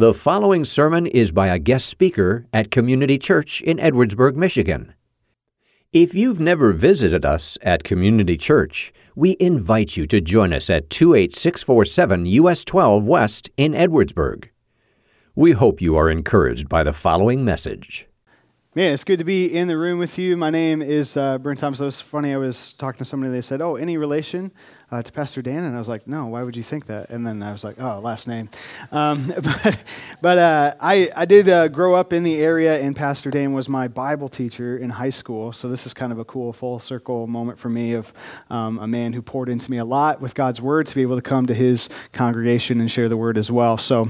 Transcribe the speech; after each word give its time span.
The 0.00 0.14
following 0.14 0.64
sermon 0.64 1.04
is 1.04 1.30
by 1.30 1.48
a 1.48 1.58
guest 1.58 1.86
speaker 1.86 2.46
at 2.54 2.70
Community 2.70 3.18
Church 3.18 3.60
in 3.60 3.76
Edwardsburg, 3.76 4.34
Michigan. 4.34 4.94
If 5.92 6.14
you've 6.14 6.40
never 6.40 6.72
visited 6.72 7.26
us 7.26 7.58
at 7.60 7.84
Community 7.84 8.38
Church, 8.38 8.94
we 9.14 9.36
invite 9.38 9.98
you 9.98 10.06
to 10.06 10.22
join 10.22 10.54
us 10.54 10.70
at 10.70 10.88
28647 10.88 12.24
US 12.24 12.64
12 12.64 13.06
West 13.06 13.50
in 13.58 13.72
Edwardsburg. 13.74 14.48
We 15.34 15.52
hope 15.52 15.82
you 15.82 15.96
are 15.96 16.08
encouraged 16.08 16.70
by 16.70 16.82
the 16.82 16.94
following 16.94 17.44
message. 17.44 18.08
Man, 18.80 18.94
it's 18.94 19.04
good 19.04 19.18
to 19.18 19.26
be 19.26 19.44
in 19.44 19.68
the 19.68 19.76
room 19.76 19.98
with 19.98 20.16
you. 20.16 20.38
My 20.38 20.48
name 20.48 20.80
is 20.80 21.14
uh, 21.14 21.36
Brent 21.36 21.60
Thomas. 21.60 21.82
It 21.82 21.84
was 21.84 22.00
funny. 22.00 22.32
I 22.32 22.38
was 22.38 22.72
talking 22.72 22.96
to 22.96 23.04
somebody. 23.04 23.30
They 23.30 23.42
said, 23.42 23.60
"Oh, 23.60 23.76
any 23.76 23.98
relation 23.98 24.52
uh, 24.90 25.02
to 25.02 25.12
Pastor 25.12 25.42
Dan?" 25.42 25.64
And 25.64 25.74
I 25.74 25.78
was 25.78 25.90
like, 25.90 26.06
"No. 26.06 26.24
Why 26.24 26.42
would 26.42 26.56
you 26.56 26.62
think 26.62 26.86
that?" 26.86 27.10
And 27.10 27.26
then 27.26 27.42
I 27.42 27.52
was 27.52 27.62
like, 27.62 27.78
"Oh, 27.78 28.00
last 28.00 28.26
name." 28.26 28.48
Um, 28.90 29.34
but 29.42 29.78
but 30.22 30.38
uh, 30.38 30.74
I 30.80 31.10
I 31.14 31.26
did 31.26 31.46
uh, 31.50 31.68
grow 31.68 31.94
up 31.94 32.14
in 32.14 32.22
the 32.22 32.40
area, 32.40 32.80
and 32.80 32.96
Pastor 32.96 33.30
Dan 33.30 33.52
was 33.52 33.68
my 33.68 33.86
Bible 33.86 34.30
teacher 34.30 34.78
in 34.78 34.88
high 34.88 35.10
school. 35.10 35.52
So 35.52 35.68
this 35.68 35.84
is 35.84 35.92
kind 35.92 36.10
of 36.10 36.18
a 36.18 36.24
cool 36.24 36.54
full 36.54 36.78
circle 36.78 37.26
moment 37.26 37.58
for 37.58 37.68
me 37.68 37.92
of 37.92 38.14
um, 38.48 38.78
a 38.78 38.86
man 38.86 39.12
who 39.12 39.20
poured 39.20 39.50
into 39.50 39.70
me 39.70 39.76
a 39.76 39.84
lot 39.84 40.22
with 40.22 40.34
God's 40.34 40.62
word 40.62 40.86
to 40.86 40.94
be 40.94 41.02
able 41.02 41.16
to 41.16 41.22
come 41.22 41.44
to 41.48 41.54
his 41.54 41.90
congregation 42.14 42.80
and 42.80 42.90
share 42.90 43.10
the 43.10 43.18
word 43.18 43.36
as 43.36 43.50
well. 43.50 43.76
So. 43.76 44.08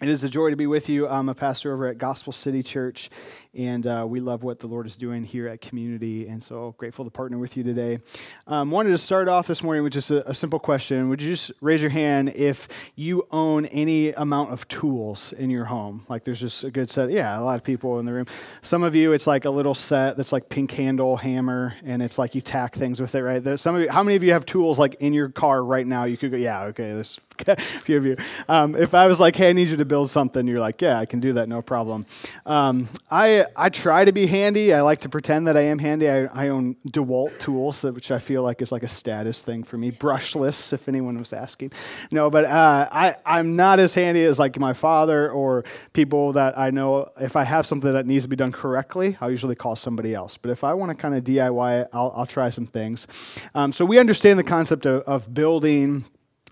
It 0.00 0.08
is 0.08 0.24
a 0.24 0.30
joy 0.30 0.48
to 0.48 0.56
be 0.56 0.66
with 0.66 0.88
you. 0.88 1.06
I'm 1.06 1.28
a 1.28 1.34
pastor 1.34 1.74
over 1.74 1.86
at 1.86 1.98
Gospel 1.98 2.32
City 2.32 2.62
Church, 2.62 3.10
and 3.54 3.86
uh, 3.86 4.06
we 4.08 4.20
love 4.20 4.42
what 4.42 4.60
the 4.60 4.68
Lord 4.68 4.86
is 4.86 4.96
doing 4.96 5.24
here 5.24 5.48
at 5.48 5.60
Community, 5.60 6.28
and 6.28 6.42
so 6.42 6.74
grateful 6.78 7.04
to 7.04 7.10
partner 7.10 7.38
with 7.38 7.56
you 7.56 7.64
today. 7.64 7.98
Um, 8.46 8.70
wanted 8.70 8.90
to 8.90 8.98
start 8.98 9.28
off 9.28 9.46
this 9.46 9.62
morning 9.62 9.82
with 9.82 9.92
just 9.92 10.10
a, 10.10 10.28
a, 10.28 10.34
simple 10.34 10.58
question. 10.58 11.08
Would 11.08 11.20
you 11.20 11.32
just 11.32 11.50
raise 11.60 11.80
your 11.80 11.90
hand 11.90 12.30
if 12.34 12.68
you 12.94 13.26
own 13.30 13.66
any 13.66 14.10
amount 14.12 14.52
of 14.52 14.68
tools 14.68 15.32
in 15.32 15.50
your 15.50 15.64
home? 15.64 16.04
Like 16.08 16.24
there's 16.24 16.40
just 16.40 16.62
a 16.62 16.70
good 16.70 16.88
set. 16.90 17.10
Yeah, 17.10 17.38
a 17.38 17.42
lot 17.42 17.56
of 17.56 17.64
people 17.64 17.98
in 17.98 18.06
the 18.06 18.12
room. 18.12 18.26
Some 18.62 18.82
of 18.82 18.94
you, 18.94 19.12
it's 19.12 19.26
like 19.26 19.44
a 19.44 19.50
little 19.50 19.74
set 19.74 20.16
that's 20.16 20.32
like 20.32 20.48
pink 20.48 20.70
handle 20.70 21.16
hammer, 21.16 21.74
and 21.84 22.02
it's 22.02 22.18
like 22.18 22.34
you 22.34 22.40
tack 22.40 22.74
things 22.74 23.00
with 23.00 23.14
it, 23.14 23.22
right? 23.22 23.42
There's 23.42 23.60
some 23.60 23.74
of 23.74 23.82
you, 23.82 23.90
how 23.90 24.02
many 24.02 24.16
of 24.16 24.22
you 24.22 24.32
have 24.32 24.46
tools 24.46 24.78
like 24.78 24.94
in 24.96 25.12
your 25.12 25.28
car 25.28 25.64
right 25.64 25.86
now? 25.86 26.04
You 26.04 26.16
could 26.16 26.30
go, 26.30 26.36
yeah, 26.36 26.64
okay, 26.64 26.92
this 26.92 27.18
a 27.48 27.56
few 27.56 27.96
of 27.96 28.06
you. 28.06 28.16
Um, 28.48 28.74
if 28.74 28.94
I 28.94 29.06
was 29.06 29.20
like, 29.20 29.36
hey, 29.36 29.50
I 29.50 29.52
need 29.52 29.68
you 29.68 29.76
to 29.76 29.84
build 29.84 30.10
something, 30.10 30.46
you're 30.46 30.60
like, 30.60 30.80
yeah, 30.82 30.98
I 30.98 31.06
can 31.06 31.20
do 31.20 31.34
that, 31.34 31.48
no 31.48 31.62
problem. 31.62 32.06
Um, 32.46 32.88
I, 33.10 33.39
I 33.56 33.68
try 33.68 34.04
to 34.04 34.12
be 34.12 34.26
handy. 34.26 34.72
I 34.72 34.80
like 34.82 35.00
to 35.00 35.08
pretend 35.08 35.46
that 35.46 35.56
I 35.56 35.62
am 35.62 35.78
handy. 35.78 36.08
I, 36.08 36.24
I 36.26 36.48
own 36.48 36.76
DeWalt 36.88 37.38
tools, 37.38 37.84
which 37.84 38.10
I 38.10 38.18
feel 38.18 38.42
like 38.42 38.62
is 38.62 38.72
like 38.72 38.82
a 38.82 38.88
status 38.88 39.42
thing 39.42 39.64
for 39.64 39.78
me. 39.78 39.90
Brushless, 39.90 40.72
if 40.72 40.88
anyone 40.88 41.18
was 41.18 41.32
asking. 41.32 41.72
No, 42.10 42.30
but 42.30 42.44
uh, 42.44 42.88
I, 42.90 43.16
I'm 43.24 43.56
not 43.56 43.78
as 43.78 43.94
handy 43.94 44.24
as 44.24 44.38
like 44.38 44.58
my 44.58 44.72
father 44.72 45.30
or 45.30 45.64
people 45.92 46.32
that 46.32 46.58
I 46.58 46.70
know. 46.70 47.10
If 47.20 47.36
I 47.36 47.44
have 47.44 47.66
something 47.66 47.92
that 47.92 48.06
needs 48.06 48.24
to 48.24 48.28
be 48.28 48.36
done 48.36 48.52
correctly, 48.52 49.16
I'll 49.20 49.30
usually 49.30 49.54
call 49.54 49.76
somebody 49.76 50.14
else. 50.14 50.36
But 50.36 50.50
if 50.50 50.64
I 50.64 50.74
want 50.74 50.90
to 50.90 50.94
kind 50.94 51.14
of 51.14 51.24
DIY 51.24 51.82
it, 51.82 51.88
I'll, 51.92 52.12
I'll 52.16 52.26
try 52.26 52.50
some 52.50 52.66
things. 52.66 53.06
Um, 53.54 53.72
so 53.72 53.84
we 53.84 53.98
understand 53.98 54.38
the 54.38 54.44
concept 54.44 54.86
of, 54.86 55.02
of 55.02 55.32
building 55.34 56.04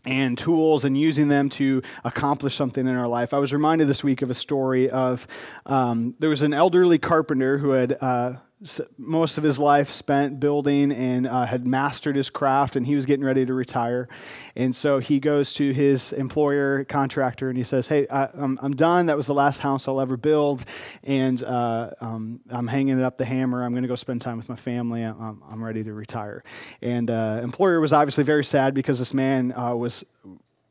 and 0.05 0.39
tools 0.39 0.85
and 0.85 0.99
using 0.99 1.29
them 1.29 1.49
to 1.51 1.83
accomplish 2.05 2.55
something 2.55 2.87
in 2.87 2.97
our 2.97 3.09
life. 3.09 3.35
I 3.35 3.39
was 3.39 3.53
reminded 3.53 3.89
this 3.89 4.03
week 4.03 4.23
of 4.23 4.31
a 4.31 4.35
story 4.35 4.91
of 4.91 5.27
um, 5.67 6.15
there 6.19 6.31
was 6.31 6.43
an 6.43 6.55
elderly 6.55 6.99
carpenter 6.99 7.59
who 7.59 7.71
had 7.71 7.97
uh, 8.01 8.35
most 8.97 9.39
of 9.39 9.45
his 9.45 9.59
life 9.59 9.91
spent 9.91 10.41
building 10.41 10.91
and 10.91 11.27
uh, 11.27 11.47
had 11.47 11.67
mastered 11.67 12.17
his 12.17 12.29
craft 12.29 12.75
and 12.75 12.87
he 12.87 12.97
was 12.97 13.07
getting 13.07 13.25
ready 13.25 13.47
to 13.47 13.55
retire. 13.55 14.09
And 14.57 14.75
so 14.75 14.99
he 14.99 15.21
goes 15.21 15.55
to 15.55 15.73
his 15.73 16.13
employer 16.13 16.85
contractor 16.85 17.49
and 17.49 17.57
he 17.57 17.63
says 17.63 17.89
hey 17.89 18.09
I, 18.09 18.25
am 18.35 18.59
I'm 18.61 18.75
done. 18.75 19.07
That 19.07 19.17
was 19.17 19.27
the 19.27 19.35
last 19.35 19.61
house 19.61 19.87
i'll 19.87 20.01
ever 20.01 20.17
build 20.17 20.65
and 21.05 21.43
uh, 21.43 21.91
um, 22.01 22.41
i'm 22.51 22.67
hanging 22.67 22.99
it 22.99 23.05
up 23.05 23.17
the 23.17 23.25
hammer. 23.25 23.65
I'm 23.65 23.73
going 23.73 23.83
to 23.83 23.89
go 23.89 23.95
spend 23.95 24.23
time 24.23 24.37
with 24.37 24.49
my 24.49 24.57
family. 24.57 25.03
I'm, 25.03 25.43
I'm 25.49 25.63
ready 25.63 25.85
to 25.85 25.93
retire. 25.93 26.43
And 26.83 27.11
uh, 27.11 27.41
employer 27.43 27.81
was 27.81 27.93
obviously 27.93 28.25
very 28.25 28.45
sad 28.45 28.75
because 28.75 28.99
this 28.99 29.15
man 29.15 29.53
uh, 29.53 29.75
was 29.75 30.05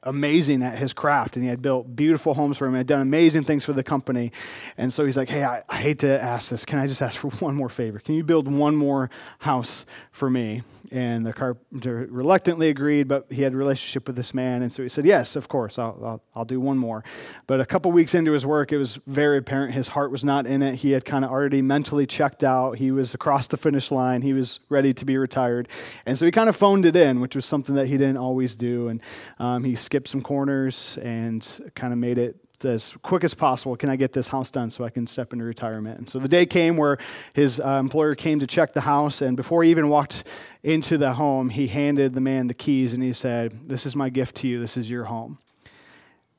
amazing 0.07 0.63
at 0.63 0.77
his 0.77 0.93
craft 0.93 1.35
and 1.35 1.43
he 1.43 1.49
had 1.49 1.61
built 1.61 1.95
beautiful 1.95 2.33
homes 2.33 2.57
for 2.57 2.65
him 2.65 2.73
and 2.73 2.77
had 2.77 2.87
done 2.87 3.01
amazing 3.01 3.43
things 3.43 3.63
for 3.63 3.73
the 3.73 3.83
company. 3.83 4.31
And 4.77 4.91
so 4.91 5.05
he's 5.05 5.17
like, 5.17 5.29
Hey, 5.29 5.43
I, 5.43 5.63
I 5.69 5.77
hate 5.77 5.99
to 5.99 6.21
ask 6.21 6.49
this. 6.49 6.65
Can 6.65 6.79
I 6.79 6.87
just 6.87 7.01
ask 7.01 7.19
for 7.19 7.29
one 7.39 7.55
more 7.55 7.69
favor? 7.69 7.99
Can 7.99 8.15
you 8.15 8.23
build 8.23 8.47
one 8.47 8.75
more 8.75 9.09
house 9.39 9.85
for 10.11 10.29
me? 10.29 10.63
And 10.91 11.25
the 11.25 11.33
carpenter 11.33 12.07
reluctantly 12.09 12.69
agreed, 12.69 13.07
but 13.07 13.25
he 13.29 13.41
had 13.41 13.53
a 13.53 13.57
relationship 13.57 14.07
with 14.07 14.15
this 14.15 14.33
man. 14.33 14.61
And 14.61 14.71
so 14.71 14.83
he 14.83 14.89
said, 14.89 15.05
Yes, 15.05 15.35
of 15.35 15.47
course, 15.47 15.77
I'll, 15.77 15.99
I'll, 16.03 16.21
I'll 16.35 16.45
do 16.45 16.59
one 16.59 16.77
more. 16.77 17.03
But 17.45 17.59
a 17.59 17.65
couple 17.65 17.91
weeks 17.91 18.15
into 18.15 18.31
his 18.31 18.45
work, 18.45 18.71
it 18.71 18.77
was 18.77 18.99
very 19.05 19.37
apparent 19.37 19.73
his 19.73 19.89
heart 19.89 20.11
was 20.11 20.23
not 20.23 20.47
in 20.47 20.61
it. 20.61 20.75
He 20.75 20.91
had 20.91 21.05
kind 21.05 21.25
of 21.25 21.31
already 21.31 21.61
mentally 21.61 22.07
checked 22.07 22.43
out. 22.43 22.77
He 22.77 22.91
was 22.91 23.13
across 23.13 23.47
the 23.47 23.57
finish 23.57 23.91
line. 23.91 24.21
He 24.21 24.33
was 24.33 24.59
ready 24.69 24.93
to 24.93 25.05
be 25.05 25.17
retired. 25.17 25.67
And 26.05 26.17
so 26.17 26.25
he 26.25 26.31
kind 26.31 26.49
of 26.49 26.55
phoned 26.55 26.85
it 26.85 26.95
in, 26.95 27.19
which 27.19 27.35
was 27.35 27.45
something 27.45 27.75
that 27.75 27.87
he 27.87 27.97
didn't 27.97 28.17
always 28.17 28.55
do. 28.55 28.87
And 28.87 29.01
um, 29.39 29.63
he 29.63 29.75
skipped 29.75 30.07
some 30.07 30.21
corners 30.21 30.97
and 31.01 31.71
kind 31.75 31.93
of 31.93 31.99
made 31.99 32.17
it 32.17 32.37
as 32.65 32.95
quick 33.01 33.23
as 33.23 33.33
possible. 33.33 33.75
Can 33.75 33.89
I 33.89 33.95
get 33.95 34.13
this 34.13 34.29
house 34.29 34.51
done 34.51 34.69
so 34.69 34.83
I 34.83 34.89
can 34.89 35.07
step 35.07 35.33
into 35.33 35.45
retirement? 35.45 35.99
And 35.99 36.09
so 36.09 36.19
the 36.19 36.27
day 36.27 36.45
came 36.45 36.77
where 36.77 36.97
his 37.33 37.59
uh, 37.59 37.77
employer 37.79 38.15
came 38.15 38.39
to 38.39 38.47
check 38.47 38.73
the 38.73 38.81
house, 38.81 39.21
and 39.21 39.37
before 39.37 39.63
he 39.63 39.71
even 39.71 39.89
walked 39.89 40.23
into 40.63 40.97
the 40.97 41.13
home, 41.13 41.49
he 41.49 41.67
handed 41.67 42.13
the 42.13 42.21
man 42.21 42.47
the 42.47 42.53
keys 42.53 42.93
and 42.93 43.03
he 43.03 43.13
said, 43.13 43.67
This 43.67 43.85
is 43.85 43.95
my 43.95 44.09
gift 44.09 44.35
to 44.37 44.47
you. 44.47 44.59
This 44.59 44.77
is 44.77 44.89
your 44.89 45.05
home. 45.05 45.39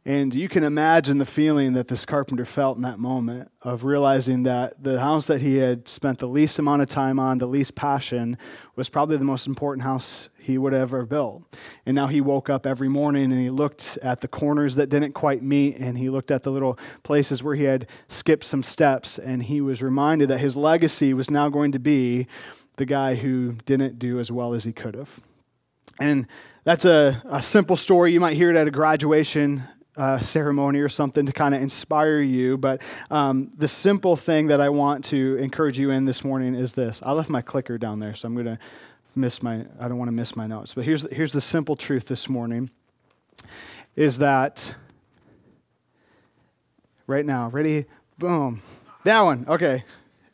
And 0.08 0.34
you 0.34 0.48
can 0.48 0.64
imagine 0.64 1.18
the 1.18 1.26
feeling 1.26 1.74
that 1.74 1.88
this 1.88 2.06
carpenter 2.06 2.46
felt 2.46 2.76
in 2.76 2.82
that 2.82 2.98
moment 2.98 3.50
of 3.60 3.84
realizing 3.84 4.44
that 4.44 4.82
the 4.82 5.00
house 5.00 5.26
that 5.26 5.42
he 5.42 5.56
had 5.56 5.86
spent 5.86 6.18
the 6.18 6.26
least 6.26 6.58
amount 6.58 6.80
of 6.80 6.88
time 6.88 7.20
on, 7.20 7.36
the 7.36 7.46
least 7.46 7.74
passion, 7.74 8.38
was 8.74 8.88
probably 8.88 9.18
the 9.18 9.24
most 9.24 9.46
important 9.46 9.82
house 9.82 10.30
he 10.48 10.58
would 10.58 10.74
ever 10.74 11.04
build. 11.04 11.44
And 11.86 11.94
now 11.94 12.08
he 12.08 12.20
woke 12.20 12.48
up 12.50 12.66
every 12.66 12.88
morning 12.88 13.30
and 13.30 13.40
he 13.40 13.50
looked 13.50 13.98
at 14.02 14.22
the 14.22 14.28
corners 14.28 14.74
that 14.76 14.88
didn't 14.88 15.12
quite 15.12 15.42
meet 15.42 15.76
and 15.76 15.98
he 15.98 16.08
looked 16.08 16.30
at 16.30 16.42
the 16.42 16.50
little 16.50 16.78
places 17.02 17.42
where 17.42 17.54
he 17.54 17.64
had 17.64 17.86
skipped 18.08 18.44
some 18.44 18.62
steps 18.62 19.18
and 19.18 19.44
he 19.44 19.60
was 19.60 19.82
reminded 19.82 20.28
that 20.30 20.38
his 20.38 20.56
legacy 20.56 21.12
was 21.12 21.30
now 21.30 21.50
going 21.50 21.70
to 21.70 21.78
be 21.78 22.26
the 22.78 22.86
guy 22.86 23.14
who 23.14 23.52
didn't 23.66 23.98
do 23.98 24.18
as 24.18 24.32
well 24.32 24.54
as 24.54 24.64
he 24.64 24.72
could 24.72 24.94
have. 24.94 25.20
And 26.00 26.26
that's 26.64 26.86
a, 26.86 27.22
a 27.26 27.42
simple 27.42 27.76
story. 27.76 28.12
You 28.12 28.20
might 28.20 28.36
hear 28.36 28.50
it 28.50 28.56
at 28.56 28.66
a 28.66 28.70
graduation 28.70 29.64
uh, 29.98 30.20
ceremony 30.20 30.78
or 30.78 30.88
something 30.88 31.26
to 31.26 31.32
kind 31.32 31.54
of 31.54 31.60
inspire 31.60 32.20
you. 32.20 32.56
But 32.56 32.80
um, 33.10 33.50
the 33.56 33.68
simple 33.68 34.16
thing 34.16 34.46
that 34.46 34.60
I 34.60 34.68
want 34.70 35.04
to 35.06 35.36
encourage 35.36 35.78
you 35.78 35.90
in 35.90 36.06
this 36.06 36.24
morning 36.24 36.54
is 36.54 36.74
this. 36.74 37.02
I 37.04 37.12
left 37.12 37.28
my 37.28 37.42
clicker 37.42 37.76
down 37.76 37.98
there, 37.98 38.14
so 38.14 38.28
I'm 38.28 38.34
going 38.34 38.46
to 38.46 38.58
miss 39.18 39.42
my 39.42 39.64
I 39.80 39.88
don't 39.88 39.98
want 39.98 40.08
to 40.08 40.12
miss 40.12 40.36
my 40.36 40.46
notes. 40.46 40.74
But 40.74 40.84
here's 40.84 41.06
here's 41.12 41.32
the 41.32 41.40
simple 41.40 41.76
truth 41.76 42.06
this 42.06 42.28
morning 42.28 42.70
is 43.96 44.18
that 44.18 44.74
right 47.06 47.26
now, 47.26 47.48
ready? 47.48 47.86
Boom. 48.18 48.62
That 49.04 49.20
one. 49.22 49.44
Okay. 49.48 49.84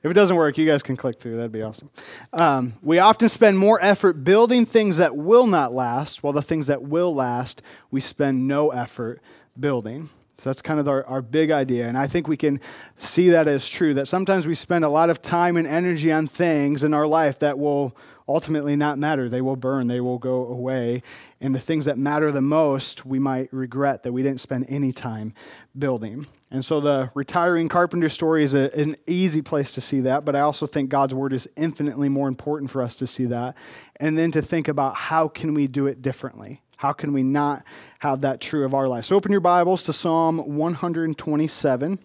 If 0.02 0.10
it 0.10 0.14
doesn't 0.14 0.36
work, 0.36 0.58
you 0.58 0.66
guys 0.66 0.82
can 0.82 0.96
click 0.96 1.18
through. 1.18 1.36
That'd 1.36 1.50
be 1.50 1.62
awesome. 1.62 1.88
Um, 2.34 2.74
we 2.82 2.98
often 2.98 3.30
spend 3.30 3.58
more 3.58 3.82
effort 3.82 4.22
building 4.22 4.66
things 4.66 4.98
that 4.98 5.16
will 5.16 5.46
not 5.46 5.72
last, 5.72 6.22
while 6.22 6.34
the 6.34 6.42
things 6.42 6.66
that 6.66 6.82
will 6.82 7.14
last, 7.14 7.62
we 7.90 8.02
spend 8.02 8.46
no 8.46 8.68
effort 8.70 9.22
building. 9.58 10.10
So 10.38 10.50
that's 10.50 10.62
kind 10.62 10.80
of 10.80 10.88
our, 10.88 11.04
our 11.06 11.22
big 11.22 11.50
idea. 11.50 11.86
And 11.86 11.96
I 11.96 12.06
think 12.06 12.26
we 12.26 12.36
can 12.36 12.60
see 12.96 13.28
that 13.30 13.46
as 13.46 13.68
true 13.68 13.94
that 13.94 14.08
sometimes 14.08 14.46
we 14.46 14.54
spend 14.54 14.84
a 14.84 14.88
lot 14.88 15.08
of 15.08 15.22
time 15.22 15.56
and 15.56 15.66
energy 15.66 16.10
on 16.10 16.26
things 16.26 16.82
in 16.82 16.92
our 16.92 17.06
life 17.06 17.38
that 17.38 17.58
will 17.58 17.96
ultimately 18.26 18.74
not 18.74 18.98
matter. 18.98 19.28
They 19.28 19.40
will 19.40 19.56
burn, 19.56 19.86
they 19.86 20.00
will 20.00 20.18
go 20.18 20.46
away. 20.46 21.02
And 21.40 21.54
the 21.54 21.60
things 21.60 21.84
that 21.84 21.98
matter 21.98 22.32
the 22.32 22.40
most, 22.40 23.04
we 23.04 23.18
might 23.18 23.52
regret 23.52 24.02
that 24.02 24.12
we 24.12 24.22
didn't 24.22 24.40
spend 24.40 24.66
any 24.68 24.92
time 24.92 25.34
building. 25.78 26.26
And 26.50 26.64
so 26.64 26.80
the 26.80 27.10
retiring 27.14 27.68
carpenter 27.68 28.08
story 28.08 28.42
is, 28.44 28.54
a, 28.54 28.76
is 28.78 28.86
an 28.86 28.96
easy 29.06 29.42
place 29.42 29.72
to 29.72 29.80
see 29.80 30.00
that, 30.00 30.24
but 30.24 30.34
I 30.34 30.40
also 30.40 30.66
think 30.66 30.88
God's 30.88 31.12
word 31.12 31.32
is 31.32 31.48
infinitely 31.56 32.08
more 32.08 32.28
important 32.28 32.70
for 32.70 32.80
us 32.80 32.96
to 32.96 33.06
see 33.06 33.26
that. 33.26 33.56
And 33.96 34.16
then 34.16 34.30
to 34.32 34.42
think 34.42 34.68
about 34.68 34.94
how 34.96 35.28
can 35.28 35.52
we 35.54 35.66
do 35.66 35.86
it 35.86 36.00
differently? 36.00 36.62
How 36.76 36.92
can 36.92 37.12
we 37.12 37.22
not 37.22 37.64
have 38.00 38.22
that 38.22 38.40
true 38.40 38.64
of 38.64 38.74
our 38.74 38.88
life? 38.88 39.04
So 39.04 39.16
open 39.16 39.32
your 39.32 39.40
Bibles 39.40 39.84
to 39.84 39.92
Psalm 39.92 40.38
127. 40.38 41.98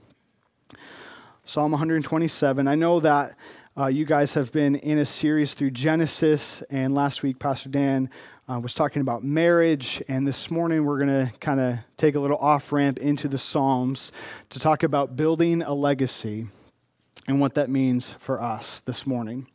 Psalm 1.46 1.72
127. 1.72 2.68
I 2.68 2.76
know 2.76 3.00
that 3.00 3.36
uh, 3.78 3.88
you 3.88 4.06
guys 4.06 4.34
have 4.34 4.52
been 4.52 4.76
in 4.76 5.00
a 5.00 5.06
series 5.06 5.54
through 5.54 5.72
Genesis, 5.72 6.62
and 6.70 6.94
last 6.94 7.24
week 7.24 7.40
Pastor 7.40 7.70
Dan 7.70 8.10
uh, 8.48 8.60
was 8.60 8.74
talking 8.74 9.02
about 9.02 9.24
marriage, 9.24 10.04
and 10.08 10.28
this 10.28 10.52
morning 10.52 10.86
we're 10.86 11.04
going 11.04 11.28
to 11.28 11.32
kind 11.40 11.60
of 11.60 11.80
take 11.98 12.16
a 12.16 12.20
little 12.20 12.38
off 12.38 12.72
ramp 12.72 13.00
into 13.00 13.28
the 13.28 13.38
Psalms 13.38 14.12
to 14.50 14.60
talk 14.60 14.84
about 14.84 15.16
building 15.16 15.62
a 15.62 15.74
legacy 15.74 16.48
and 17.28 17.40
what 17.40 17.56
that 17.56 17.70
means 17.70 18.16
for 18.20 18.42
us 18.42 18.80
this 18.82 19.08
morning. 19.08 19.48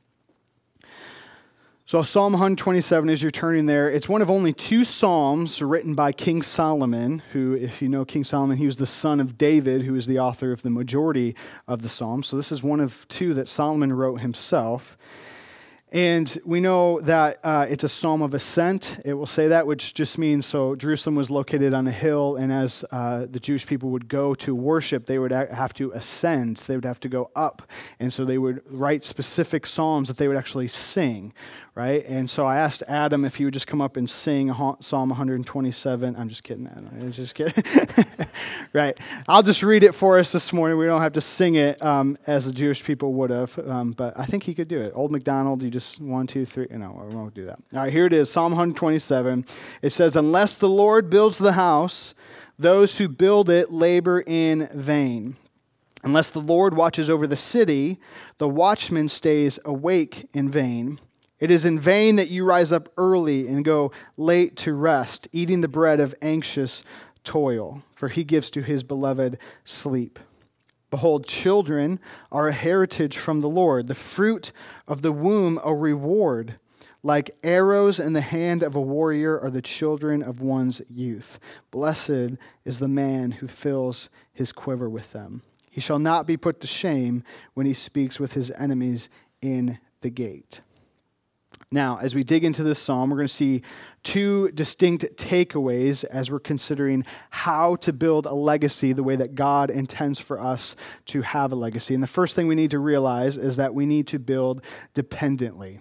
So, 1.86 2.02
Psalm 2.02 2.32
127, 2.32 3.10
as 3.10 3.20
you're 3.20 3.30
turning 3.30 3.66
there, 3.66 3.90
it's 3.90 4.08
one 4.08 4.22
of 4.22 4.30
only 4.30 4.54
two 4.54 4.84
Psalms 4.84 5.60
written 5.60 5.94
by 5.94 6.12
King 6.12 6.40
Solomon, 6.40 7.20
who, 7.32 7.52
if 7.52 7.82
you 7.82 7.90
know 7.90 8.06
King 8.06 8.24
Solomon, 8.24 8.56
he 8.56 8.64
was 8.64 8.78
the 8.78 8.86
son 8.86 9.20
of 9.20 9.36
David, 9.36 9.82
who 9.82 9.94
is 9.94 10.06
the 10.06 10.18
author 10.18 10.50
of 10.50 10.62
the 10.62 10.70
majority 10.70 11.36
of 11.68 11.82
the 11.82 11.90
Psalms. 11.90 12.26
So, 12.26 12.38
this 12.38 12.50
is 12.50 12.62
one 12.62 12.80
of 12.80 13.06
two 13.08 13.34
that 13.34 13.48
Solomon 13.48 13.92
wrote 13.92 14.22
himself. 14.22 14.96
And 15.94 16.36
we 16.44 16.58
know 16.58 17.00
that 17.02 17.38
uh, 17.44 17.66
it's 17.68 17.84
a 17.84 17.88
psalm 17.88 18.20
of 18.20 18.34
ascent. 18.34 19.00
It 19.04 19.14
will 19.14 19.26
say 19.26 19.46
that, 19.46 19.64
which 19.64 19.94
just 19.94 20.18
means 20.18 20.44
so 20.44 20.74
Jerusalem 20.74 21.14
was 21.14 21.30
located 21.30 21.72
on 21.72 21.86
a 21.86 21.92
hill, 21.92 22.34
and 22.34 22.52
as 22.52 22.84
uh, 22.90 23.26
the 23.30 23.38
Jewish 23.38 23.64
people 23.64 23.90
would 23.90 24.08
go 24.08 24.34
to 24.34 24.56
worship, 24.56 25.06
they 25.06 25.20
would 25.20 25.30
have 25.30 25.72
to 25.74 25.92
ascend. 25.92 26.56
They 26.56 26.74
would 26.74 26.84
have 26.84 26.98
to 26.98 27.08
go 27.08 27.30
up. 27.36 27.62
And 28.00 28.12
so 28.12 28.24
they 28.24 28.38
would 28.38 28.62
write 28.68 29.04
specific 29.04 29.66
psalms 29.66 30.08
that 30.08 30.16
they 30.16 30.26
would 30.26 30.36
actually 30.36 30.66
sing 30.66 31.32
right? 31.74 32.04
And 32.06 32.30
so 32.30 32.46
I 32.46 32.58
asked 32.58 32.84
Adam 32.86 33.24
if 33.24 33.36
he 33.36 33.44
would 33.44 33.54
just 33.54 33.66
come 33.66 33.80
up 33.80 33.96
and 33.96 34.08
sing 34.08 34.52
Psalm 34.80 35.08
127. 35.08 36.16
I'm 36.16 36.28
just 36.28 36.44
kidding, 36.44 36.68
Adam. 36.68 36.88
I'm 36.92 37.12
just 37.12 37.34
kidding. 37.34 37.64
right. 38.72 38.96
I'll 39.26 39.42
just 39.42 39.62
read 39.62 39.82
it 39.82 39.92
for 39.92 40.18
us 40.18 40.30
this 40.30 40.52
morning. 40.52 40.78
We 40.78 40.86
don't 40.86 41.02
have 41.02 41.14
to 41.14 41.20
sing 41.20 41.56
it 41.56 41.82
um, 41.82 42.16
as 42.26 42.46
the 42.46 42.52
Jewish 42.52 42.84
people 42.84 43.12
would 43.14 43.30
have, 43.30 43.58
um, 43.58 43.90
but 43.92 44.18
I 44.18 44.24
think 44.24 44.44
he 44.44 44.54
could 44.54 44.68
do 44.68 44.80
it. 44.80 44.92
Old 44.94 45.10
McDonald, 45.10 45.62
you 45.62 45.70
just 45.70 46.00
one, 46.00 46.26
two, 46.28 46.44
three. 46.44 46.68
No, 46.70 47.06
we 47.08 47.14
won't 47.14 47.34
do 47.34 47.46
that. 47.46 47.58
All 47.72 47.80
right, 47.80 47.92
here 47.92 48.06
it 48.06 48.12
is 48.12 48.30
Psalm 48.30 48.52
127. 48.52 49.44
It 49.82 49.90
says, 49.90 50.14
Unless 50.14 50.58
the 50.58 50.68
Lord 50.68 51.10
builds 51.10 51.38
the 51.38 51.54
house, 51.54 52.14
those 52.56 52.98
who 52.98 53.08
build 53.08 53.50
it 53.50 53.72
labor 53.72 54.22
in 54.24 54.68
vain. 54.72 55.36
Unless 56.04 56.30
the 56.30 56.40
Lord 56.40 56.76
watches 56.76 57.08
over 57.08 57.26
the 57.26 57.36
city, 57.36 57.98
the 58.38 58.48
watchman 58.48 59.08
stays 59.08 59.58
awake 59.64 60.28
in 60.34 60.50
vain. 60.50 61.00
It 61.40 61.50
is 61.50 61.64
in 61.64 61.78
vain 61.78 62.16
that 62.16 62.30
you 62.30 62.44
rise 62.44 62.72
up 62.72 62.88
early 62.96 63.48
and 63.48 63.64
go 63.64 63.92
late 64.16 64.56
to 64.58 64.72
rest, 64.72 65.28
eating 65.32 65.60
the 65.60 65.68
bread 65.68 66.00
of 66.00 66.14
anxious 66.22 66.82
toil, 67.24 67.82
for 67.94 68.08
he 68.08 68.24
gives 68.24 68.50
to 68.50 68.62
his 68.62 68.82
beloved 68.82 69.38
sleep. 69.64 70.18
Behold, 70.90 71.26
children 71.26 71.98
are 72.30 72.46
a 72.46 72.52
heritage 72.52 73.16
from 73.18 73.40
the 73.40 73.48
Lord, 73.48 73.88
the 73.88 73.96
fruit 73.96 74.52
of 74.86 75.02
the 75.02 75.10
womb 75.10 75.58
a 75.64 75.74
reward. 75.74 76.56
Like 77.02 77.36
arrows 77.42 77.98
in 77.98 78.12
the 78.12 78.20
hand 78.20 78.62
of 78.62 78.76
a 78.76 78.80
warrior 78.80 79.38
are 79.38 79.50
the 79.50 79.60
children 79.60 80.22
of 80.22 80.40
one's 80.40 80.80
youth. 80.88 81.40
Blessed 81.70 82.38
is 82.64 82.78
the 82.78 82.88
man 82.88 83.32
who 83.32 83.48
fills 83.48 84.08
his 84.32 84.52
quiver 84.52 84.88
with 84.88 85.12
them. 85.12 85.42
He 85.70 85.80
shall 85.80 85.98
not 85.98 86.26
be 86.26 86.36
put 86.36 86.60
to 86.60 86.66
shame 86.68 87.24
when 87.54 87.66
he 87.66 87.74
speaks 87.74 88.20
with 88.20 88.34
his 88.34 88.52
enemies 88.52 89.10
in 89.42 89.78
the 90.00 90.10
gate. 90.10 90.60
Now, 91.74 91.98
as 92.00 92.14
we 92.14 92.22
dig 92.22 92.44
into 92.44 92.62
this 92.62 92.78
psalm, 92.78 93.10
we're 93.10 93.16
going 93.16 93.26
to 93.26 93.34
see 93.34 93.62
two 94.04 94.52
distinct 94.52 95.04
takeaways 95.16 96.04
as 96.04 96.30
we're 96.30 96.38
considering 96.38 97.04
how 97.30 97.74
to 97.76 97.92
build 97.92 98.26
a 98.26 98.32
legacy 98.32 98.92
the 98.92 99.02
way 99.02 99.16
that 99.16 99.34
God 99.34 99.70
intends 99.70 100.20
for 100.20 100.40
us 100.40 100.76
to 101.06 101.22
have 101.22 101.50
a 101.50 101.56
legacy. 101.56 101.92
And 101.92 102.00
the 102.00 102.06
first 102.06 102.36
thing 102.36 102.46
we 102.46 102.54
need 102.54 102.70
to 102.70 102.78
realize 102.78 103.36
is 103.36 103.56
that 103.56 103.74
we 103.74 103.86
need 103.86 104.06
to 104.06 104.20
build 104.20 104.62
dependently. 104.94 105.80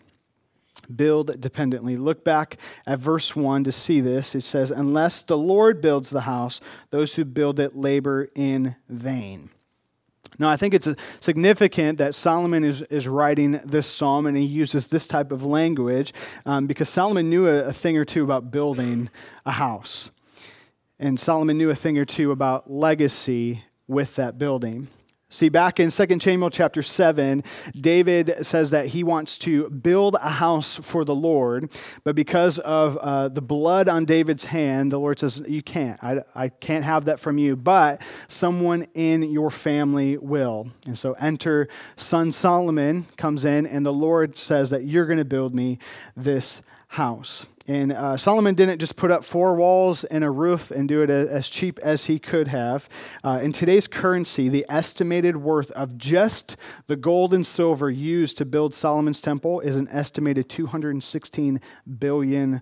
Build 0.94 1.40
dependently. 1.40 1.96
Look 1.96 2.24
back 2.24 2.58
at 2.88 2.98
verse 2.98 3.36
1 3.36 3.64
to 3.66 3.72
see 3.72 4.02
this. 4.02 4.34
It 4.34 4.42
says, 4.42 4.72
Unless 4.72 5.22
the 5.22 5.38
Lord 5.38 5.80
builds 5.80 6.10
the 6.10 6.22
house, 6.22 6.60
those 6.90 7.14
who 7.14 7.24
build 7.24 7.60
it 7.60 7.76
labor 7.76 8.30
in 8.34 8.78
vain. 8.90 9.52
Now, 10.40 10.50
I 10.50 10.58
think 10.58 10.74
it's 10.74 10.88
significant 11.20 11.98
that 11.98 12.16
Solomon 12.16 12.64
is, 12.64 12.82
is 12.84 13.08
writing 13.08 13.60
this 13.64 13.88
psalm 13.88 14.26
and 14.26 14.36
he 14.36 14.44
uses 14.44 14.88
this 14.88 15.08
type 15.08 15.32
of 15.32 15.44
language 15.44 16.14
um, 16.46 16.68
because 16.68 16.90
Solomon 16.90 17.30
knew 17.30 17.48
a, 17.48 17.66
a 17.66 17.74
thing 17.74 17.98
or 17.98 18.06
two 18.06 18.24
about 18.24 18.52
building 18.52 19.10
a 19.46 19.52
house. 19.52 20.12
And 21.00 21.20
Solomon 21.20 21.58
knew 21.58 21.70
a 21.70 21.76
thing 21.76 21.98
or 21.98 22.06
two 22.06 22.32
about 22.32 22.72
legacy 22.72 23.64
with 23.88 24.16
that 24.16 24.38
building. 24.38 24.88
See, 25.34 25.50
back 25.50 25.80
in 25.80 25.90
2 25.90 26.20
Samuel 26.20 26.52
chapter 26.52 26.84
7, 26.84 27.44
David 27.76 28.46
says 28.46 28.70
that 28.70 28.90
he 28.90 29.04
wants 29.04 29.40
to 29.40 29.68
build 29.68 30.16
a 30.22 30.30
house 30.30 30.76
for 30.76 31.04
the 31.04 31.16
Lord, 31.16 31.72
but 32.04 32.14
because 32.14 32.60
of 32.60 32.98
uh, 32.98 33.30
the 33.30 33.42
blood 33.42 33.90
on 33.90 34.06
David's 34.06 34.46
hand, 34.46 34.92
the 34.92 35.00
Lord 35.00 35.18
says, 35.18 35.44
You 35.48 35.64
can't. 35.64 36.02
I, 36.04 36.20
I 36.36 36.50
can't 36.50 36.86
have 36.86 37.06
that 37.06 37.20
from 37.20 37.40
you, 37.40 37.56
but 37.56 38.00
someone 38.28 38.86
in 38.94 39.24
your 39.24 39.50
family 39.50 40.20
will. 40.20 40.70
And 40.86 40.96
so 40.96 41.14
enter 41.14 41.68
son 41.96 42.32
Solomon 42.32 43.08
comes 43.18 43.44
in, 43.44 43.66
and 43.66 43.84
the 43.84 43.92
Lord 43.92 44.38
says 44.38 44.70
that 44.70 44.84
you're 44.84 45.08
going 45.08 45.18
to 45.18 45.26
build 45.26 45.56
me 45.56 45.80
this 46.16 46.62
house. 46.94 47.46
And 47.66 47.94
uh, 47.94 48.18
Solomon 48.18 48.56
didn't 48.56 48.80
just 48.80 48.98
put 48.98 49.10
up 49.10 49.24
four 49.24 49.56
walls 49.56 50.04
and 50.04 50.24
a 50.24 50.30
roof 50.30 50.70
and 50.70 50.88
do 50.88 51.02
it 51.02 51.10
as 51.10 51.50
cheap 51.50 51.80
as 51.80 52.06
he 52.06 52.20
could 52.20 52.50
have. 52.50 52.90
Uh, 53.24 53.40
in 53.42 53.54
today's 53.54 53.88
currency, 53.88 54.50
the 54.50 54.66
estimated 54.68 55.38
worth 55.38 55.72
of 55.72 55.98
just 55.98 56.58
the 56.88 56.98
gold 56.98 57.34
and 57.34 57.46
silver 57.46 57.90
used 57.90 58.38
to 58.40 58.46
build 58.46 58.74
Solomon's 58.74 59.22
temple 59.22 59.62
is 59.62 59.78
an 59.78 59.88
estimated 59.90 60.50
$216 60.50 61.62
billion. 62.00 62.62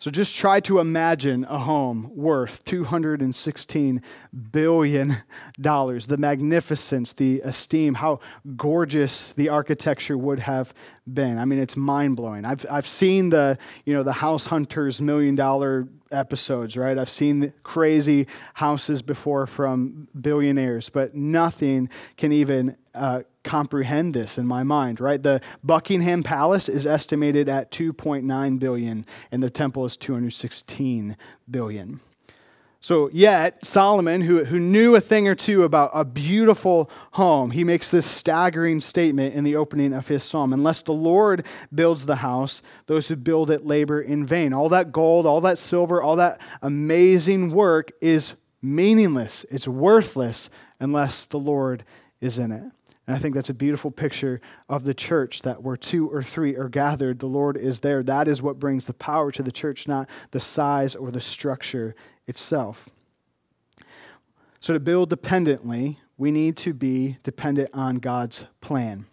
So 0.00 0.10
just 0.10 0.34
try 0.34 0.60
to 0.60 0.78
imagine 0.78 1.44
a 1.44 1.58
home 1.58 2.10
worth 2.14 2.64
$216 2.64 4.02
billion. 4.50 5.16
The 5.58 6.16
magnificence, 6.18 7.12
the 7.12 7.42
esteem, 7.44 7.92
how 7.92 8.20
gorgeous 8.56 9.32
the 9.32 9.50
architecture 9.50 10.16
would 10.16 10.38
have 10.38 10.72
been. 11.12 11.36
I 11.36 11.44
mean, 11.44 11.58
it's 11.58 11.76
mind 11.76 12.16
blowing. 12.16 12.46
I've, 12.46 12.64
I've 12.70 12.88
seen 12.88 13.28
the, 13.28 13.58
you 13.84 13.92
know, 13.92 14.02
the 14.02 14.14
House 14.14 14.46
Hunters 14.46 15.02
million 15.02 15.34
dollar 15.34 15.86
episodes, 16.10 16.78
right? 16.78 16.96
I've 16.96 17.10
seen 17.10 17.52
crazy 17.62 18.26
houses 18.54 19.02
before 19.02 19.46
from 19.46 20.08
billionaires, 20.18 20.88
but 20.88 21.14
nothing 21.14 21.90
can 22.16 22.32
even 22.32 22.74
uh, 22.94 23.22
comprehend 23.44 24.14
this 24.14 24.38
in 24.38 24.46
my 24.46 24.62
mind, 24.62 25.00
right? 25.00 25.22
The 25.22 25.40
Buckingham 25.62 26.22
Palace 26.22 26.68
is 26.68 26.86
estimated 26.86 27.48
at 27.48 27.70
2.9 27.70 28.58
billion 28.58 29.06
and 29.30 29.42
the 29.42 29.50
temple 29.50 29.84
is 29.84 29.96
216 29.96 31.16
billion. 31.50 32.00
So, 32.82 33.10
yet, 33.12 33.64
Solomon, 33.64 34.22
who, 34.22 34.44
who 34.44 34.58
knew 34.58 34.94
a 34.94 35.02
thing 35.02 35.28
or 35.28 35.34
two 35.34 35.64
about 35.64 35.90
a 35.92 36.02
beautiful 36.02 36.90
home, 37.12 37.50
he 37.50 37.62
makes 37.62 37.90
this 37.90 38.06
staggering 38.06 38.80
statement 38.80 39.34
in 39.34 39.44
the 39.44 39.54
opening 39.54 39.92
of 39.92 40.08
his 40.08 40.22
psalm 40.22 40.54
Unless 40.54 40.82
the 40.82 40.94
Lord 40.94 41.44
builds 41.74 42.06
the 42.06 42.16
house, 42.16 42.62
those 42.86 43.08
who 43.08 43.16
build 43.16 43.50
it 43.50 43.66
labor 43.66 44.00
in 44.00 44.24
vain. 44.24 44.54
All 44.54 44.70
that 44.70 44.92
gold, 44.92 45.26
all 45.26 45.42
that 45.42 45.58
silver, 45.58 46.02
all 46.02 46.16
that 46.16 46.40
amazing 46.62 47.50
work 47.50 47.92
is 48.00 48.32
meaningless, 48.62 49.44
it's 49.50 49.68
worthless 49.68 50.48
unless 50.78 51.26
the 51.26 51.38
Lord 51.38 51.84
is 52.22 52.38
in 52.38 52.50
it. 52.50 52.64
And 53.10 53.16
I 53.16 53.18
think 53.18 53.34
that's 53.34 53.50
a 53.50 53.54
beautiful 53.54 53.90
picture 53.90 54.40
of 54.68 54.84
the 54.84 54.94
church 54.94 55.42
that 55.42 55.64
where 55.64 55.76
two 55.76 56.08
or 56.08 56.22
three 56.22 56.54
are 56.54 56.68
gathered, 56.68 57.18
the 57.18 57.26
Lord 57.26 57.56
is 57.56 57.80
there. 57.80 58.04
That 58.04 58.28
is 58.28 58.40
what 58.40 58.60
brings 58.60 58.86
the 58.86 58.92
power 58.92 59.32
to 59.32 59.42
the 59.42 59.50
church, 59.50 59.88
not 59.88 60.08
the 60.30 60.38
size 60.38 60.94
or 60.94 61.10
the 61.10 61.20
structure 61.20 61.96
itself. 62.28 62.88
So, 64.60 64.74
to 64.74 64.78
build 64.78 65.10
dependently, 65.10 65.98
we 66.18 66.30
need 66.30 66.56
to 66.58 66.72
be 66.72 67.18
dependent 67.24 67.70
on 67.74 67.96
God's 67.96 68.44
plan. 68.60 69.06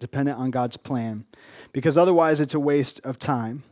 Dependent 0.00 0.36
on 0.36 0.50
God's 0.50 0.76
plan. 0.76 1.24
Because 1.70 1.96
otherwise, 1.96 2.40
it's 2.40 2.54
a 2.54 2.58
waste 2.58 3.00
of 3.04 3.20
time. 3.20 3.62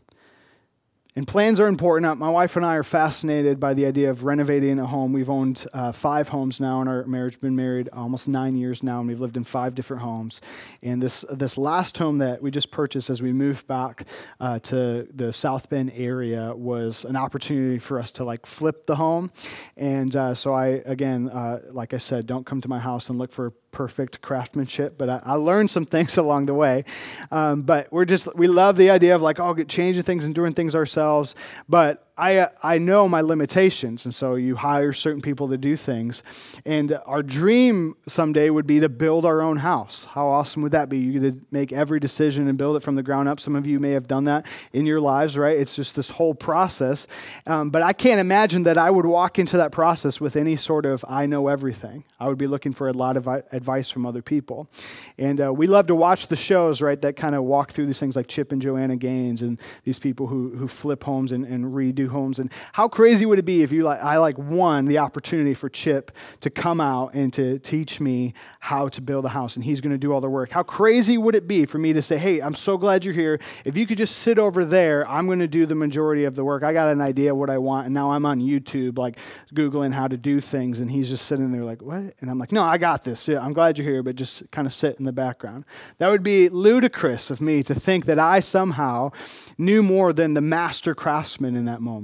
And 1.20 1.28
plans 1.28 1.60
are 1.60 1.68
important. 1.68 2.16
My 2.16 2.30
wife 2.30 2.56
and 2.56 2.64
I 2.64 2.76
are 2.76 2.82
fascinated 2.82 3.60
by 3.60 3.74
the 3.74 3.84
idea 3.84 4.08
of 4.08 4.24
renovating 4.24 4.78
a 4.78 4.86
home. 4.86 5.12
We've 5.12 5.28
owned 5.28 5.66
uh, 5.74 5.92
five 5.92 6.28
homes 6.28 6.62
now 6.62 6.80
in 6.80 6.88
our 6.88 7.04
marriage, 7.04 7.38
been 7.38 7.54
married 7.54 7.90
almost 7.92 8.26
nine 8.26 8.56
years 8.56 8.82
now, 8.82 9.00
and 9.00 9.06
we've 9.06 9.20
lived 9.20 9.36
in 9.36 9.44
five 9.44 9.74
different 9.74 10.02
homes. 10.02 10.40
And 10.82 11.02
this, 11.02 11.26
this 11.30 11.58
last 11.58 11.98
home 11.98 12.16
that 12.20 12.40
we 12.40 12.50
just 12.50 12.70
purchased 12.70 13.10
as 13.10 13.20
we 13.20 13.34
moved 13.34 13.66
back 13.66 14.06
uh, 14.40 14.60
to 14.60 15.08
the 15.14 15.30
South 15.30 15.68
Bend 15.68 15.92
area 15.94 16.54
was 16.56 17.04
an 17.04 17.16
opportunity 17.16 17.78
for 17.78 18.00
us 18.00 18.12
to 18.12 18.24
like 18.24 18.46
flip 18.46 18.86
the 18.86 18.96
home. 18.96 19.30
And 19.76 20.16
uh, 20.16 20.32
so 20.32 20.54
I, 20.54 20.80
again, 20.86 21.28
uh, 21.28 21.60
like 21.70 21.92
I 21.92 21.98
said, 21.98 22.26
don't 22.26 22.46
come 22.46 22.62
to 22.62 22.68
my 22.68 22.78
house 22.78 23.10
and 23.10 23.18
look 23.18 23.30
for 23.30 23.52
perfect 23.72 24.20
craftsmanship, 24.20 24.98
but 24.98 25.08
I, 25.08 25.20
I, 25.24 25.34
learned 25.34 25.70
some 25.70 25.84
things 25.84 26.18
along 26.24 26.46
the 26.46 26.54
way. 26.54 26.84
Um, 27.30 27.62
but 27.62 27.92
we're 27.92 28.04
just, 28.04 28.34
we 28.36 28.48
love 28.48 28.76
the 28.76 28.90
idea 28.90 29.14
of 29.14 29.22
like, 29.22 29.38
oh, 29.38 29.54
changing 29.64 30.02
things 30.02 30.24
and 30.24 30.34
doing 30.34 30.54
things 30.54 30.74
ourselves. 30.74 31.34
But 31.68 32.09
I, 32.20 32.48
I 32.62 32.78
know 32.78 33.08
my 33.08 33.22
limitations, 33.22 34.04
and 34.04 34.14
so 34.14 34.34
you 34.34 34.56
hire 34.56 34.92
certain 34.92 35.22
people 35.22 35.48
to 35.48 35.56
do 35.56 35.74
things. 35.74 36.22
And 36.66 36.98
our 37.06 37.22
dream 37.22 37.96
someday 38.06 38.50
would 38.50 38.66
be 38.66 38.78
to 38.80 38.90
build 38.90 39.24
our 39.24 39.40
own 39.40 39.56
house. 39.56 40.06
How 40.10 40.28
awesome 40.28 40.60
would 40.62 40.72
that 40.72 40.90
be? 40.90 40.98
You 40.98 41.30
to 41.30 41.40
make 41.50 41.72
every 41.72 41.98
decision 41.98 42.46
and 42.46 42.58
build 42.58 42.76
it 42.76 42.80
from 42.80 42.94
the 42.94 43.02
ground 43.02 43.28
up. 43.28 43.40
Some 43.40 43.56
of 43.56 43.66
you 43.66 43.80
may 43.80 43.92
have 43.92 44.06
done 44.06 44.24
that 44.24 44.44
in 44.74 44.84
your 44.84 45.00
lives, 45.00 45.38
right? 45.38 45.58
It's 45.58 45.74
just 45.74 45.96
this 45.96 46.10
whole 46.10 46.34
process. 46.34 47.06
Um, 47.46 47.70
but 47.70 47.80
I 47.80 47.94
can't 47.94 48.20
imagine 48.20 48.64
that 48.64 48.76
I 48.76 48.90
would 48.90 49.06
walk 49.06 49.38
into 49.38 49.56
that 49.56 49.72
process 49.72 50.20
with 50.20 50.36
any 50.36 50.56
sort 50.56 50.84
of 50.84 51.02
I 51.08 51.24
know 51.24 51.48
everything. 51.48 52.04
I 52.18 52.28
would 52.28 52.38
be 52.38 52.46
looking 52.46 52.74
for 52.74 52.88
a 52.88 52.92
lot 52.92 53.16
of 53.16 53.28
advice 53.28 53.88
from 53.88 54.04
other 54.04 54.20
people. 54.20 54.68
And 55.16 55.40
uh, 55.40 55.54
we 55.54 55.66
love 55.66 55.86
to 55.86 55.94
watch 55.94 56.26
the 56.26 56.36
shows, 56.36 56.82
right, 56.82 57.00
that 57.00 57.16
kind 57.16 57.34
of 57.34 57.44
walk 57.44 57.72
through 57.72 57.86
these 57.86 57.98
things 57.98 58.14
like 58.14 58.26
Chip 58.26 58.52
and 58.52 58.60
Joanna 58.60 58.96
Gaines 58.96 59.40
and 59.40 59.58
these 59.84 59.98
people 59.98 60.26
who, 60.26 60.50
who 60.56 60.68
flip 60.68 61.02
homes 61.04 61.32
and, 61.32 61.46
and 61.46 61.64
redo 61.64 62.09
homes. 62.10 62.38
And 62.38 62.50
how 62.72 62.88
crazy 62.88 63.26
would 63.26 63.38
it 63.38 63.44
be 63.44 63.62
if 63.62 63.72
you 63.72 63.82
like 63.82 64.00
I 64.00 64.18
like 64.18 64.38
won 64.38 64.84
the 64.84 64.98
opportunity 64.98 65.54
for 65.54 65.68
Chip 65.68 66.12
to 66.40 66.50
come 66.50 66.80
out 66.80 67.14
and 67.14 67.32
to 67.32 67.58
teach 67.58 68.00
me 68.00 68.34
how 68.60 68.88
to 68.88 69.00
build 69.00 69.24
a 69.24 69.30
house 69.30 69.56
and 69.56 69.64
he's 69.64 69.80
going 69.80 69.92
to 69.92 69.98
do 69.98 70.12
all 70.12 70.20
the 70.20 70.28
work. 70.28 70.50
How 70.50 70.62
crazy 70.62 71.16
would 71.18 71.34
it 71.34 71.48
be 71.48 71.66
for 71.66 71.78
me 71.78 71.92
to 71.92 72.02
say, 72.02 72.18
"Hey, 72.18 72.40
I'm 72.40 72.54
so 72.54 72.76
glad 72.76 73.04
you're 73.04 73.14
here. 73.14 73.40
If 73.64 73.76
you 73.76 73.86
could 73.86 73.98
just 73.98 74.16
sit 74.16 74.38
over 74.38 74.64
there, 74.64 75.08
I'm 75.08 75.26
going 75.26 75.38
to 75.40 75.48
do 75.48 75.66
the 75.66 75.74
majority 75.74 76.24
of 76.24 76.36
the 76.36 76.44
work. 76.44 76.62
I 76.62 76.72
got 76.72 76.92
an 76.92 77.00
idea 77.00 77.34
what 77.34 77.50
I 77.50 77.58
want 77.58 77.86
and 77.86 77.94
now 77.94 78.10
I'm 78.12 78.26
on 78.26 78.40
YouTube 78.40 78.98
like 78.98 79.18
googling 79.54 79.92
how 79.92 80.08
to 80.08 80.16
do 80.16 80.40
things 80.40 80.80
and 80.80 80.90
he's 80.90 81.08
just 81.08 81.26
sitting 81.26 81.52
there 81.52 81.64
like, 81.64 81.82
"What?" 81.82 82.14
And 82.20 82.30
I'm 82.30 82.38
like, 82.38 82.52
"No, 82.52 82.62
I 82.62 82.78
got 82.78 83.04
this. 83.04 83.26
Yeah, 83.28 83.40
I'm 83.40 83.52
glad 83.52 83.78
you're 83.78 83.88
here, 83.88 84.02
but 84.02 84.16
just 84.16 84.50
kind 84.50 84.66
of 84.66 84.72
sit 84.72 84.98
in 84.98 85.04
the 85.04 85.12
background." 85.12 85.64
That 85.98 86.10
would 86.10 86.22
be 86.22 86.48
ludicrous 86.48 87.30
of 87.30 87.40
me 87.40 87.62
to 87.64 87.74
think 87.74 88.04
that 88.06 88.18
I 88.18 88.40
somehow 88.40 89.12
knew 89.58 89.82
more 89.82 90.12
than 90.12 90.34
the 90.34 90.40
master 90.40 90.94
craftsman 90.94 91.56
in 91.56 91.64
that 91.66 91.80
moment. 91.80 91.99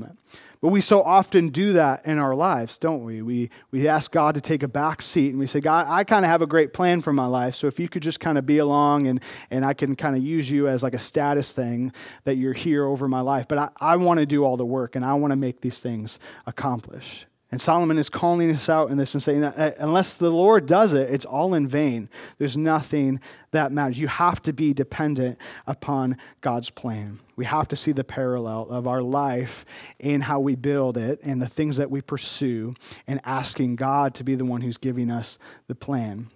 But 0.61 0.69
we 0.69 0.81
so 0.81 1.03
often 1.03 1.51
do 1.51 1.75
that 1.75 2.07
in 2.07 2.19
our 2.19 2.35
lives, 2.35 2.79
don't 2.79 3.05
we? 3.05 3.21
We, 3.23 3.51
we 3.71 3.87
ask 3.87 4.11
God 4.11 4.35
to 4.35 4.41
take 4.41 4.63
a 4.63 4.69
back 4.69 5.03
seat 5.03 5.31
and 5.31 5.39
we 5.39 5.47
say, 5.47 5.61
God, 5.61 5.87
I 5.89 6.03
kind 6.03 6.25
of 6.25 6.31
have 6.31 6.43
a 6.43 6.47
great 6.47 6.73
plan 6.73 7.03
for 7.03 7.13
my 7.13 7.27
life. 7.27 7.55
So 7.55 7.67
if 7.67 7.79
you 7.79 7.89
could 7.89 8.03
just 8.03 8.21
kind 8.21 8.39
of 8.39 8.47
be 8.47 8.59
along 8.59 9.07
and, 9.07 9.21
and 9.51 9.65
I 9.65 9.75
can 9.75 9.97
kind 9.97 10.17
of 10.17 10.23
use 10.23 10.51
you 10.51 10.67
as 10.69 10.83
like 10.83 10.95
a 10.95 10.99
status 10.99 11.53
thing 11.53 11.93
that 12.25 12.37
you're 12.37 12.55
here 12.55 12.87
over 12.87 13.07
my 13.07 13.21
life. 13.21 13.47
But 13.49 13.59
I, 13.59 13.69
I 13.79 13.97
want 13.97 14.19
to 14.21 14.27
do 14.27 14.45
all 14.45 14.57
the 14.57 14.67
work 14.67 14.97
and 14.97 15.05
I 15.05 15.15
want 15.15 15.33
to 15.33 15.37
make 15.37 15.61
these 15.61 15.81
things 15.81 16.19
accomplish. 16.47 17.27
And 17.53 17.61
Solomon 17.61 17.97
is 17.97 18.11
calling 18.11 18.51
us 18.51 18.69
out 18.69 18.91
in 18.91 18.97
this 18.97 19.15
and 19.15 19.23
saying 19.23 19.43
that 19.43 19.77
unless 19.79 20.15
the 20.15 20.31
Lord 20.31 20.67
does 20.67 20.93
it, 20.93 21.09
it's 21.11 21.25
all 21.25 21.55
in 21.55 21.69
vain. 21.69 22.09
There's 22.39 22.57
nothing 22.57 23.21
that 23.53 23.71
matters. 23.71 23.99
You 23.99 24.09
have 24.09 24.43
to 24.43 24.53
be 24.53 24.75
dependent 24.75 25.39
upon 25.65 26.17
God's 26.41 26.71
plan. 26.71 27.21
We 27.37 27.45
have 27.45 27.69
to 27.69 27.77
see 27.77 27.93
the 27.93 28.03
parallel 28.03 28.69
of 28.69 28.89
our 28.89 29.01
life 29.01 29.65
in 30.01 30.23
how 30.23 30.41
we 30.41 30.57
build 30.57 30.97
it 30.97 31.21
and 31.23 31.41
the 31.41 31.47
things 31.47 31.77
that 31.77 31.91
we 31.91 32.01
pursue 32.01 32.75
and 33.07 33.21
asking 33.25 33.77
God 33.77 34.15
to 34.15 34.25
be 34.25 34.35
the 34.35 34.45
one 34.45 34.63
who's 34.63 34.79
giving 34.79 35.09
us 35.09 35.39
the 35.69 35.77
plan. 35.77 36.31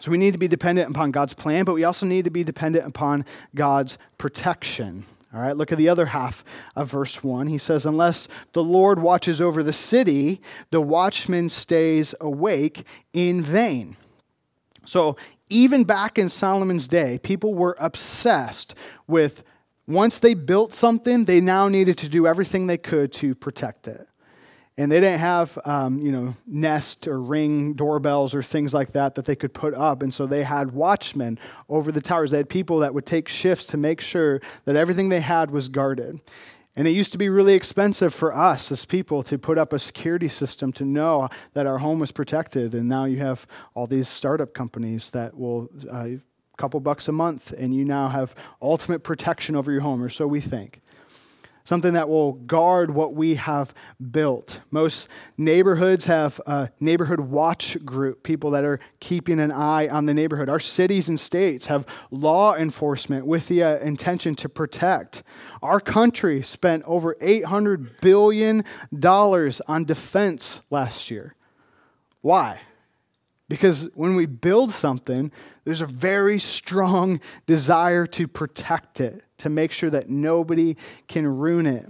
So 0.00 0.10
we 0.10 0.18
need 0.18 0.32
to 0.32 0.38
be 0.38 0.48
dependent 0.48 0.90
upon 0.90 1.12
God's 1.12 1.34
plan, 1.34 1.64
but 1.64 1.74
we 1.74 1.84
also 1.84 2.06
need 2.06 2.24
to 2.24 2.30
be 2.30 2.42
dependent 2.42 2.86
upon 2.86 3.24
God's 3.54 3.98
protection. 4.18 5.04
All 5.32 5.40
right, 5.40 5.56
look 5.56 5.70
at 5.70 5.78
the 5.78 5.88
other 5.88 6.06
half 6.06 6.44
of 6.74 6.90
verse 6.90 7.22
1. 7.22 7.46
He 7.46 7.58
says, 7.58 7.86
Unless 7.86 8.28
the 8.52 8.64
Lord 8.64 9.00
watches 9.00 9.40
over 9.40 9.62
the 9.62 9.72
city, 9.72 10.40
the 10.70 10.80
watchman 10.80 11.48
stays 11.50 12.14
awake 12.20 12.84
in 13.12 13.40
vain. 13.40 13.96
So, 14.84 15.16
even 15.48 15.84
back 15.84 16.18
in 16.18 16.28
Solomon's 16.28 16.88
day, 16.88 17.18
people 17.22 17.54
were 17.54 17.76
obsessed 17.78 18.74
with 19.06 19.42
once 19.86 20.18
they 20.18 20.34
built 20.34 20.72
something, 20.72 21.24
they 21.24 21.40
now 21.40 21.68
needed 21.68 21.98
to 21.98 22.08
do 22.08 22.26
everything 22.26 22.66
they 22.66 22.78
could 22.78 23.12
to 23.14 23.34
protect 23.34 23.88
it 23.88 24.09
and 24.80 24.90
they 24.90 24.98
didn't 24.98 25.20
have 25.20 25.58
um, 25.66 25.98
you 25.98 26.10
know 26.10 26.34
nest 26.46 27.06
or 27.06 27.20
ring 27.20 27.74
doorbells 27.74 28.34
or 28.34 28.42
things 28.42 28.72
like 28.72 28.92
that 28.92 29.14
that 29.14 29.26
they 29.26 29.36
could 29.36 29.52
put 29.52 29.74
up. 29.74 30.02
And 30.02 30.12
so 30.12 30.26
they 30.26 30.42
had 30.42 30.72
watchmen 30.72 31.38
over 31.68 31.92
the 31.92 32.00
towers. 32.00 32.30
They 32.30 32.38
had 32.38 32.48
people 32.48 32.78
that 32.78 32.94
would 32.94 33.04
take 33.04 33.28
shifts 33.28 33.66
to 33.68 33.76
make 33.76 34.00
sure 34.00 34.40
that 34.64 34.76
everything 34.76 35.10
they 35.10 35.20
had 35.20 35.50
was 35.50 35.68
guarded. 35.68 36.20
And 36.76 36.88
it 36.88 36.92
used 36.92 37.12
to 37.12 37.18
be 37.18 37.28
really 37.28 37.52
expensive 37.52 38.14
for 38.14 38.34
us 38.34 38.72
as 38.72 38.86
people 38.86 39.22
to 39.24 39.36
put 39.36 39.58
up 39.58 39.74
a 39.74 39.78
security 39.78 40.28
system 40.28 40.72
to 40.74 40.84
know 40.84 41.28
that 41.52 41.66
our 41.66 41.78
home 41.78 41.98
was 41.98 42.10
protected. 42.10 42.74
And 42.74 42.88
now 42.88 43.04
you 43.04 43.18
have 43.18 43.46
all 43.74 43.86
these 43.86 44.08
startup 44.08 44.54
companies 44.54 45.10
that 45.10 45.36
will 45.36 45.68
uh, 45.90 46.08
couple 46.56 46.78
bucks 46.78 47.08
a 47.08 47.12
month 47.12 47.54
and 47.56 47.74
you 47.74 47.86
now 47.86 48.08
have 48.08 48.34
ultimate 48.60 49.02
protection 49.02 49.56
over 49.56 49.72
your 49.72 49.80
home 49.80 50.02
or 50.02 50.10
so 50.10 50.26
we 50.26 50.42
think 50.42 50.82
something 51.64 51.92
that 51.94 52.08
will 52.08 52.32
guard 52.32 52.90
what 52.90 53.14
we 53.14 53.36
have 53.36 53.74
built. 54.10 54.60
Most 54.70 55.08
neighborhoods 55.36 56.06
have 56.06 56.40
a 56.46 56.70
neighborhood 56.80 57.20
watch 57.20 57.82
group, 57.84 58.22
people 58.22 58.50
that 58.52 58.64
are 58.64 58.80
keeping 59.00 59.40
an 59.40 59.52
eye 59.52 59.88
on 59.88 60.06
the 60.06 60.14
neighborhood. 60.14 60.48
Our 60.48 60.60
cities 60.60 61.08
and 61.08 61.18
states 61.18 61.66
have 61.66 61.86
law 62.10 62.54
enforcement 62.54 63.26
with 63.26 63.48
the 63.48 63.62
uh, 63.62 63.76
intention 63.78 64.34
to 64.36 64.48
protect. 64.48 65.22
Our 65.62 65.80
country 65.80 66.42
spent 66.42 66.84
over 66.84 67.14
$800 67.16 68.00
billion 68.00 68.64
on 69.04 69.84
defense 69.84 70.60
last 70.70 71.10
year. 71.10 71.34
Why? 72.20 72.60
Because 73.48 73.88
when 73.94 74.14
we 74.14 74.26
build 74.26 74.70
something, 74.70 75.32
there's 75.64 75.80
a 75.80 75.86
very 75.86 76.38
strong 76.38 77.20
desire 77.46 78.06
to 78.06 78.28
protect 78.28 79.00
it, 79.00 79.24
to 79.40 79.50
make 79.50 79.72
sure 79.72 79.90
that 79.90 80.08
nobody 80.08 80.76
can 81.08 81.26
ruin 81.26 81.66
it. 81.66 81.86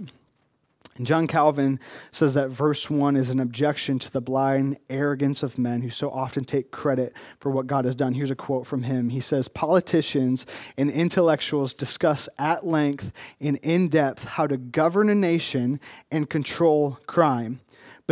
And 0.97 1.07
John 1.07 1.25
Calvin 1.25 1.79
says 2.11 2.33
that 2.33 2.49
verse 2.49 2.89
1 2.89 3.15
is 3.15 3.29
an 3.29 3.39
objection 3.39 3.97
to 3.99 4.11
the 4.11 4.21
blind 4.21 4.77
arrogance 4.89 5.41
of 5.41 5.57
men 5.57 5.81
who 5.81 5.89
so 5.89 6.11
often 6.11 6.43
take 6.43 6.69
credit 6.69 7.13
for 7.39 7.49
what 7.49 7.65
God 7.65 7.85
has 7.85 7.95
done. 7.95 8.13
Here's 8.13 8.29
a 8.29 8.35
quote 8.35 8.67
from 8.67 8.83
him. 8.83 9.09
He 9.09 9.21
says, 9.21 9.47
Politicians 9.47 10.45
and 10.77 10.91
intellectuals 10.91 11.73
discuss 11.73 12.27
at 12.37 12.67
length 12.67 13.13
and 13.39 13.57
in 13.63 13.87
depth 13.87 14.25
how 14.25 14.47
to 14.47 14.57
govern 14.57 15.09
a 15.09 15.15
nation 15.15 15.79
and 16.11 16.29
control 16.29 16.99
crime 17.07 17.61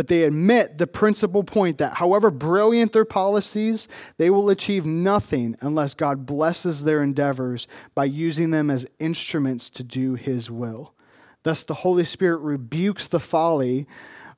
but 0.00 0.08
they 0.08 0.24
admit 0.24 0.78
the 0.78 0.86
principal 0.86 1.44
point 1.44 1.76
that 1.76 1.92
however 1.92 2.30
brilliant 2.30 2.94
their 2.94 3.04
policies, 3.04 3.86
they 4.16 4.30
will 4.30 4.48
achieve 4.48 4.86
nothing 4.86 5.54
unless 5.60 5.92
God 5.92 6.24
blesses 6.24 6.84
their 6.84 7.02
endeavors 7.02 7.68
by 7.94 8.06
using 8.06 8.50
them 8.50 8.70
as 8.70 8.86
instruments 8.98 9.68
to 9.68 9.84
do 9.84 10.14
his 10.14 10.50
will. 10.50 10.94
Thus, 11.42 11.64
the 11.64 11.74
Holy 11.74 12.06
Spirit 12.06 12.38
rebukes 12.38 13.08
the 13.08 13.20
folly 13.20 13.86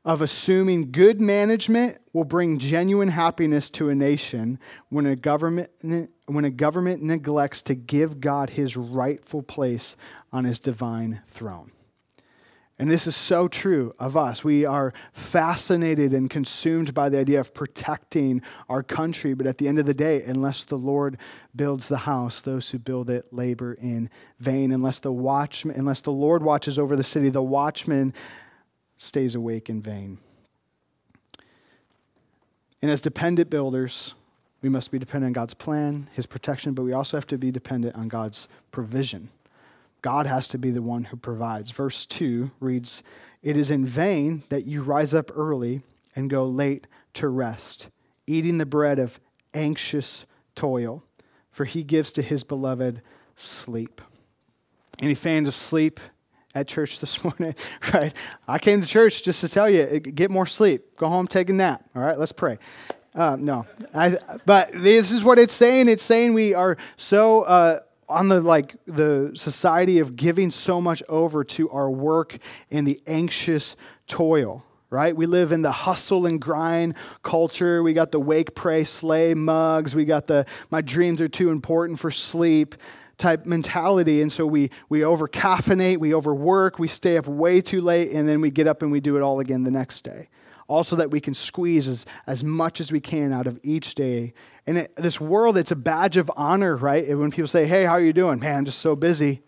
of 0.04 0.20
assuming 0.20 0.90
good 0.90 1.20
management 1.20 1.98
will 2.12 2.24
bring 2.24 2.58
genuine 2.58 3.10
happiness 3.10 3.70
to 3.70 3.88
a 3.88 3.94
nation 3.94 4.58
when 4.88 5.06
a 5.06 5.14
government, 5.14 5.70
when 6.26 6.44
a 6.44 6.50
government 6.50 7.04
neglects 7.04 7.62
to 7.62 7.76
give 7.76 8.20
God 8.20 8.50
his 8.50 8.76
rightful 8.76 9.44
place 9.44 9.96
on 10.32 10.42
his 10.42 10.58
divine 10.58 11.20
throne. 11.28 11.70
And 12.82 12.90
this 12.90 13.06
is 13.06 13.14
so 13.14 13.46
true 13.46 13.94
of 14.00 14.16
us. 14.16 14.42
We 14.42 14.64
are 14.64 14.92
fascinated 15.12 16.12
and 16.12 16.28
consumed 16.28 16.92
by 16.92 17.10
the 17.10 17.18
idea 17.20 17.38
of 17.38 17.54
protecting 17.54 18.42
our 18.68 18.82
country, 18.82 19.34
but 19.34 19.46
at 19.46 19.58
the 19.58 19.68
end 19.68 19.78
of 19.78 19.86
the 19.86 19.94
day, 19.94 20.20
unless 20.24 20.64
the 20.64 20.76
Lord 20.76 21.16
builds 21.54 21.86
the 21.86 21.98
house, 21.98 22.40
those 22.40 22.70
who 22.70 22.80
build 22.80 23.08
it 23.08 23.32
labor 23.32 23.74
in 23.74 24.10
vain. 24.40 24.72
Unless 24.72 24.98
the 24.98 25.12
watchman, 25.12 25.76
unless 25.78 26.00
the 26.00 26.10
Lord 26.10 26.42
watches 26.42 26.76
over 26.76 26.96
the 26.96 27.04
city, 27.04 27.28
the 27.28 27.40
watchman 27.40 28.12
stays 28.96 29.36
awake 29.36 29.70
in 29.70 29.80
vain. 29.80 30.18
And 32.82 32.90
as 32.90 33.00
dependent 33.00 33.48
builders, 33.48 34.14
we 34.60 34.68
must 34.68 34.90
be 34.90 34.98
dependent 34.98 35.28
on 35.28 35.40
God's 35.40 35.54
plan, 35.54 36.08
his 36.14 36.26
protection, 36.26 36.74
but 36.74 36.82
we 36.82 36.92
also 36.92 37.16
have 37.16 37.28
to 37.28 37.38
be 37.38 37.52
dependent 37.52 37.94
on 37.94 38.08
God's 38.08 38.48
provision. 38.72 39.28
God 40.02 40.26
has 40.26 40.48
to 40.48 40.58
be 40.58 40.70
the 40.70 40.82
one 40.82 41.04
who 41.04 41.16
provides. 41.16 41.70
Verse 41.70 42.04
2 42.06 42.50
reads, 42.58 43.02
It 43.42 43.56
is 43.56 43.70
in 43.70 43.86
vain 43.86 44.42
that 44.48 44.66
you 44.66 44.82
rise 44.82 45.14
up 45.14 45.30
early 45.34 45.82
and 46.14 46.28
go 46.28 46.44
late 46.44 46.88
to 47.14 47.28
rest, 47.28 47.88
eating 48.26 48.58
the 48.58 48.66
bread 48.66 48.98
of 48.98 49.20
anxious 49.54 50.26
toil, 50.54 51.04
for 51.50 51.64
he 51.64 51.84
gives 51.84 52.10
to 52.12 52.22
his 52.22 52.42
beloved 52.42 53.00
sleep. 53.36 54.00
Any 55.00 55.14
fans 55.14 55.48
of 55.48 55.54
sleep 55.54 56.00
at 56.54 56.66
church 56.66 57.00
this 57.00 57.22
morning? 57.22 57.54
right? 57.94 58.12
I 58.48 58.58
came 58.58 58.80
to 58.82 58.86
church 58.86 59.22
just 59.22 59.40
to 59.42 59.48
tell 59.48 59.70
you 59.70 60.00
get 60.00 60.30
more 60.30 60.46
sleep, 60.46 60.96
go 60.96 61.08
home, 61.08 61.28
take 61.28 61.48
a 61.48 61.52
nap. 61.52 61.88
All 61.94 62.02
right, 62.02 62.18
let's 62.18 62.32
pray. 62.32 62.58
Uh, 63.14 63.36
no, 63.38 63.66
I, 63.94 64.18
but 64.46 64.72
this 64.72 65.12
is 65.12 65.22
what 65.22 65.38
it's 65.38 65.52
saying. 65.52 65.88
It's 65.88 66.02
saying 66.02 66.32
we 66.34 66.54
are 66.54 66.76
so. 66.96 67.42
Uh, 67.42 67.80
on 68.12 68.28
the 68.28 68.40
like 68.40 68.76
the 68.86 69.32
society 69.34 69.98
of 69.98 70.16
giving 70.16 70.50
so 70.50 70.80
much 70.80 71.02
over 71.08 71.44
to 71.44 71.70
our 71.70 71.90
work 71.90 72.38
and 72.70 72.86
the 72.86 73.00
anxious 73.06 73.76
toil 74.06 74.64
right 74.90 75.16
we 75.16 75.26
live 75.26 75.52
in 75.52 75.62
the 75.62 75.72
hustle 75.72 76.26
and 76.26 76.40
grind 76.40 76.94
culture 77.22 77.82
we 77.82 77.92
got 77.92 78.12
the 78.12 78.20
wake 78.20 78.54
pray 78.54 78.84
slay 78.84 79.34
mugs 79.34 79.94
we 79.94 80.04
got 80.04 80.26
the 80.26 80.44
my 80.70 80.80
dreams 80.80 81.20
are 81.20 81.28
too 81.28 81.50
important 81.50 81.98
for 81.98 82.10
sleep 82.10 82.76
type 83.22 83.46
mentality. 83.46 84.20
And 84.20 84.30
so 84.30 84.44
we, 84.46 84.70
we 84.88 85.04
over 85.04 85.28
caffeinate, 85.28 85.98
we 85.98 86.12
overwork, 86.12 86.78
we 86.78 86.88
stay 86.88 87.16
up 87.16 87.26
way 87.26 87.60
too 87.60 87.80
late, 87.80 88.10
and 88.10 88.28
then 88.28 88.40
we 88.40 88.50
get 88.50 88.66
up 88.66 88.82
and 88.82 88.90
we 88.90 89.00
do 89.00 89.16
it 89.16 89.22
all 89.22 89.40
again 89.40 89.62
the 89.62 89.70
next 89.70 90.02
day. 90.02 90.28
Also, 90.68 90.96
that 90.96 91.10
we 91.10 91.20
can 91.20 91.34
squeeze 91.34 91.86
as, 91.86 92.06
as 92.26 92.42
much 92.42 92.80
as 92.80 92.90
we 92.90 93.00
can 93.00 93.32
out 93.32 93.46
of 93.46 93.58
each 93.62 93.94
day. 93.94 94.32
And 94.66 94.78
it, 94.78 94.96
this 94.96 95.20
world, 95.20 95.56
it's 95.56 95.72
a 95.72 95.76
badge 95.76 96.16
of 96.16 96.30
honor, 96.36 96.76
right? 96.76 97.16
When 97.16 97.30
people 97.30 97.48
say, 97.48 97.66
Hey, 97.66 97.84
how 97.84 97.92
are 97.92 98.00
you 98.00 98.12
doing? 98.12 98.38
Man, 98.38 98.58
I'm 98.58 98.64
just 98.64 98.78
so 98.78 98.94
busy. 98.94 99.42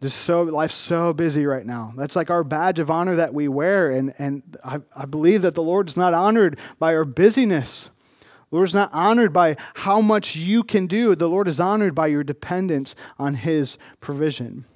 Just 0.00 0.18
so 0.18 0.44
life's 0.44 0.76
so 0.76 1.12
busy 1.12 1.44
right 1.44 1.66
now. 1.66 1.92
That's 1.96 2.14
like 2.14 2.30
our 2.30 2.44
badge 2.44 2.78
of 2.78 2.90
honor 2.90 3.16
that 3.16 3.34
we 3.34 3.48
wear. 3.48 3.90
And, 3.90 4.14
and 4.18 4.56
I, 4.64 4.78
I 4.94 5.06
believe 5.06 5.42
that 5.42 5.56
the 5.56 5.62
Lord 5.62 5.88
is 5.88 5.96
not 5.96 6.14
honored 6.14 6.58
by 6.78 6.94
our 6.94 7.04
busyness. 7.04 7.90
The 8.50 8.56
Lord 8.56 8.68
is 8.68 8.74
not 8.74 8.90
honored 8.92 9.32
by 9.32 9.56
how 9.74 10.00
much 10.00 10.36
you 10.36 10.62
can 10.62 10.86
do. 10.86 11.16
The 11.16 11.28
Lord 11.28 11.48
is 11.48 11.58
honored 11.58 11.96
by 11.96 12.06
your 12.06 12.22
dependence 12.22 12.94
on 13.18 13.34
His 13.34 13.76
provision. 14.00 14.66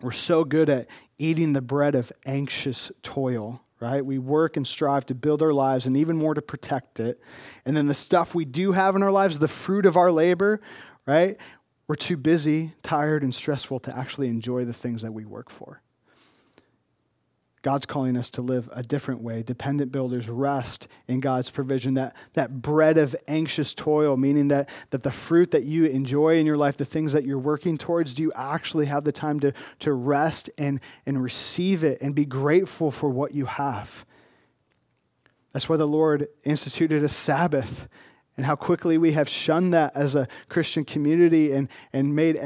We're 0.00 0.12
so 0.12 0.44
good 0.44 0.68
at 0.68 0.86
eating 1.18 1.52
the 1.52 1.60
bread 1.60 1.94
of 1.94 2.12
anxious 2.24 2.92
toil, 3.02 3.62
right? 3.80 4.04
We 4.04 4.18
work 4.18 4.56
and 4.56 4.66
strive 4.66 5.06
to 5.06 5.14
build 5.14 5.42
our 5.42 5.52
lives 5.52 5.86
and 5.86 5.96
even 5.96 6.16
more 6.16 6.34
to 6.34 6.42
protect 6.42 7.00
it. 7.00 7.20
And 7.64 7.76
then 7.76 7.86
the 7.86 7.94
stuff 7.94 8.34
we 8.34 8.44
do 8.44 8.72
have 8.72 8.96
in 8.96 9.02
our 9.02 9.10
lives, 9.10 9.38
the 9.38 9.48
fruit 9.48 9.86
of 9.86 9.96
our 9.96 10.10
labor, 10.10 10.60
right? 11.06 11.36
We're 11.88 11.94
too 11.94 12.16
busy, 12.16 12.74
tired, 12.82 13.22
and 13.22 13.34
stressful 13.34 13.80
to 13.80 13.96
actually 13.96 14.28
enjoy 14.28 14.64
the 14.64 14.72
things 14.72 15.02
that 15.02 15.12
we 15.12 15.24
work 15.24 15.50
for. 15.50 15.82
God's 17.66 17.84
calling 17.84 18.16
us 18.16 18.30
to 18.30 18.42
live 18.42 18.70
a 18.72 18.84
different 18.84 19.22
way. 19.22 19.42
Dependent 19.42 19.90
builders 19.90 20.28
rest 20.28 20.86
in 21.08 21.18
God's 21.18 21.50
provision. 21.50 21.94
That, 21.94 22.14
that 22.34 22.62
bread 22.62 22.96
of 22.96 23.16
anxious 23.26 23.74
toil, 23.74 24.16
meaning 24.16 24.46
that, 24.46 24.68
that 24.90 25.02
the 25.02 25.10
fruit 25.10 25.50
that 25.50 25.64
you 25.64 25.84
enjoy 25.86 26.38
in 26.38 26.46
your 26.46 26.56
life, 26.56 26.76
the 26.76 26.84
things 26.84 27.12
that 27.12 27.24
you're 27.24 27.40
working 27.40 27.76
towards, 27.76 28.14
do 28.14 28.22
you 28.22 28.32
actually 28.36 28.86
have 28.86 29.02
the 29.02 29.10
time 29.10 29.40
to, 29.40 29.52
to 29.80 29.92
rest 29.92 30.48
and, 30.56 30.78
and 31.06 31.20
receive 31.20 31.82
it 31.82 32.00
and 32.00 32.14
be 32.14 32.24
grateful 32.24 32.92
for 32.92 33.10
what 33.10 33.34
you 33.34 33.46
have? 33.46 34.06
That's 35.52 35.68
why 35.68 35.76
the 35.76 35.88
Lord 35.88 36.28
instituted 36.44 37.02
a 37.02 37.08
Sabbath 37.08 37.88
and 38.36 38.46
how 38.46 38.54
quickly 38.54 38.96
we 38.96 39.10
have 39.14 39.28
shunned 39.28 39.74
that 39.74 39.90
as 39.96 40.14
a 40.14 40.28
Christian 40.48 40.84
community 40.84 41.50
and, 41.50 41.68
and 41.92 42.14
made 42.14 42.36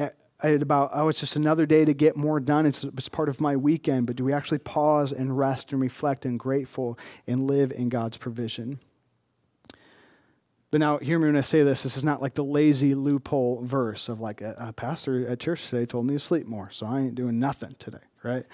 about, 0.43 0.91
oh, 0.93 1.09
it's 1.09 1.21
just 1.21 1.37
another 1.37 1.67
day 1.67 1.85
to 1.85 1.95
get 1.95 2.17
more 2.17 2.41
done. 2.41 2.67
It's, 2.67 2.85
it's 2.85 3.09
part 3.09 3.29
of 3.29 3.41
my 3.41 3.57
weekend. 3.57 4.07
But 4.07 4.17
do 4.17 4.25
we 4.25 4.33
actually 4.33 4.59
pause 4.59 5.13
and 5.13 5.37
rest 5.37 5.73
and 5.73 5.81
reflect 5.81 6.25
and 6.25 6.39
grateful 6.39 6.99
and 7.27 7.43
live 7.43 7.73
in 7.73 7.89
God's 7.89 8.17
provision? 8.17 8.81
But 10.71 10.79
now, 10.79 10.99
hear 10.99 11.19
me 11.19 11.27
when 11.27 11.37
I 11.37 11.41
say 11.41 11.65
this. 11.65 11.83
This 11.83 11.97
is 11.97 12.05
not 12.05 12.23
like 12.23 12.35
the 12.35 12.45
lazy 12.45 12.95
loophole 12.95 13.61
verse 13.65 14.09
of 14.09 14.21
like 14.21 14.41
a, 14.41 14.55
a 14.59 14.73
pastor 14.73 15.27
at 15.27 15.41
church 15.41 15.69
today 15.69 15.85
told 15.85 16.07
me 16.07 16.15
to 16.15 16.21
sleep 16.21 16.47
more, 16.47 16.71
so 16.71 16.87
I 16.87 17.01
ain't 17.01 17.17
doing 17.17 17.41
nothing 17.41 17.75
today, 17.81 17.99
right? 18.23 18.47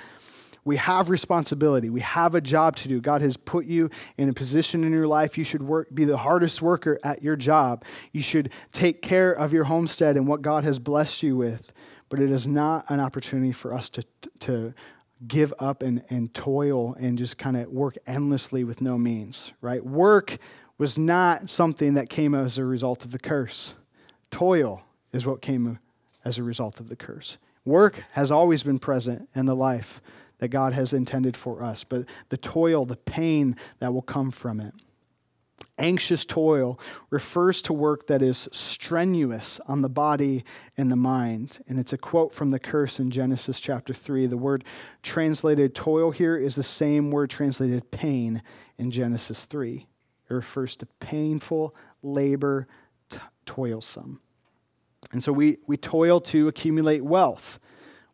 We 0.64 0.78
have 0.78 1.11
responsibility. 1.11 1.90
We 1.90 2.00
have 2.00 2.35
a 2.35 2.40
job 2.40 2.75
to 2.76 2.88
do. 2.88 3.00
God 3.00 3.21
has 3.21 3.37
put 3.37 3.66
you 3.66 3.88
in 4.16 4.28
a 4.28 4.33
position 4.33 4.83
in 4.83 4.93
your 4.93 5.07
life. 5.07 5.38
You 5.38 5.45
should 5.45 5.62
work, 5.62 5.95
be 5.95 6.05
the 6.05 6.16
hardest 6.16 6.61
worker 6.61 6.99
at 7.05 7.23
your 7.23 7.37
job. 7.37 7.85
You 8.12 8.23
should 8.23 8.50
take 8.73 9.00
care 9.00 9.31
of 9.31 9.52
your 9.52 9.64
homestead 9.64 10.16
and 10.16 10.26
what 10.26 10.43
God 10.43 10.64
has 10.64 10.81
blessed 10.81 11.23
you 11.23 11.37
with. 11.37 11.71
But 12.09 12.21
it 12.21 12.31
is 12.31 12.47
not 12.47 12.85
an 12.89 13.01
opportunity 13.01 13.53
for 13.53 13.75
us 13.75 13.89
to, 13.91 14.05
to 14.41 14.75
give 15.27 15.53
up 15.59 15.83
and, 15.83 16.03
and 16.11 16.33
toil 16.35 16.95
and 16.99 17.19
just 17.19 17.39
kind 17.39 17.57
of 17.57 17.69
work 17.69 17.97
endlessly 18.07 18.65
with 18.65 18.81
no 18.81 18.99
means, 18.99 19.53
right? 19.61 19.85
Work 19.85 20.39
was 20.79 20.99
not 20.99 21.49
something 21.49 21.95
that 21.95 22.11
came 22.11 22.35
as 22.35 22.59
a 22.59 22.65
result 22.65 23.05
of 23.05 23.11
the 23.11 23.19
curse. 23.19 23.75
Toil 24.31 24.83
is 25.13 25.25
what 25.25 25.41
came 25.41 25.79
as 26.25 26.39
a 26.39 26.43
result 26.43 26.81
of 26.81 26.89
the 26.89 26.97
curse. 26.97 27.39
Work 27.65 28.05
has 28.13 28.31
always 28.31 28.63
been 28.63 28.79
present 28.79 29.29
in 29.35 29.47
the 29.47 29.57
life 29.57 30.01
that 30.39 30.49
God 30.49 30.75
has 30.75 30.93
intended 30.93 31.37
for 31.37 31.63
us, 31.63 31.83
but 31.83 32.05
the 32.29 32.37
toil, 32.37 32.85
the 32.85 32.97
pain 32.97 33.57
that 33.79 33.95
will 33.95 34.03
come 34.03 34.31
from 34.31 34.61
it. 34.61 34.75
Anxious 35.78 36.25
toil 36.25 36.80
refers 37.11 37.61
to 37.62 37.73
work 37.73 38.06
that 38.06 38.23
is 38.23 38.49
strenuous 38.50 39.61
on 39.66 39.83
the 39.83 39.88
body 39.88 40.45
and 40.76 40.90
the 40.90 40.97
mind. 40.97 41.59
And 41.68 41.78
it's 41.78 41.92
a 41.92 41.99
quote 41.99 42.35
from 42.35 42.50
the 42.50 42.59
curse 42.59 42.99
in 42.99 43.11
Genesis 43.11 43.61
chapter 43.61 43.92
3. 43.92 44.26
The 44.26 44.38
word 44.38 44.64
translated 45.02 45.75
toil 45.75 46.12
here 46.12 46.37
is 46.37 46.54
the 46.54 46.62
same 46.62 47.11
word 47.11 47.28
translated 47.28 47.90
pain 47.90 48.42
in 48.78 48.90
Genesis 48.90 49.45
3. 49.45 49.87
It 50.28 50.35
refers 50.35 50.76
to 50.76 50.87
painful 50.99 51.75
labor, 52.02 52.66
t- 53.11 53.18
toilsome. 53.45 54.21
And 55.12 55.23
so 55.23 55.33
we, 55.33 55.59
we 55.66 55.76
toil 55.76 56.21
to 56.21 56.49
accumulate 56.49 57.04
wealth. 57.04 57.59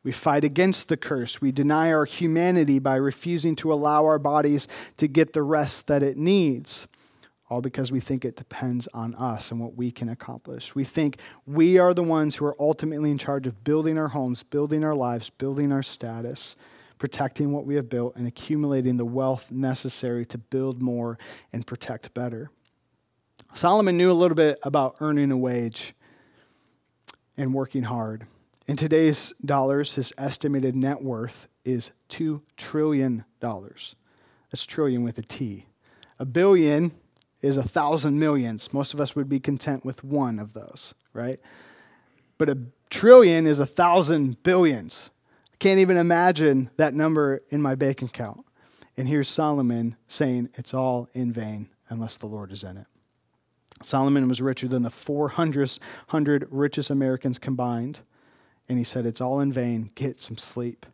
We 0.02 0.12
fight 0.12 0.42
against 0.42 0.88
the 0.88 0.96
curse. 0.96 1.40
We 1.40 1.52
deny 1.52 1.92
our 1.92 2.04
humanity 2.04 2.78
by 2.78 2.96
refusing 2.96 3.54
to 3.56 3.72
allow 3.72 4.04
our 4.04 4.18
bodies 4.18 4.66
to 4.96 5.06
get 5.06 5.32
the 5.32 5.42
rest 5.42 5.86
that 5.86 6.02
it 6.02 6.16
needs, 6.16 6.88
all 7.52 7.60
because 7.60 7.92
we 7.92 8.00
think 8.00 8.24
it 8.24 8.34
depends 8.34 8.88
on 8.94 9.14
us 9.16 9.50
and 9.50 9.60
what 9.60 9.76
we 9.76 9.90
can 9.90 10.08
accomplish. 10.08 10.74
We 10.74 10.84
think 10.84 11.18
we 11.46 11.78
are 11.78 11.92
the 11.92 12.02
ones 12.02 12.36
who 12.36 12.46
are 12.46 12.56
ultimately 12.58 13.10
in 13.10 13.18
charge 13.18 13.46
of 13.46 13.62
building 13.62 13.98
our 13.98 14.08
homes, 14.08 14.42
building 14.42 14.82
our 14.82 14.94
lives, 14.94 15.28
building 15.28 15.70
our 15.70 15.82
status, 15.82 16.56
protecting 16.98 17.52
what 17.52 17.66
we 17.66 17.74
have 17.74 17.90
built, 17.90 18.16
and 18.16 18.26
accumulating 18.26 18.96
the 18.96 19.04
wealth 19.04 19.50
necessary 19.50 20.24
to 20.24 20.38
build 20.38 20.80
more 20.80 21.18
and 21.52 21.66
protect 21.66 22.14
better. 22.14 22.50
Solomon 23.52 23.98
knew 23.98 24.10
a 24.10 24.14
little 24.14 24.34
bit 24.34 24.58
about 24.62 24.96
earning 25.00 25.30
a 25.30 25.36
wage 25.36 25.94
and 27.36 27.52
working 27.52 27.82
hard. 27.82 28.26
In 28.66 28.76
today's 28.76 29.34
dollars, 29.44 29.96
his 29.96 30.14
estimated 30.16 30.74
net 30.74 31.02
worth 31.02 31.48
is 31.66 31.90
$2 32.08 32.40
trillion. 32.56 33.24
That's 33.40 34.64
trillion 34.64 35.02
with 35.02 35.18
a 35.18 35.22
T. 35.22 35.66
A 36.18 36.24
billion 36.24 36.92
is 37.42 37.56
a 37.56 37.62
thousand 37.62 38.18
millions. 38.18 38.72
Most 38.72 38.94
of 38.94 39.00
us 39.00 39.14
would 39.14 39.28
be 39.28 39.40
content 39.40 39.84
with 39.84 40.02
one 40.02 40.38
of 40.38 40.52
those, 40.52 40.94
right? 41.12 41.40
But 42.38 42.48
a 42.48 42.58
trillion 42.88 43.46
is 43.46 43.58
a 43.58 43.66
thousand 43.66 44.42
billions. 44.42 45.10
I 45.52 45.56
can't 45.58 45.80
even 45.80 45.96
imagine 45.96 46.70
that 46.76 46.94
number 46.94 47.42
in 47.50 47.60
my 47.60 47.74
bank 47.74 48.00
account. 48.00 48.44
And 48.96 49.08
here's 49.08 49.28
Solomon 49.28 49.96
saying 50.06 50.50
it's 50.54 50.72
all 50.72 51.08
in 51.14 51.32
vain 51.32 51.68
unless 51.88 52.16
the 52.16 52.26
Lord 52.26 52.52
is 52.52 52.64
in 52.64 52.76
it. 52.76 52.86
Solomon 53.82 54.28
was 54.28 54.40
richer 54.40 54.68
than 54.68 54.82
the 54.82 54.90
400 54.90 55.78
richest 56.50 56.90
Americans 56.90 57.38
combined. 57.38 58.00
And 58.68 58.78
he 58.78 58.84
said, 58.84 59.06
It's 59.06 59.20
all 59.20 59.40
in 59.40 59.52
vain. 59.52 59.90
Get 59.94 60.20
some 60.20 60.38
sleep. 60.38 60.86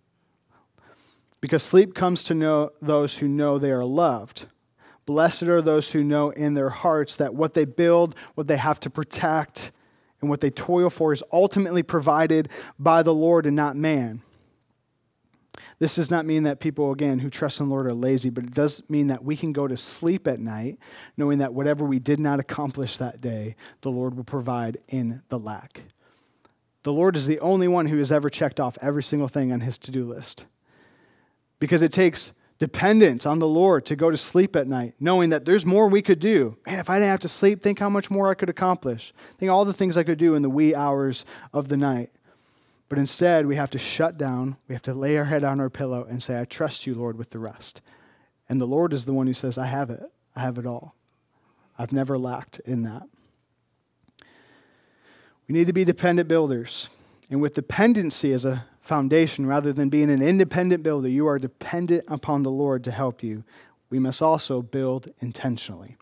Because 1.41 1.63
sleep 1.63 1.95
comes 1.95 2.23
to 2.25 2.35
know 2.35 2.71
those 2.81 3.19
who 3.19 3.29
know 3.29 3.59
they 3.59 3.71
are 3.71 3.85
loved. 3.85 4.47
Blessed 5.09 5.45
are 5.45 5.63
those 5.63 5.93
who 5.93 6.05
know 6.05 6.29
in 6.29 6.53
their 6.53 6.69
hearts 6.69 7.17
that 7.17 7.35
what 7.35 7.55
they 7.55 7.65
build, 7.65 8.15
what 8.35 8.47
they 8.47 8.59
have 8.59 8.79
to 8.81 8.91
protect, 8.91 9.73
and 10.21 10.29
what 10.29 10.43
they 10.43 10.51
toil 10.51 10.91
for 10.91 11.15
is 11.15 11.23
ultimately 11.33 11.83
provided 11.83 12.51
by 12.79 13.03
the 13.03 13.15
Lord 13.15 13.47
and 13.47 13.57
not 13.57 13.75
man. 13.75 14.21
This 15.79 15.95
does 15.95 16.11
not 16.11 16.27
mean 16.27 16.43
that 16.43 16.61
people, 16.61 16.93
again, 16.93 17.21
who 17.21 17.31
trust 17.31 17.59
in 17.59 17.69
the 17.69 17.75
Lord 17.75 17.87
are 17.87 17.95
lazy, 17.95 18.29
but 18.29 18.45
it 18.45 18.53
does 18.53 18.83
mean 18.91 19.07
that 19.07 19.25
we 19.25 19.35
can 19.35 19.55
go 19.55 19.67
to 19.67 19.79
sleep 19.79 20.29
at 20.29 20.41
night 20.41 20.79
knowing 21.17 21.39
that 21.39 21.55
whatever 21.55 21.87
we 21.87 21.99
did 21.99 22.21
not 22.21 22.39
accomplish 22.39 22.99
that 22.99 23.23
day, 23.23 23.57
the 23.81 23.91
Lord 23.91 24.15
will 24.15 24.25
provide 24.25 24.77
in 24.89 25.23
the 25.31 25.39
lack. 25.39 25.85
The 26.83 26.93
Lord 26.93 27.17
is 27.17 27.27
the 27.27 27.41
only 27.41 27.67
one 27.67 27.87
who 27.87 27.97
has 27.97 28.13
ever 28.13 28.29
checked 28.29 28.61
off 28.61 28.77
every 28.83 29.03
single 29.03 29.29
thing 29.29 29.53
on 29.53 29.63
his 29.63 29.79
to 29.79 29.91
do 29.91 30.05
list. 30.05 30.45
Because 31.59 31.81
it 31.81 31.95
takes 31.95 32.35
dependence 32.59 33.25
on 33.25 33.39
the 33.39 33.47
Lord 33.47 33.87
to 33.87 33.97
go 33.97 34.11
to 34.11 34.17
sleep 34.17 34.57
at 34.57 34.67
night, 34.67 34.95
knowing 34.99 35.31
that 35.31 35.45
there's 35.45 35.65
more 35.65 35.89
we 35.89 36.03
could 36.03 36.19
do. 36.19 36.57
Man, 36.67 36.79
if 36.79 36.91
I 36.91 36.97
didn't 36.97 37.11
have 37.11 37.21
to 37.21 37.29
sleep, 37.29 37.63
think 37.63 37.79
how 37.79 37.89
much 37.89 38.11
more 38.11 38.29
I 38.29 38.35
could 38.35 38.51
accomplish. 38.51 39.13
Think 39.39 39.51
all 39.51 39.65
the 39.65 39.73
things 39.73 39.97
I 39.97 40.03
could 40.03 40.19
do 40.19 40.35
in 40.35 40.43
the 40.43 40.51
wee 40.51 40.75
hours 40.75 41.25
of 41.53 41.69
the 41.69 41.77
night. 41.77 42.11
But 42.89 42.99
instead, 42.99 43.47
we 43.47 43.57
have 43.57 43.71
to 43.71 43.79
shut 43.79 44.17
down, 44.17 44.57
we 44.67 44.75
have 44.75 44.83
to 44.83 44.95
lay 44.95 45.17
our 45.19 45.27
head 45.27 45.45
on 45.45 45.61
our 45.61 45.71
pillow 45.71 46.07
and 46.09 46.23
say, 46.23 46.41
I 46.41 46.45
trust 46.47 46.87
you, 46.87 46.95
Lord, 46.95 47.19
with 47.19 47.31
the 47.31 47.39
rest. 47.39 47.81
And 48.49 48.61
the 48.61 48.67
Lord 48.67 48.93
is 48.93 49.05
the 49.05 49.13
one 49.13 49.27
who 49.27 49.35
says, 49.35 49.59
I 49.59 49.67
have 49.67 49.91
it. 49.91 50.03
I 50.35 50.41
have 50.41 50.59
it 50.59 50.67
all. 50.67 50.95
I've 51.79 51.93
never 51.93 52.19
lacked 52.19 52.61
in 52.61 52.83
that. 52.85 53.03
We 55.47 55.53
need 55.53 55.67
to 55.67 55.73
be 55.73 55.85
dependent 55.85 56.29
builders. 56.29 56.89
And 57.31 57.43
with 57.43 57.55
dependency 57.55 58.33
as 58.33 58.45
a 58.45 58.65
foundation, 58.89 59.47
rather 59.47 59.73
than 59.73 59.91
being 59.91 60.11
an 60.11 60.23
independent 60.23 60.83
builder, 60.83 61.09
you 61.09 61.29
are 61.29 61.39
dependent 61.39 62.05
upon 62.09 62.43
the 62.43 62.51
Lord 62.51 62.83
to 62.85 62.91
help 62.91 63.23
you. 63.23 63.45
We 63.91 63.99
must 63.99 64.23
also 64.23 64.63
build 64.63 65.11
intentionally. 65.21 65.97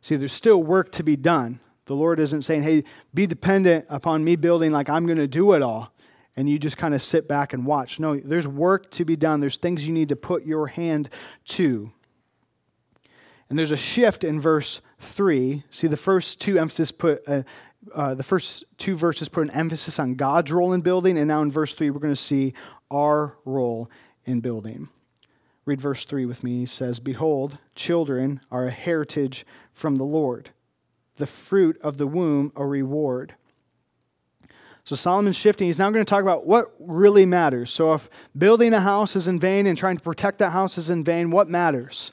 See, 0.00 0.16
there's 0.16 0.32
still 0.32 0.62
work 0.62 0.92
to 0.92 1.02
be 1.02 1.16
done. 1.16 1.60
The 1.86 1.96
Lord 1.96 2.20
isn't 2.20 2.42
saying, 2.42 2.62
hey, 2.62 2.84
be 3.12 3.26
dependent 3.26 3.84
upon 3.88 4.24
me 4.24 4.36
building 4.36 4.70
like 4.70 4.88
I'm 4.88 5.06
going 5.06 5.18
to 5.18 5.26
do 5.26 5.52
it 5.54 5.62
all. 5.62 5.92
And 6.36 6.48
you 6.48 6.58
just 6.58 6.76
kind 6.76 6.94
of 6.94 7.02
sit 7.02 7.26
back 7.26 7.52
and 7.52 7.66
watch. 7.66 7.98
No, 7.98 8.16
there's 8.16 8.46
work 8.46 8.90
to 8.92 9.04
be 9.04 9.16
done. 9.16 9.40
There's 9.40 9.58
things 9.58 9.86
you 9.86 9.92
need 9.92 10.08
to 10.08 10.16
put 10.16 10.46
your 10.46 10.68
hand 10.68 11.10
to. 11.46 11.90
And 13.48 13.58
there's 13.58 13.72
a 13.72 13.76
shift 13.76 14.22
in 14.22 14.40
verse 14.40 14.80
3. 15.00 15.64
See, 15.68 15.88
the 15.88 15.96
first 15.96 16.40
two 16.40 16.56
emphasis 16.58 16.92
put 16.92 17.26
a, 17.26 17.44
uh, 17.94 18.14
the 18.14 18.22
first 18.22 18.64
two 18.76 18.96
verses 18.96 19.28
put 19.28 19.42
an 19.42 19.50
emphasis 19.50 19.98
on 19.98 20.14
God's 20.14 20.52
role 20.52 20.72
in 20.72 20.80
building, 20.80 21.18
and 21.18 21.28
now 21.28 21.42
in 21.42 21.50
verse 21.50 21.74
3, 21.74 21.90
we're 21.90 22.00
going 22.00 22.14
to 22.14 22.20
see 22.20 22.52
our 22.90 23.36
role 23.44 23.90
in 24.24 24.40
building. 24.40 24.88
Read 25.64 25.80
verse 25.80 26.04
3 26.04 26.26
with 26.26 26.42
me. 26.42 26.60
He 26.60 26.66
says, 26.66 27.00
Behold, 27.00 27.58
children 27.74 28.40
are 28.50 28.66
a 28.66 28.70
heritage 28.70 29.46
from 29.72 29.96
the 29.96 30.04
Lord, 30.04 30.50
the 31.16 31.26
fruit 31.26 31.78
of 31.82 31.96
the 31.96 32.06
womb 32.06 32.52
a 32.56 32.66
reward. 32.66 33.34
So 34.84 34.96
Solomon's 34.96 35.36
shifting. 35.36 35.66
He's 35.68 35.78
now 35.78 35.90
going 35.90 36.04
to 36.04 36.08
talk 36.08 36.22
about 36.22 36.46
what 36.46 36.74
really 36.78 37.26
matters. 37.26 37.70
So 37.70 37.94
if 37.94 38.08
building 38.36 38.72
a 38.72 38.80
house 38.80 39.14
is 39.14 39.28
in 39.28 39.38
vain 39.38 39.66
and 39.66 39.76
trying 39.76 39.96
to 39.96 40.02
protect 40.02 40.38
that 40.38 40.50
house 40.50 40.78
is 40.78 40.90
in 40.90 41.04
vain, 41.04 41.30
what 41.30 41.48
matters? 41.48 42.12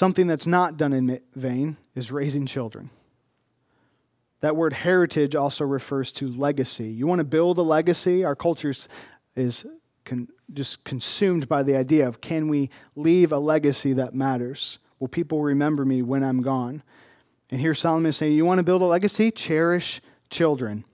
Something 0.00 0.28
that's 0.28 0.46
not 0.46 0.78
done 0.78 0.94
in 0.94 1.20
vain 1.34 1.76
is 1.94 2.10
raising 2.10 2.46
children. 2.46 2.88
That 4.40 4.56
word 4.56 4.72
heritage 4.72 5.34
also 5.34 5.62
refers 5.66 6.10
to 6.12 6.26
legacy. 6.26 6.86
You 6.86 7.06
want 7.06 7.18
to 7.18 7.24
build 7.24 7.58
a 7.58 7.62
legacy? 7.62 8.24
Our 8.24 8.34
culture 8.34 8.72
is 9.36 9.66
con- 10.06 10.28
just 10.54 10.84
consumed 10.84 11.50
by 11.50 11.62
the 11.62 11.76
idea 11.76 12.08
of 12.08 12.22
can 12.22 12.48
we 12.48 12.70
leave 12.96 13.30
a 13.30 13.38
legacy 13.38 13.92
that 13.92 14.14
matters? 14.14 14.78
Will 15.00 15.08
people 15.08 15.42
remember 15.42 15.84
me 15.84 16.00
when 16.00 16.24
I'm 16.24 16.40
gone? 16.40 16.82
And 17.50 17.60
here 17.60 17.74
Solomon 17.74 18.06
is 18.06 18.16
saying, 18.16 18.32
You 18.32 18.46
want 18.46 18.56
to 18.56 18.64
build 18.64 18.80
a 18.80 18.86
legacy? 18.86 19.30
Cherish 19.30 20.00
children, 20.30 20.84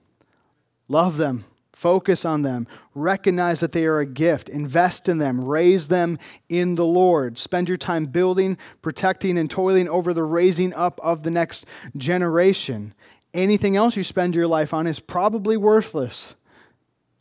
love 0.89 1.15
them, 1.15 1.45
focus 1.77 2.25
on 2.25 2.41
them, 2.41 2.65
recognize 2.95 3.59
that 3.59 3.71
they 3.71 3.85
are 3.85 3.99
a 3.99 4.05
gift, 4.05 4.49
invest 4.49 5.07
in 5.07 5.19
them, 5.19 5.45
raise 5.45 5.89
them 5.89 6.17
in 6.49 6.73
the 6.73 6.85
Lord. 6.85 7.37
Spend 7.37 7.67
your 7.67 7.77
time 7.77 8.07
building, 8.07 8.57
protecting, 8.81 9.37
and 9.37 9.49
toiling 9.49 9.87
over 9.87 10.11
the 10.11 10.23
raising 10.23 10.73
up 10.73 10.99
of 11.03 11.21
the 11.21 11.29
next 11.29 11.67
generation. 11.95 12.95
Anything 13.31 13.75
else 13.75 13.95
you 13.95 14.03
spend 14.03 14.33
your 14.33 14.47
life 14.47 14.73
on 14.73 14.87
is 14.87 14.99
probably 14.99 15.55
worthless, 15.55 16.33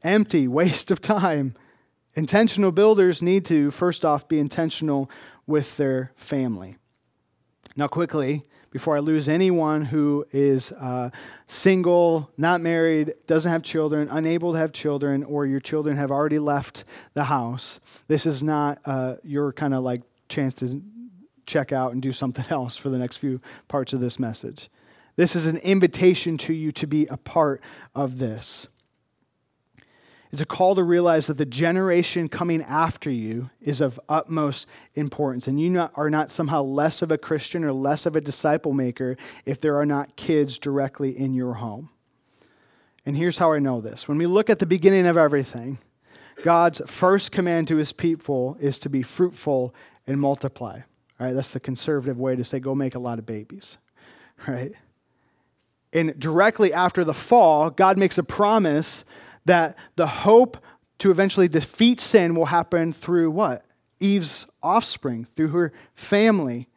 empty, 0.02 0.48
waste 0.60 0.90
of 0.90 1.02
time. 1.02 1.54
Intentional 2.14 2.72
builders 2.72 3.20
need 3.20 3.44
to, 3.44 3.70
first 3.70 4.06
off, 4.06 4.26
be 4.26 4.38
intentional 4.38 5.10
with 5.46 5.76
their 5.76 6.12
family. 6.16 6.78
Now, 7.76 7.88
quickly, 7.88 8.44
before 8.76 8.94
I 8.94 9.00
lose 9.00 9.26
anyone 9.26 9.86
who 9.86 10.26
is 10.32 10.70
uh, 10.72 11.08
single, 11.46 12.30
not 12.36 12.60
married, 12.60 13.14
doesn't 13.26 13.50
have 13.50 13.62
children, 13.62 14.06
unable 14.10 14.52
to 14.52 14.58
have 14.58 14.70
children, 14.70 15.24
or 15.24 15.46
your 15.46 15.60
children 15.60 15.96
have 15.96 16.10
already 16.10 16.38
left 16.38 16.84
the 17.14 17.24
house, 17.24 17.80
this 18.06 18.26
is 18.26 18.42
not 18.42 18.78
uh, 18.84 19.14
your 19.24 19.50
kind 19.50 19.72
of 19.72 19.82
like 19.82 20.02
chance 20.28 20.52
to 20.56 20.82
check 21.46 21.72
out 21.72 21.94
and 21.94 22.02
do 22.02 22.12
something 22.12 22.44
else 22.50 22.76
for 22.76 22.90
the 22.90 22.98
next 22.98 23.16
few 23.16 23.40
parts 23.66 23.94
of 23.94 24.00
this 24.00 24.18
message. 24.18 24.68
This 25.16 25.34
is 25.34 25.46
an 25.46 25.56
invitation 25.56 26.36
to 26.36 26.52
you 26.52 26.70
to 26.72 26.86
be 26.86 27.06
a 27.06 27.16
part 27.16 27.62
of 27.94 28.18
this. 28.18 28.68
It's 30.32 30.42
a 30.42 30.46
call 30.46 30.74
to 30.74 30.82
realize 30.82 31.28
that 31.28 31.38
the 31.38 31.46
generation 31.46 32.28
coming 32.28 32.62
after 32.62 33.10
you 33.10 33.50
is 33.60 33.80
of 33.80 34.00
utmost 34.08 34.66
importance. 34.94 35.46
And 35.46 35.60
you 35.60 35.70
not, 35.70 35.92
are 35.94 36.10
not 36.10 36.30
somehow 36.30 36.62
less 36.62 37.00
of 37.00 37.10
a 37.10 37.18
Christian 37.18 37.64
or 37.64 37.72
less 37.72 38.06
of 38.06 38.16
a 38.16 38.20
disciple 38.20 38.72
maker 38.72 39.16
if 39.44 39.60
there 39.60 39.76
are 39.76 39.86
not 39.86 40.16
kids 40.16 40.58
directly 40.58 41.16
in 41.16 41.32
your 41.32 41.54
home. 41.54 41.90
And 43.04 43.16
here's 43.16 43.38
how 43.38 43.52
I 43.52 43.60
know 43.60 43.80
this. 43.80 44.08
When 44.08 44.18
we 44.18 44.26
look 44.26 44.50
at 44.50 44.58
the 44.58 44.66
beginning 44.66 45.06
of 45.06 45.16
everything, 45.16 45.78
God's 46.42 46.82
first 46.86 47.30
command 47.30 47.68
to 47.68 47.76
his 47.76 47.92
people 47.92 48.56
is 48.60 48.78
to 48.80 48.88
be 48.88 49.02
fruitful 49.02 49.74
and 50.06 50.20
multiply. 50.20 50.80
All 51.18 51.26
right, 51.26 51.32
that's 51.32 51.50
the 51.50 51.60
conservative 51.60 52.18
way 52.18 52.36
to 52.36 52.44
say 52.44 52.58
go 52.58 52.74
make 52.74 52.94
a 52.94 52.98
lot 52.98 53.18
of 53.18 53.26
babies. 53.26 53.78
Right? 54.46 54.72
And 55.94 56.18
directly 56.20 56.74
after 56.74 57.04
the 57.04 57.14
fall, 57.14 57.70
God 57.70 57.96
makes 57.96 58.18
a 58.18 58.22
promise 58.22 59.02
that 59.46 59.76
the 59.96 60.06
hope 60.06 60.58
to 60.98 61.10
eventually 61.10 61.48
defeat 61.48 62.00
sin 62.00 62.34
will 62.34 62.46
happen 62.46 62.92
through 62.92 63.30
what? 63.30 63.64
Eve's 63.98 64.46
offspring, 64.62 65.26
through 65.34 65.48
her 65.48 65.72
family. 65.94 66.68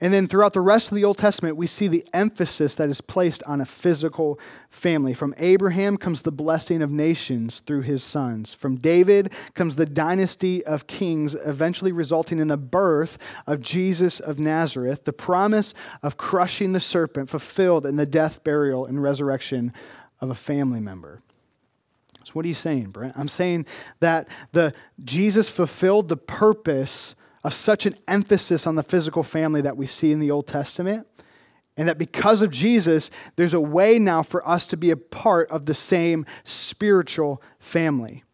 And 0.00 0.12
then 0.12 0.26
throughout 0.26 0.52
the 0.52 0.60
rest 0.60 0.90
of 0.90 0.96
the 0.96 1.04
Old 1.04 1.18
Testament, 1.18 1.56
we 1.56 1.68
see 1.68 1.86
the 1.86 2.04
emphasis 2.12 2.74
that 2.74 2.88
is 2.88 3.00
placed 3.00 3.40
on 3.44 3.60
a 3.60 3.64
physical 3.64 4.38
family. 4.68 5.14
From 5.14 5.32
Abraham 5.38 5.96
comes 5.96 6.22
the 6.22 6.32
blessing 6.32 6.82
of 6.82 6.90
nations 6.90 7.60
through 7.60 7.82
his 7.82 8.02
sons. 8.02 8.52
From 8.52 8.76
David 8.76 9.32
comes 9.54 9.76
the 9.76 9.86
dynasty 9.86 10.64
of 10.66 10.88
kings, 10.88 11.36
eventually 11.44 11.92
resulting 11.92 12.40
in 12.40 12.48
the 12.48 12.56
birth 12.56 13.16
of 13.46 13.60
Jesus 13.60 14.18
of 14.18 14.40
Nazareth, 14.40 15.04
the 15.04 15.12
promise 15.12 15.72
of 16.02 16.16
crushing 16.16 16.72
the 16.72 16.80
serpent 16.80 17.30
fulfilled 17.30 17.86
in 17.86 17.94
the 17.94 18.06
death, 18.06 18.42
burial, 18.42 18.84
and 18.84 19.00
resurrection 19.00 19.72
of 20.20 20.30
a 20.30 20.34
family 20.34 20.80
member. 20.80 21.22
So 22.24 22.32
what 22.32 22.44
are 22.44 22.48
you 22.48 22.54
saying, 22.54 22.90
Brent? 22.90 23.14
I'm 23.16 23.28
saying 23.28 23.66
that 24.00 24.28
the 24.52 24.74
Jesus 25.04 25.48
fulfilled 25.48 26.08
the 26.08 26.16
purpose 26.16 27.14
of 27.44 27.54
such 27.54 27.86
an 27.86 27.94
emphasis 28.06 28.66
on 28.66 28.76
the 28.76 28.82
physical 28.82 29.22
family 29.22 29.60
that 29.62 29.76
we 29.76 29.86
see 29.86 30.12
in 30.12 30.20
the 30.20 30.30
Old 30.30 30.46
Testament. 30.46 31.06
And 31.76 31.88
that 31.88 31.98
because 31.98 32.42
of 32.42 32.50
Jesus, 32.50 33.10
there's 33.36 33.54
a 33.54 33.60
way 33.60 33.98
now 33.98 34.22
for 34.22 34.46
us 34.46 34.66
to 34.68 34.76
be 34.76 34.90
a 34.90 34.96
part 34.96 35.50
of 35.50 35.66
the 35.66 35.74
same 35.74 36.26
spiritual 36.44 37.42
family. 37.58 38.24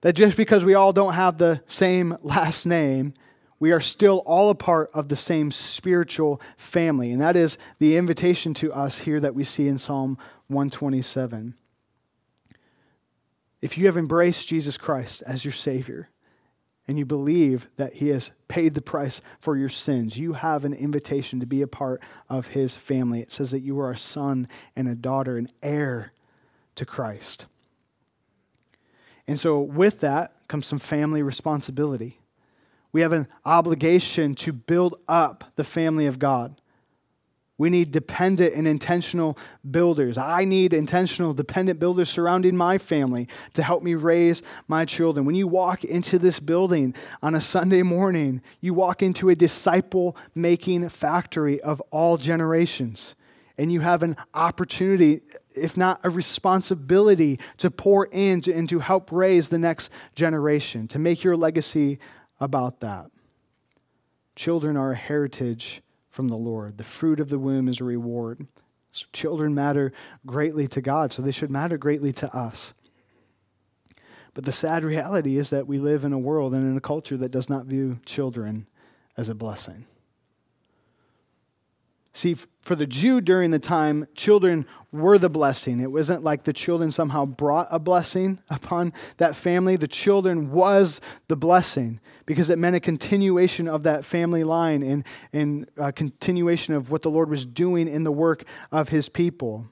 That 0.00 0.14
just 0.14 0.36
because 0.36 0.64
we 0.64 0.74
all 0.74 0.92
don't 0.92 1.14
have 1.14 1.38
the 1.38 1.60
same 1.66 2.16
last 2.22 2.64
name, 2.64 3.12
we 3.58 3.72
are 3.72 3.80
still 3.80 4.22
all 4.26 4.50
a 4.50 4.54
part 4.54 4.90
of 4.92 5.08
the 5.08 5.16
same 5.16 5.50
spiritual 5.50 6.40
family. 6.56 7.12
And 7.12 7.20
that 7.20 7.36
is 7.36 7.58
the 7.78 7.96
invitation 7.96 8.54
to 8.54 8.72
us 8.72 9.00
here 9.00 9.20
that 9.20 9.34
we 9.34 9.44
see 9.44 9.68
in 9.68 9.78
Psalm 9.78 10.18
127. 10.48 11.54
If 13.60 13.78
you 13.78 13.86
have 13.86 13.96
embraced 13.96 14.48
Jesus 14.48 14.76
Christ 14.76 15.22
as 15.26 15.44
your 15.44 15.52
Savior 15.52 16.10
and 16.86 16.98
you 16.98 17.04
believe 17.04 17.68
that 17.76 17.94
He 17.94 18.08
has 18.08 18.30
paid 18.48 18.74
the 18.74 18.82
price 18.82 19.20
for 19.40 19.56
your 19.56 19.68
sins, 19.68 20.18
you 20.18 20.34
have 20.34 20.64
an 20.64 20.72
invitation 20.72 21.40
to 21.40 21.46
be 21.46 21.62
a 21.62 21.66
part 21.66 22.00
of 22.28 22.48
His 22.48 22.76
family. 22.76 23.20
It 23.20 23.30
says 23.30 23.50
that 23.50 23.60
you 23.60 23.78
are 23.80 23.90
a 23.90 23.98
son 23.98 24.48
and 24.74 24.88
a 24.88 24.94
daughter, 24.94 25.36
an 25.36 25.48
heir 25.62 26.12
to 26.76 26.84
Christ. 26.84 27.46
And 29.26 29.38
so, 29.38 29.60
with 29.60 30.00
that 30.00 30.34
comes 30.46 30.66
some 30.66 30.78
family 30.78 31.22
responsibility. 31.22 32.20
We 32.92 33.00
have 33.00 33.12
an 33.12 33.26
obligation 33.44 34.34
to 34.36 34.52
build 34.52 34.94
up 35.08 35.52
the 35.56 35.64
family 35.64 36.06
of 36.06 36.18
God. 36.18 36.60
We 37.58 37.70
need 37.70 37.90
dependent 37.90 38.54
and 38.54 38.68
intentional 38.68 39.38
builders. 39.68 40.18
I 40.18 40.44
need 40.44 40.74
intentional, 40.74 41.32
dependent 41.32 41.78
builders 41.78 42.10
surrounding 42.10 42.54
my 42.54 42.76
family 42.76 43.28
to 43.54 43.62
help 43.62 43.82
me 43.82 43.94
raise 43.94 44.42
my 44.68 44.84
children. 44.84 45.24
When 45.24 45.34
you 45.34 45.48
walk 45.48 45.82
into 45.82 46.18
this 46.18 46.38
building 46.38 46.94
on 47.22 47.34
a 47.34 47.40
Sunday 47.40 47.82
morning, 47.82 48.42
you 48.60 48.74
walk 48.74 49.02
into 49.02 49.30
a 49.30 49.34
disciple 49.34 50.16
making 50.34 50.86
factory 50.90 51.58
of 51.62 51.80
all 51.90 52.18
generations. 52.18 53.14
And 53.56 53.72
you 53.72 53.80
have 53.80 54.02
an 54.02 54.16
opportunity, 54.34 55.22
if 55.54 55.78
not 55.78 56.00
a 56.04 56.10
responsibility, 56.10 57.40
to 57.56 57.70
pour 57.70 58.04
into 58.06 58.54
and 58.54 58.68
to 58.68 58.80
help 58.80 59.10
raise 59.10 59.48
the 59.48 59.58
next 59.58 59.90
generation, 60.14 60.88
to 60.88 60.98
make 60.98 61.24
your 61.24 61.38
legacy 61.38 61.98
about 62.38 62.80
that. 62.80 63.10
Children 64.34 64.76
are 64.76 64.90
a 64.90 64.96
heritage 64.96 65.80
from 66.16 66.28
the 66.28 66.36
Lord. 66.36 66.78
The 66.78 66.84
fruit 66.84 67.20
of 67.20 67.28
the 67.28 67.38
womb 67.38 67.68
is 67.68 67.78
a 67.78 67.84
reward. 67.84 68.46
So 68.90 69.04
children 69.12 69.54
matter 69.54 69.92
greatly 70.24 70.66
to 70.68 70.80
God, 70.80 71.12
so 71.12 71.20
they 71.20 71.30
should 71.30 71.50
matter 71.50 71.76
greatly 71.76 72.10
to 72.14 72.34
us. 72.34 72.72
But 74.32 74.46
the 74.46 74.52
sad 74.52 74.82
reality 74.82 75.36
is 75.36 75.50
that 75.50 75.66
we 75.66 75.78
live 75.78 76.04
in 76.04 76.14
a 76.14 76.18
world 76.18 76.54
and 76.54 76.64
in 76.64 76.74
a 76.74 76.80
culture 76.80 77.18
that 77.18 77.30
does 77.30 77.50
not 77.50 77.66
view 77.66 78.00
children 78.06 78.66
as 79.18 79.28
a 79.28 79.34
blessing. 79.34 79.84
See, 82.16 82.34
for 82.62 82.74
the 82.74 82.86
Jew 82.86 83.20
during 83.20 83.50
the 83.50 83.58
time, 83.58 84.08
children 84.14 84.64
were 84.90 85.18
the 85.18 85.28
blessing. 85.28 85.80
It 85.80 85.92
wasn't 85.92 86.24
like 86.24 86.44
the 86.44 86.54
children 86.54 86.90
somehow 86.90 87.26
brought 87.26 87.68
a 87.70 87.78
blessing 87.78 88.38
upon 88.48 88.94
that 89.18 89.36
family. 89.36 89.76
The 89.76 89.86
children 89.86 90.50
was 90.50 91.02
the 91.28 91.36
blessing 91.36 92.00
because 92.24 92.48
it 92.48 92.58
meant 92.58 92.74
a 92.74 92.80
continuation 92.80 93.68
of 93.68 93.82
that 93.82 94.02
family 94.02 94.44
line 94.44 94.82
and, 94.82 95.04
and 95.34 95.68
a 95.76 95.92
continuation 95.92 96.72
of 96.72 96.90
what 96.90 97.02
the 97.02 97.10
Lord 97.10 97.28
was 97.28 97.44
doing 97.44 97.86
in 97.86 98.04
the 98.04 98.10
work 98.10 98.44
of 98.72 98.88
his 98.88 99.10
people. 99.10 99.66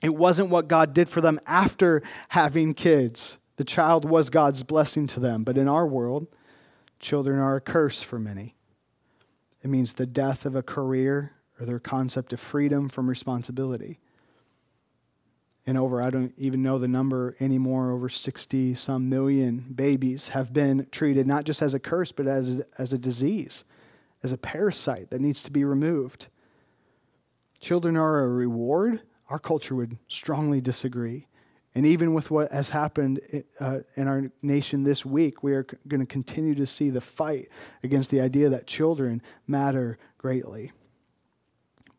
It 0.00 0.14
wasn't 0.14 0.48
what 0.48 0.68
God 0.68 0.94
did 0.94 1.10
for 1.10 1.20
them 1.20 1.38
after 1.46 2.02
having 2.30 2.72
kids. 2.72 3.36
The 3.56 3.64
child 3.64 4.08
was 4.08 4.30
God's 4.30 4.62
blessing 4.62 5.06
to 5.08 5.20
them. 5.20 5.44
But 5.44 5.58
in 5.58 5.68
our 5.68 5.86
world, 5.86 6.28
children 6.98 7.38
are 7.38 7.56
a 7.56 7.60
curse 7.60 8.00
for 8.00 8.18
many. 8.18 8.54
It 9.62 9.68
means 9.68 9.92
the 9.92 10.06
death 10.06 10.46
of 10.46 10.56
a 10.56 10.62
career, 10.62 11.32
or 11.62 11.64
their 11.64 11.78
concept 11.78 12.32
of 12.32 12.40
freedom 12.40 12.88
from 12.88 13.08
responsibility. 13.08 14.00
And 15.64 15.78
over, 15.78 16.02
I 16.02 16.10
don't 16.10 16.34
even 16.36 16.60
know 16.60 16.76
the 16.80 16.88
number 16.88 17.36
anymore, 17.38 17.92
over 17.92 18.08
60 18.08 18.74
some 18.74 19.08
million 19.08 19.66
babies 19.72 20.30
have 20.30 20.52
been 20.52 20.88
treated 20.90 21.24
not 21.24 21.44
just 21.44 21.62
as 21.62 21.72
a 21.72 21.78
curse, 21.78 22.10
but 22.10 22.26
as, 22.26 22.62
as 22.78 22.92
a 22.92 22.98
disease, 22.98 23.64
as 24.24 24.32
a 24.32 24.36
parasite 24.36 25.10
that 25.10 25.20
needs 25.20 25.44
to 25.44 25.52
be 25.52 25.62
removed. 25.62 26.26
Children 27.60 27.96
are 27.96 28.24
a 28.24 28.28
reward. 28.28 29.02
Our 29.28 29.38
culture 29.38 29.76
would 29.76 29.98
strongly 30.08 30.60
disagree. 30.60 31.28
And 31.76 31.86
even 31.86 32.12
with 32.12 32.28
what 32.28 32.50
has 32.50 32.70
happened 32.70 33.20
uh, 33.60 33.78
in 33.94 34.08
our 34.08 34.32
nation 34.42 34.82
this 34.82 35.06
week, 35.06 35.44
we 35.44 35.52
are 35.52 35.64
going 35.86 36.00
to 36.00 36.06
continue 36.06 36.56
to 36.56 36.66
see 36.66 36.90
the 36.90 37.00
fight 37.00 37.48
against 37.84 38.10
the 38.10 38.20
idea 38.20 38.48
that 38.48 38.66
children 38.66 39.22
matter 39.46 39.96
greatly. 40.18 40.72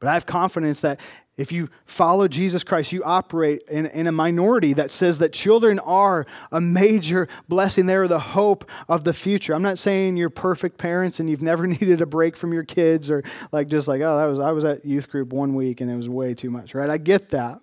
But 0.03 0.09
I 0.09 0.15
have 0.15 0.25
confidence 0.25 0.81
that 0.81 0.99
if 1.37 1.53
you 1.53 1.69
follow 1.85 2.27
Jesus 2.27 2.61
Christ, 2.65 2.91
you 2.91 3.01
operate 3.05 3.63
in, 3.69 3.85
in 3.85 4.05
a 4.05 4.11
minority 4.11 4.73
that 4.73 4.91
says 4.91 5.19
that 5.19 5.31
children 5.31 5.79
are 5.79 6.25
a 6.51 6.59
major 6.59 7.29
blessing. 7.47 7.85
They 7.85 7.95
are 7.95 8.09
the 8.09 8.19
hope 8.19 8.69
of 8.89 9.05
the 9.05 9.13
future. 9.13 9.55
I'm 9.55 9.61
not 9.61 9.77
saying 9.77 10.17
you're 10.17 10.29
perfect 10.29 10.77
parents 10.77 11.21
and 11.21 11.29
you've 11.29 11.41
never 11.41 11.65
needed 11.67 12.01
a 12.01 12.05
break 12.05 12.35
from 12.35 12.51
your 12.51 12.65
kids 12.65 13.09
or 13.09 13.23
like 13.53 13.69
just 13.69 13.87
like, 13.87 14.01
oh, 14.01 14.17
that 14.17 14.25
was 14.25 14.41
I 14.41 14.51
was 14.51 14.65
at 14.65 14.83
youth 14.83 15.09
group 15.09 15.31
one 15.31 15.55
week 15.55 15.79
and 15.79 15.89
it 15.89 15.95
was 15.95 16.09
way 16.09 16.33
too 16.33 16.51
much, 16.51 16.75
right? 16.75 16.89
I 16.89 16.97
get 16.97 17.29
that. 17.29 17.61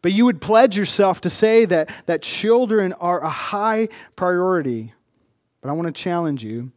But 0.00 0.12
you 0.12 0.26
would 0.26 0.40
pledge 0.40 0.76
yourself 0.76 1.20
to 1.22 1.30
say 1.30 1.64
that, 1.64 1.92
that 2.06 2.22
children 2.22 2.92
are 2.92 3.20
a 3.20 3.28
high 3.28 3.88
priority. 4.14 4.94
But 5.60 5.70
I 5.70 5.72
want 5.72 5.86
to 5.88 5.92
challenge 5.92 6.44
you, 6.44 6.70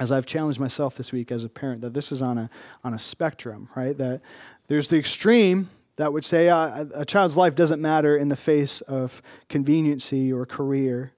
as 0.00 0.10
I've 0.10 0.24
challenged 0.24 0.58
myself 0.58 0.96
this 0.96 1.12
week 1.12 1.30
as 1.30 1.44
a 1.44 1.48
parent, 1.48 1.82
that 1.82 1.92
this 1.92 2.10
is 2.10 2.22
on 2.22 2.38
a, 2.38 2.50
on 2.82 2.94
a 2.94 2.98
spectrum, 2.98 3.68
right? 3.76 3.96
That 3.96 4.22
there's 4.66 4.88
the 4.88 4.96
extreme 4.96 5.68
that 5.96 6.14
would 6.14 6.24
say 6.24 6.48
uh, 6.48 6.86
a 6.94 7.04
child's 7.04 7.36
life 7.36 7.54
doesn't 7.54 7.82
matter 7.82 8.16
in 8.16 8.30
the 8.30 8.36
face 8.36 8.80
of 8.80 9.20
conveniency 9.50 10.32
or 10.32 10.46
career. 10.46 11.12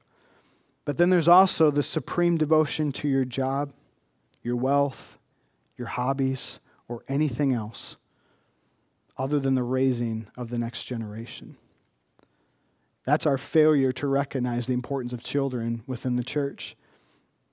But 0.85 0.97
then 0.97 1.11
there's 1.11 1.29
also 1.29 1.71
the 1.71 1.85
supreme 1.85 2.37
devotion 2.37 2.91
to 2.93 3.09
your 3.09 3.25
job, 3.25 3.73
your 4.43 4.57
wealth, 4.57 5.17
your 5.79 5.87
hobbies, 5.87 6.59
or 6.89 7.05
anything 7.09 7.55
else 7.55 7.97
other 9.17 9.39
than 9.39 9.55
the 9.55 9.63
raising 9.63 10.27
of 10.37 10.51
the 10.51 10.59
next 10.59 10.85
generation. 10.85 11.57
That's 13.05 13.27
our 13.27 13.39
failure 13.39 13.93
to 13.93 14.09
recognize 14.09 14.67
the 14.67 14.75
importance 14.75 15.13
of 15.13 15.23
children 15.23 15.85
within 15.87 16.17
the 16.17 16.25
church. 16.25 16.77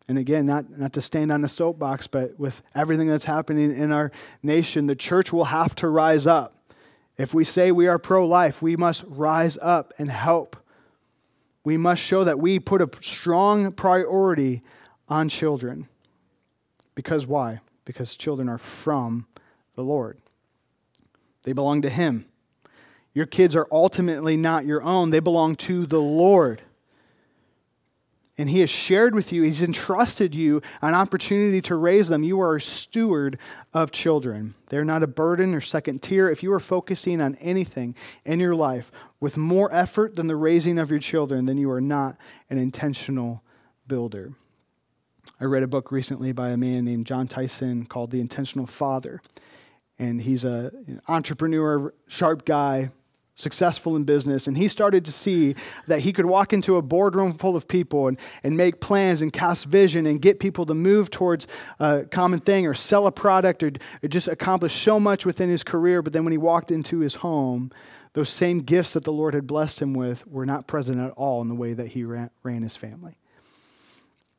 And 0.10 0.17
again, 0.17 0.48
not, 0.48 0.76
not 0.76 0.91
to 0.93 1.02
stand 1.02 1.32
on 1.32 1.45
a 1.45 1.48
soapbox, 1.48 2.08
but 2.08 2.38
with 2.39 2.63
everything 2.74 3.08
that's 3.08 3.26
happening 3.26 3.72
in 3.72 3.91
our 3.91 4.12
nation, 4.41 4.88
the 4.88 4.95
church 4.95 5.32
will 5.32 5.45
have 5.45 5.76
to 5.76 5.88
rise 5.88 6.26
up. 6.26 6.56
If 7.15 7.32
we 7.32 7.43
say 7.43 7.72
we 7.72 7.88
are 7.88 8.00
pro 8.00 8.26
life, 8.26 8.60
we 8.60 8.76
must 8.76 9.04
rise 9.08 9.56
up 9.62 9.93
and 10.00 10.10
help. 10.10 10.56
We 11.63 11.78
must 11.78 12.02
show 12.02 12.24
that 12.24 12.39
we 12.39 12.58
put 12.58 12.82
a 12.82 12.89
strong 13.02 13.72
priority 13.72 14.63
on 15.08 15.30
children. 15.30 15.88
Because 16.95 17.28
why? 17.28 17.60
Because 17.86 18.15
children 18.15 18.50
are 18.50 18.58
from 18.58 19.28
the 19.76 19.84
Lord. 19.84 20.17
They 21.43 21.54
belong 21.54 21.84
to 21.84 21.89
Him. 21.89 22.26
Your 23.13 23.28
kids 23.28 23.56
are 23.56 23.67
ultimately 23.72 24.38
not 24.38 24.65
your 24.65 24.82
own, 24.82 25.12
they 25.12 25.19
belong 25.19 25.56
to 25.58 25.86
the 25.86 26.02
Lord. 26.02 26.63
And 28.39 28.49
He 28.49 28.62
has 28.62 28.69
shared 28.71 29.13
with 29.13 29.32
you, 29.32 29.43
He's 29.43 29.62
entrusted 29.62 30.34
you 30.34 30.63
an 30.82 30.95
opportunity 30.95 31.62
to 31.62 31.75
raise 31.75 32.08
them. 32.08 32.23
You 32.23 32.41
are 32.41 32.56
a 32.56 32.62
steward 32.62 33.38
of 33.73 33.91
children. 33.91 34.56
They're 34.67 34.84
not 34.84 35.04
a 35.04 35.08
burden 35.08 35.54
or 35.54 35.62
second 35.62 36.02
tier. 36.02 36.30
If 36.30 36.41
you 36.41 36.52
are 36.54 36.60
focusing 36.60 37.21
on 37.21 37.36
anything 37.36 37.95
in 38.25 38.39
your 38.39 38.56
life 38.56 38.91
with 39.19 39.38
more 39.38 39.71
effort 39.71 40.15
than 40.15 40.25
the 40.25 40.36
raising 40.36 40.80
of 40.80 40.89
your 40.89 40.99
children, 40.99 41.45
then 41.45 41.58
you 41.58 41.69
are 41.69 41.82
not 41.82 42.17
an 42.49 42.58
intentional 42.58 43.43
builder. 43.88 44.34
I 45.39 45.45
read 45.45 45.63
a 45.63 45.67
book 45.67 45.91
recently 45.91 46.32
by 46.32 46.49
a 46.49 46.58
man 46.58 46.86
named 46.86 47.06
Jon 47.06 47.28
Tyson 47.28 47.86
called 47.86 48.10
The 48.10 48.19
Intentional 48.19 48.65
Father 48.65 49.21
and 49.99 50.21
he's 50.21 50.45
a 50.45 50.71
entrepreneur, 51.08 51.93
sharp 52.08 52.45
guy, 52.45 52.89
successful 53.39 53.95
in 53.95 54.04
business, 54.04 54.47
and 54.47 54.58
he 54.58 54.67
started 54.67 55.06
to 55.06 55.12
see 55.12 55.56
that 55.88 56.02
he 56.02 56.12
could 56.12 56.25
walk 56.25 56.52
into 56.52 56.75
a 56.75 56.82
boardroom 56.82 57.34
full 57.34 57.56
of 57.56 57.67
people 57.67 58.08
and, 58.08 58.19
and 58.43 58.58
make 58.58 58.80
plans 58.80 59.21
and 59.21 59.32
cast 59.32 59.65
vision 59.65 60.06
and 60.06 60.21
get 60.21 60.39
people 60.39 60.65
to 60.65 60.73
move 60.73 61.10
towards 61.10 61.47
a 61.80 62.06
common 62.12 62.39
thing 62.39 62.67
or 62.67 62.73
sell 62.73 63.08
a 63.08 63.12
product 63.12 63.63
or, 63.63 63.71
or 64.04 64.10
just 64.10 64.28
accomplish 64.28 64.75
so 64.82 64.99
much 64.99 65.25
within 65.25 65.49
his 65.49 65.63
career. 65.63 66.02
But 66.02 66.13
then 66.13 66.23
when 66.25 66.32
he 66.32 66.38
walked 66.38 66.69
into 66.69 66.99
his 66.99 67.15
home, 67.15 67.71
those 68.13 68.30
same 68.30 68.60
gifts 68.60 68.93
that 68.93 69.06
the 69.06 69.13
Lord 69.13 69.34
had 69.34 69.47
blessed 69.47 69.82
him 69.82 69.93
with 69.93 70.28
were 70.28 70.45
not 70.45 70.67
present 70.67 70.99
at 70.99 71.12
all 71.12 71.41
in 71.41 71.47
the 71.47 71.56
way 71.56 71.73
that 71.73 71.89
he 71.89 72.04
ran, 72.04 72.32
ran 72.43 72.63
his 72.63 72.75
family. 72.75 73.17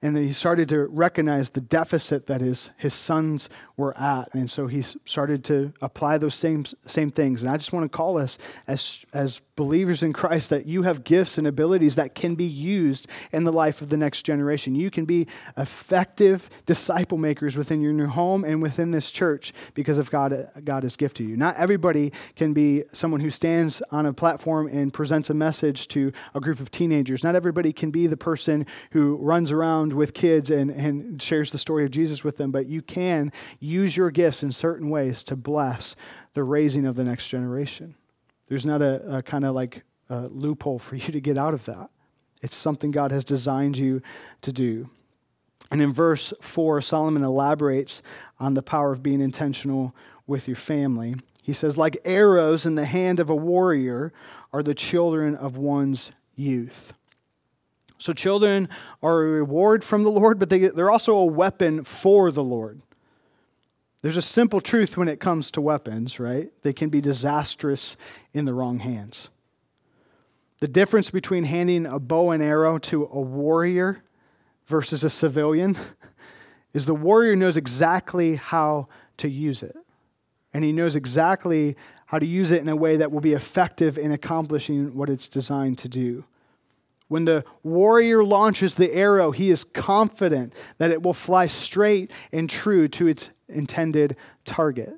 And 0.02 0.16
then 0.16 0.26
he 0.26 0.32
started 0.32 0.68
to 0.70 0.86
recognize 0.86 1.50
the 1.50 1.60
deficit 1.60 2.26
that 2.26 2.40
his, 2.40 2.70
his 2.78 2.94
sons 2.94 3.50
were 3.76 3.96
at. 3.98 4.32
And 4.34 4.48
so 4.48 4.66
he 4.66 4.82
started 5.04 5.44
to 5.44 5.74
apply 5.82 6.16
those 6.16 6.34
same, 6.34 6.64
same 6.86 7.10
things. 7.10 7.42
And 7.42 7.52
I 7.52 7.58
just 7.58 7.72
want 7.72 7.84
to 7.84 7.94
call 7.94 8.16
us 8.16 8.38
as, 8.66 9.04
as 9.12 9.40
believers 9.56 10.02
in 10.02 10.14
Christ 10.14 10.48
that 10.48 10.64
you 10.64 10.84
have 10.84 11.04
gifts 11.04 11.36
and 11.36 11.46
abilities 11.46 11.96
that 11.96 12.14
can 12.14 12.34
be 12.34 12.46
used 12.46 13.08
in 13.30 13.44
the 13.44 13.52
life 13.52 13.82
of 13.82 13.90
the 13.90 13.96
next 13.98 14.22
generation. 14.22 14.74
You 14.74 14.90
can 14.90 15.04
be 15.04 15.26
effective 15.58 16.48
disciple 16.64 17.18
makers 17.18 17.58
within 17.58 17.82
your 17.82 17.92
new 17.92 18.06
home 18.06 18.42
and 18.42 18.62
within 18.62 18.92
this 18.92 19.10
church 19.10 19.52
because 19.74 19.98
of 19.98 20.10
God, 20.10 20.48
God 20.64 20.82
has 20.82 20.96
gifted 20.96 21.28
you. 21.28 21.36
Not 21.36 21.56
everybody 21.56 22.10
can 22.36 22.54
be 22.54 22.84
someone 22.92 23.20
who 23.20 23.28
stands 23.28 23.82
on 23.90 24.06
a 24.06 24.14
platform 24.14 24.66
and 24.66 24.94
presents 24.94 25.28
a 25.28 25.34
message 25.34 25.88
to 25.88 26.10
a 26.34 26.40
group 26.40 26.58
of 26.58 26.70
teenagers. 26.70 27.22
Not 27.22 27.34
everybody 27.34 27.74
can 27.74 27.90
be 27.90 28.06
the 28.06 28.16
person 28.16 28.64
who 28.92 29.16
runs 29.16 29.52
around 29.52 29.89
with 29.92 30.14
kids 30.14 30.50
and, 30.50 30.70
and 30.70 31.20
shares 31.20 31.50
the 31.50 31.58
story 31.58 31.84
of 31.84 31.90
Jesus 31.90 32.24
with 32.24 32.36
them, 32.36 32.50
but 32.50 32.66
you 32.66 32.82
can 32.82 33.32
use 33.58 33.96
your 33.96 34.10
gifts 34.10 34.42
in 34.42 34.52
certain 34.52 34.90
ways 34.90 35.24
to 35.24 35.36
bless 35.36 35.96
the 36.34 36.44
raising 36.44 36.86
of 36.86 36.96
the 36.96 37.04
next 37.04 37.28
generation. 37.28 37.94
There's 38.46 38.66
not 38.66 38.82
a, 38.82 39.18
a 39.18 39.22
kind 39.22 39.44
of 39.44 39.54
like 39.54 39.82
a 40.08 40.28
loophole 40.28 40.78
for 40.78 40.96
you 40.96 41.12
to 41.12 41.20
get 41.20 41.38
out 41.38 41.54
of 41.54 41.64
that. 41.66 41.90
It's 42.42 42.56
something 42.56 42.90
God 42.90 43.12
has 43.12 43.24
designed 43.24 43.78
you 43.78 44.02
to 44.42 44.52
do. 44.52 44.90
And 45.70 45.80
in 45.80 45.92
verse 45.92 46.32
4, 46.40 46.80
Solomon 46.80 47.22
elaborates 47.22 48.02
on 48.38 48.54
the 48.54 48.62
power 48.62 48.92
of 48.92 49.02
being 49.02 49.20
intentional 49.20 49.94
with 50.26 50.48
your 50.48 50.56
family. 50.56 51.14
He 51.42 51.52
says, 51.52 51.76
like 51.76 51.98
arrows 52.04 52.66
in 52.66 52.74
the 52.74 52.86
hand 52.86 53.20
of 53.20 53.30
a 53.30 53.36
warrior 53.36 54.12
are 54.52 54.62
the 54.62 54.74
children 54.74 55.36
of 55.36 55.56
one's 55.56 56.12
youth. 56.34 56.92
So, 58.00 58.14
children 58.14 58.70
are 59.02 59.20
a 59.20 59.26
reward 59.26 59.84
from 59.84 60.04
the 60.04 60.10
Lord, 60.10 60.38
but 60.38 60.48
they, 60.48 60.68
they're 60.68 60.90
also 60.90 61.14
a 61.14 61.26
weapon 61.26 61.84
for 61.84 62.30
the 62.30 62.42
Lord. 62.42 62.80
There's 64.00 64.16
a 64.16 64.22
simple 64.22 64.62
truth 64.62 64.96
when 64.96 65.06
it 65.06 65.20
comes 65.20 65.50
to 65.50 65.60
weapons, 65.60 66.18
right? 66.18 66.50
They 66.62 66.72
can 66.72 66.88
be 66.88 67.02
disastrous 67.02 67.98
in 68.32 68.46
the 68.46 68.54
wrong 68.54 68.78
hands. 68.78 69.28
The 70.60 70.68
difference 70.68 71.10
between 71.10 71.44
handing 71.44 71.84
a 71.84 71.98
bow 71.98 72.30
and 72.30 72.42
arrow 72.42 72.78
to 72.78 73.06
a 73.12 73.20
warrior 73.20 74.02
versus 74.66 75.04
a 75.04 75.10
civilian 75.10 75.76
is 76.72 76.86
the 76.86 76.94
warrior 76.94 77.36
knows 77.36 77.58
exactly 77.58 78.36
how 78.36 78.88
to 79.18 79.28
use 79.28 79.62
it. 79.62 79.76
And 80.54 80.64
he 80.64 80.72
knows 80.72 80.96
exactly 80.96 81.76
how 82.06 82.18
to 82.18 82.26
use 82.26 82.50
it 82.50 82.62
in 82.62 82.68
a 82.70 82.76
way 82.76 82.96
that 82.96 83.12
will 83.12 83.20
be 83.20 83.34
effective 83.34 83.98
in 83.98 84.10
accomplishing 84.10 84.94
what 84.94 85.10
it's 85.10 85.28
designed 85.28 85.76
to 85.78 85.88
do. 85.90 86.24
When 87.10 87.24
the 87.24 87.44
warrior 87.64 88.22
launches 88.22 88.76
the 88.76 88.92
arrow, 88.92 89.32
he 89.32 89.50
is 89.50 89.64
confident 89.64 90.52
that 90.78 90.92
it 90.92 91.02
will 91.02 91.12
fly 91.12 91.48
straight 91.48 92.12
and 92.30 92.48
true 92.48 92.86
to 92.86 93.08
its 93.08 93.30
intended 93.48 94.14
target. 94.44 94.94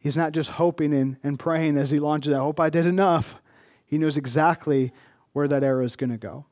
He's 0.00 0.16
not 0.16 0.32
just 0.32 0.50
hoping 0.50 0.92
and, 0.92 1.18
and 1.22 1.38
praying 1.38 1.78
as 1.78 1.92
he 1.92 2.00
launches, 2.00 2.34
I 2.34 2.40
hope 2.40 2.58
I 2.58 2.68
did 2.68 2.84
enough. 2.84 3.40
He 3.86 3.96
knows 3.96 4.16
exactly 4.16 4.92
where 5.32 5.46
that 5.46 5.62
arrow 5.62 5.84
is 5.84 5.94
going 5.94 6.10
to 6.10 6.16
go. 6.16 6.46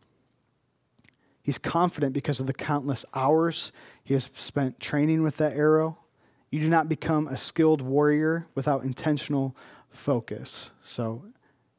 He's 1.43 1.59
confident 1.59 2.13
because 2.13 2.39
of 2.39 2.47
the 2.47 2.55
countless 2.55 3.05
hours 3.15 3.73
he 4.05 4.15
has 4.15 4.31
spent 4.37 4.79
training 4.79 5.25
with 5.25 5.39
that 5.39 5.55
arrow. 5.55 5.99
You 6.53 6.61
do 6.61 6.69
not 6.69 6.89
become 6.89 7.27
a 7.27 7.37
skilled 7.37 7.83
warrior 7.83 8.47
without 8.55 8.85
intentional 8.85 9.57
focus. 9.91 10.71
So, 10.81 11.25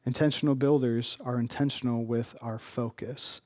intentional 0.06 0.54
builders 0.54 1.18
are 1.20 1.38
intentional 1.38 2.04
with 2.04 2.36
our 2.40 2.58
focus. 2.58 3.40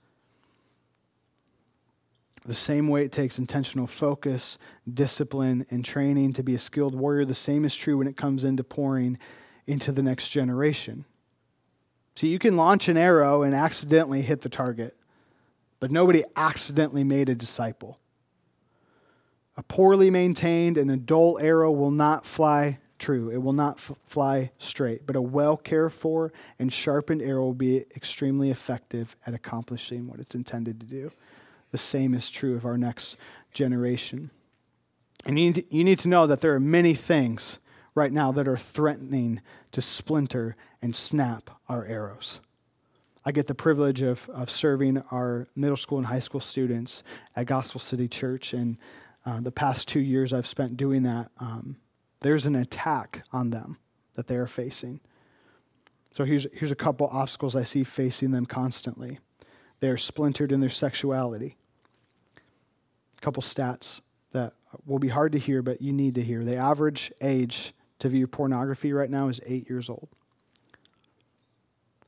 The 2.47 2.55
same 2.55 2.89
way 2.89 3.05
it 3.05 3.13
takes 3.13 3.39
intentional 3.39 3.87
focus, 3.87 4.59
discipline, 4.93 5.67
and 5.71 5.85
training 5.85 6.35
to 6.35 6.43
be 6.43 6.55
a 6.55 6.59
skilled 6.59 6.95
warrior, 6.95 7.25
the 7.25 7.35
same 7.35 7.65
is 7.65 7.75
true 7.75 7.99
when 7.99 8.07
it 8.07 8.17
comes 8.17 8.45
into 8.45 8.63
pouring 8.63 9.19
into 9.67 9.93
the 9.93 10.03
next 10.03 10.29
generation. 10.29 11.07
See, 12.15 12.29
you 12.29 12.39
can 12.39 12.57
launch 12.57 12.89
an 12.89 12.97
arrow 12.97 13.43
and 13.43 13.55
accidentally 13.55 14.23
hit 14.23 14.43
the 14.43 14.49
target, 14.51 14.95
but 15.81 15.91
nobody 15.91 16.23
accidentally 16.37 17.03
made 17.03 17.29
a 17.29 17.35
disciple. 17.35 17.99
A 19.57 19.63
poorly 19.63 20.11
maintained 20.11 20.77
and 20.77 20.91
a 20.91 20.97
dull 20.97 21.39
arrow 21.41 21.73
will 21.73 21.91
not 21.91 22.27
fly 22.27 22.79
true. 23.05 23.29
It 23.29 23.43
will 23.43 23.53
not 23.53 23.77
f- 23.77 23.93
fly 24.07 24.51
straight, 24.57 25.07
but 25.07 25.15
a 25.15 25.21
well 25.21 25.59
cared 25.59 25.93
for 25.93 26.33
and 26.59 26.73
sharpened 26.73 27.21
arrow 27.21 27.43
will 27.45 27.53
be 27.53 27.85
extremely 27.95 28.51
effective 28.51 29.15
at 29.27 29.35
accomplishing 29.35 30.07
what 30.07 30.21
it's 30.21 30.35
intended 30.35 30.81
to 30.81 30.87
do. 30.87 31.13
The 31.71 31.77
same 31.77 32.15
is 32.15 32.31
true 32.31 32.57
of 32.57 32.65
our 32.65 32.79
next 32.79 33.19
generation. 33.53 34.31
And 35.27 35.39
you 35.39 35.47
need, 35.47 35.55
to, 35.57 35.77
you 35.77 35.85
need 35.85 35.99
to 35.99 36.09
know 36.09 36.27
that 36.27 36.41
there 36.41 36.55
are 36.55 36.61
many 36.61 36.95
things 36.95 37.59
right 37.95 38.13
now 38.13 38.33
that 38.33 38.49
are 38.49 38.57
threatening 38.57 39.43
to 39.73 39.83
splinter 39.83 40.57
and 40.81 40.97
snap 40.97 41.51
our 41.69 41.85
arrows. 41.85 42.41
I 43.23 43.33
get 43.33 43.49
the 43.49 43.55
privilege 43.55 44.01
of, 44.01 44.31
of 44.31 44.51
serving 44.51 45.03
our 45.11 45.47
middle 45.55 45.77
school 45.77 45.99
and 45.99 46.07
high 46.07 46.21
school 46.21 46.41
students 46.41 47.03
at 47.37 47.47
Gospel 47.47 47.81
City 47.81 48.09
Church. 48.09 48.55
And 48.55 48.79
uh, 49.27 49.41
the 49.41 49.53
past 49.53 49.89
two 49.89 50.01
years 50.01 50.33
I've 50.33 50.47
spent 50.47 50.79
doing 50.79 51.03
that, 51.03 51.31
um, 51.39 51.77
there's 52.21 52.47
an 52.47 52.55
attack 52.55 53.25
on 53.33 53.51
them 53.51 53.79
that 54.15 54.27
they 54.27 54.37
are 54.37 54.47
facing. 54.47 55.01
So 56.11 56.25
here's, 56.25 56.47
here's 56.53 56.71
a 56.71 56.77
couple 56.77 57.09
obstacles 57.09 57.57
I 57.57 57.65
see 57.65 57.85
facing 57.85 58.31
them 58.31 58.47
constantly. 58.47 59.19
They 59.81 59.89
are 59.89 59.97
splintered 59.97 60.53
in 60.53 60.61
their 60.61 60.71
sexuality. 60.71 61.57
A 63.19 63.21
couple 63.21 63.43
stats 63.43 64.01
that 64.31 64.55
will 64.87 64.99
be 64.99 65.09
hard 65.09 65.33
to 65.33 65.39
hear, 65.39 65.61
but 65.61 65.83
you 65.83 65.93
need 65.93 66.15
to 66.15 66.23
hear. 66.23 66.45
The 66.45 66.57
average 66.57 67.13
age 67.21 67.75
to 67.99 68.09
view 68.09 68.27
pornography 68.27 68.93
right 68.93 69.11
now 69.11 69.29
is 69.29 69.41
eight 69.45 69.69
years 69.69 69.91
old. 69.91 70.09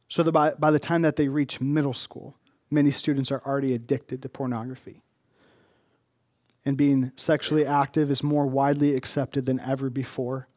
So 0.08 0.22
that 0.22 0.32
by, 0.32 0.52
by 0.52 0.70
the 0.70 0.78
time 0.78 1.02
that 1.02 1.16
they 1.16 1.28
reach 1.28 1.60
middle 1.60 1.94
school, 1.94 2.36
many 2.70 2.90
students 2.90 3.32
are 3.32 3.42
already 3.44 3.74
addicted 3.74 4.22
to 4.22 4.28
pornography. 4.28 5.02
And 6.66 6.76
being 6.76 7.12
sexually 7.14 7.64
active 7.64 8.10
is 8.10 8.24
more 8.24 8.44
widely 8.46 8.94
accepted 8.96 9.46
than 9.46 9.60
ever 9.60 9.88
before. 9.88 10.48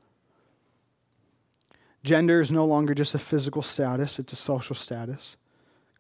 Gender 2.04 2.42
is 2.42 2.52
no 2.52 2.66
longer 2.66 2.96
just 2.96 3.14
a 3.14 3.20
physical 3.20 3.62
status, 3.62 4.18
it's 4.18 4.34
a 4.34 4.36
social 4.36 4.76
status. 4.76 5.38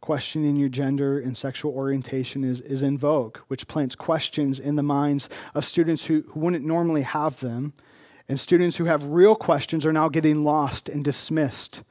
Questioning 0.01 0.55
your 0.55 0.69
gender 0.69 1.19
and 1.19 1.37
sexual 1.37 1.73
orientation 1.73 2.43
is, 2.43 2.59
is 2.61 2.81
in 2.81 2.97
vogue, 2.97 3.37
which 3.49 3.67
plants 3.67 3.95
questions 3.95 4.59
in 4.59 4.77
the 4.77 4.83
minds 4.83 5.29
of 5.53 5.63
students 5.63 6.05
who, 6.05 6.23
who 6.29 6.39
wouldn't 6.39 6.65
normally 6.65 7.03
have 7.03 7.39
them. 7.41 7.73
And 8.27 8.39
students 8.39 8.77
who 8.77 8.85
have 8.85 9.03
real 9.05 9.35
questions 9.35 9.85
are 9.85 9.93
now 9.93 10.09
getting 10.09 10.43
lost 10.43 10.89
and 10.89 11.03
dismissed 11.03 11.83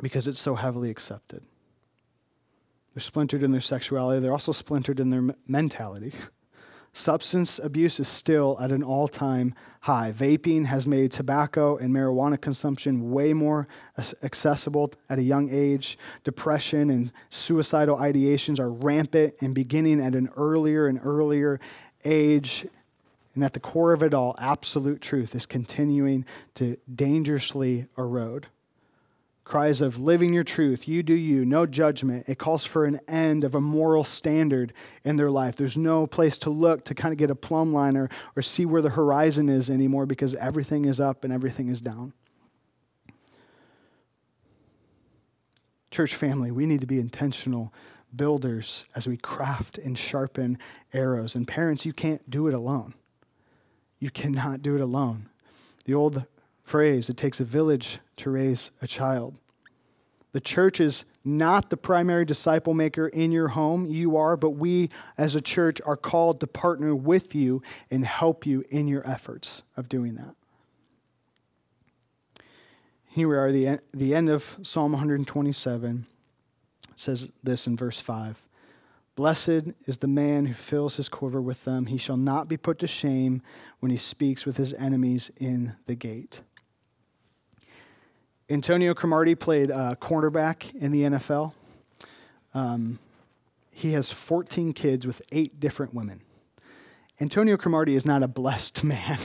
because 0.00 0.28
it's 0.28 0.40
so 0.40 0.54
heavily 0.54 0.90
accepted. 0.90 1.42
They're 2.98 3.02
splintered 3.04 3.44
in 3.44 3.52
their 3.52 3.60
sexuality, 3.60 4.20
they're 4.20 4.32
also 4.32 4.50
splintered 4.50 4.98
in 4.98 5.10
their 5.10 5.22
mentality. 5.46 6.14
Substance 6.92 7.60
abuse 7.60 8.00
is 8.00 8.08
still 8.08 8.58
at 8.60 8.72
an 8.72 8.82
all 8.82 9.06
time 9.06 9.54
high. 9.82 10.10
Vaping 10.10 10.66
has 10.66 10.84
made 10.84 11.12
tobacco 11.12 11.76
and 11.76 11.94
marijuana 11.94 12.40
consumption 12.40 13.12
way 13.12 13.34
more 13.34 13.68
accessible 14.24 14.92
at 15.08 15.20
a 15.20 15.22
young 15.22 15.48
age. 15.48 15.96
Depression 16.24 16.90
and 16.90 17.12
suicidal 17.30 17.98
ideations 17.98 18.58
are 18.58 18.72
rampant 18.72 19.34
and 19.40 19.54
beginning 19.54 20.00
at 20.00 20.16
an 20.16 20.28
earlier 20.36 20.88
and 20.88 20.98
earlier 21.04 21.60
age. 22.04 22.66
And 23.36 23.44
at 23.44 23.52
the 23.52 23.60
core 23.60 23.92
of 23.92 24.02
it 24.02 24.12
all, 24.12 24.34
absolute 24.40 25.00
truth 25.00 25.36
is 25.36 25.46
continuing 25.46 26.24
to 26.54 26.76
dangerously 26.92 27.86
erode 27.96 28.48
cries 29.48 29.80
of 29.80 29.98
living 29.98 30.34
your 30.34 30.44
truth, 30.44 30.86
you 30.86 31.02
do 31.02 31.14
you, 31.14 31.42
no 31.42 31.64
judgment. 31.64 32.28
It 32.28 32.38
calls 32.38 32.66
for 32.66 32.84
an 32.84 33.00
end 33.08 33.44
of 33.44 33.54
a 33.54 33.62
moral 33.62 34.04
standard 34.04 34.74
in 35.04 35.16
their 35.16 35.30
life. 35.30 35.56
There's 35.56 35.76
no 35.76 36.06
place 36.06 36.36
to 36.38 36.50
look 36.50 36.84
to 36.84 36.94
kind 36.94 37.12
of 37.12 37.18
get 37.18 37.30
a 37.30 37.34
plumb 37.34 37.72
line 37.72 37.96
or, 37.96 38.10
or 38.36 38.42
see 38.42 38.66
where 38.66 38.82
the 38.82 38.90
horizon 38.90 39.48
is 39.48 39.70
anymore 39.70 40.04
because 40.04 40.34
everything 40.34 40.84
is 40.84 41.00
up 41.00 41.24
and 41.24 41.32
everything 41.32 41.70
is 41.70 41.80
down. 41.80 42.12
Church 45.90 46.14
family, 46.14 46.50
we 46.50 46.66
need 46.66 46.82
to 46.82 46.86
be 46.86 47.00
intentional 47.00 47.72
builders 48.14 48.84
as 48.94 49.08
we 49.08 49.16
craft 49.16 49.78
and 49.78 49.96
sharpen 49.96 50.58
arrows. 50.92 51.34
And 51.34 51.48
parents, 51.48 51.86
you 51.86 51.94
can't 51.94 52.28
do 52.28 52.48
it 52.48 52.54
alone. 52.54 52.92
You 53.98 54.10
cannot 54.10 54.60
do 54.60 54.74
it 54.74 54.82
alone. 54.82 55.30
The 55.86 55.94
old 55.94 56.26
phrase 56.68 57.08
it 57.08 57.16
takes 57.16 57.40
a 57.40 57.44
village 57.44 57.98
to 58.16 58.30
raise 58.30 58.70
a 58.82 58.86
child. 58.86 59.36
The 60.32 60.40
church 60.40 60.78
is 60.78 61.04
not 61.24 61.70
the 61.70 61.76
primary 61.76 62.24
disciple 62.24 62.74
maker 62.74 63.08
in 63.08 63.32
your 63.32 63.48
home. 63.48 63.86
You 63.86 64.16
are, 64.16 64.36
but 64.36 64.50
we 64.50 64.90
as 65.16 65.34
a 65.34 65.40
church 65.40 65.80
are 65.86 65.96
called 65.96 66.40
to 66.40 66.46
partner 66.46 66.94
with 66.94 67.34
you 67.34 67.62
and 67.90 68.04
help 68.04 68.44
you 68.44 68.64
in 68.68 68.88
your 68.88 69.08
efforts 69.08 69.62
of 69.76 69.88
doing 69.88 70.14
that. 70.16 70.34
Here 73.06 73.26
we 73.26 73.36
are, 73.36 73.50
the, 73.50 73.80
the 73.92 74.14
end 74.14 74.28
of 74.28 74.58
Psalm 74.62 74.92
127 74.92 76.06
it 76.90 76.98
says 76.98 77.32
this 77.42 77.66
in 77.66 77.76
verse 77.76 77.98
5 77.98 78.42
Blessed 79.16 79.72
is 79.86 79.98
the 79.98 80.06
man 80.06 80.46
who 80.46 80.54
fills 80.54 80.96
his 80.96 81.08
quiver 81.08 81.40
with 81.40 81.64
them. 81.64 81.86
He 81.86 81.98
shall 81.98 82.16
not 82.16 82.46
be 82.46 82.56
put 82.56 82.78
to 82.78 82.86
shame 82.86 83.42
when 83.80 83.90
he 83.90 83.96
speaks 83.96 84.46
with 84.46 84.58
his 84.58 84.72
enemies 84.74 85.32
in 85.36 85.74
the 85.86 85.96
gate. 85.96 86.42
Antonio 88.50 88.94
Cromartie 88.94 89.34
played 89.34 89.70
uh, 89.70 89.94
cornerback 90.00 90.74
in 90.74 90.90
the 90.90 91.02
NFL. 91.02 91.52
Um, 92.54 92.98
he 93.70 93.92
has 93.92 94.10
14 94.10 94.72
kids 94.72 95.06
with 95.06 95.20
eight 95.32 95.60
different 95.60 95.92
women. 95.92 96.22
Antonio 97.20 97.58
Cromartie 97.58 97.94
is 97.94 98.06
not 98.06 98.22
a 98.22 98.28
blessed 98.28 98.82
man. 98.84 99.18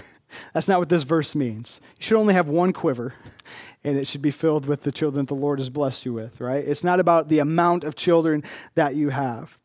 That's 0.53 0.67
not 0.67 0.79
what 0.79 0.89
this 0.89 1.03
verse 1.03 1.35
means. 1.35 1.79
You 1.99 2.05
should 2.05 2.17
only 2.17 2.33
have 2.33 2.49
one 2.49 2.73
quiver, 2.73 3.13
and 3.83 3.97
it 3.97 4.07
should 4.07 4.21
be 4.21 4.31
filled 4.31 4.65
with 4.65 4.81
the 4.81 4.91
children 4.91 5.25
that 5.25 5.33
the 5.33 5.39
Lord 5.39 5.59
has 5.59 5.69
blessed 5.69 6.05
you 6.05 6.11
with, 6.11 6.41
right? 6.41 6.63
It's 6.63 6.83
not 6.83 6.99
about 6.99 7.29
the 7.29 7.39
amount 7.39 7.85
of 7.85 7.95
children 7.95 8.43
that 8.75 8.95
you 8.95 9.09
have. 9.09 9.57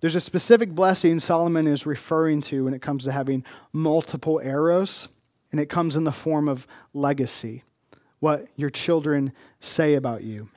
There's 0.00 0.14
a 0.16 0.20
specific 0.20 0.70
blessing 0.70 1.20
Solomon 1.20 1.68
is 1.68 1.86
referring 1.86 2.40
to 2.42 2.64
when 2.64 2.74
it 2.74 2.82
comes 2.82 3.04
to 3.04 3.12
having 3.12 3.44
multiple 3.72 4.40
arrows, 4.42 5.08
and 5.52 5.60
it 5.60 5.68
comes 5.68 5.96
in 5.96 6.04
the 6.04 6.12
form 6.12 6.48
of 6.48 6.66
legacy 6.92 7.62
what 8.26 8.48
your 8.56 8.70
children 8.70 9.30
say 9.60 9.94
about 9.94 10.24
you. 10.24 10.48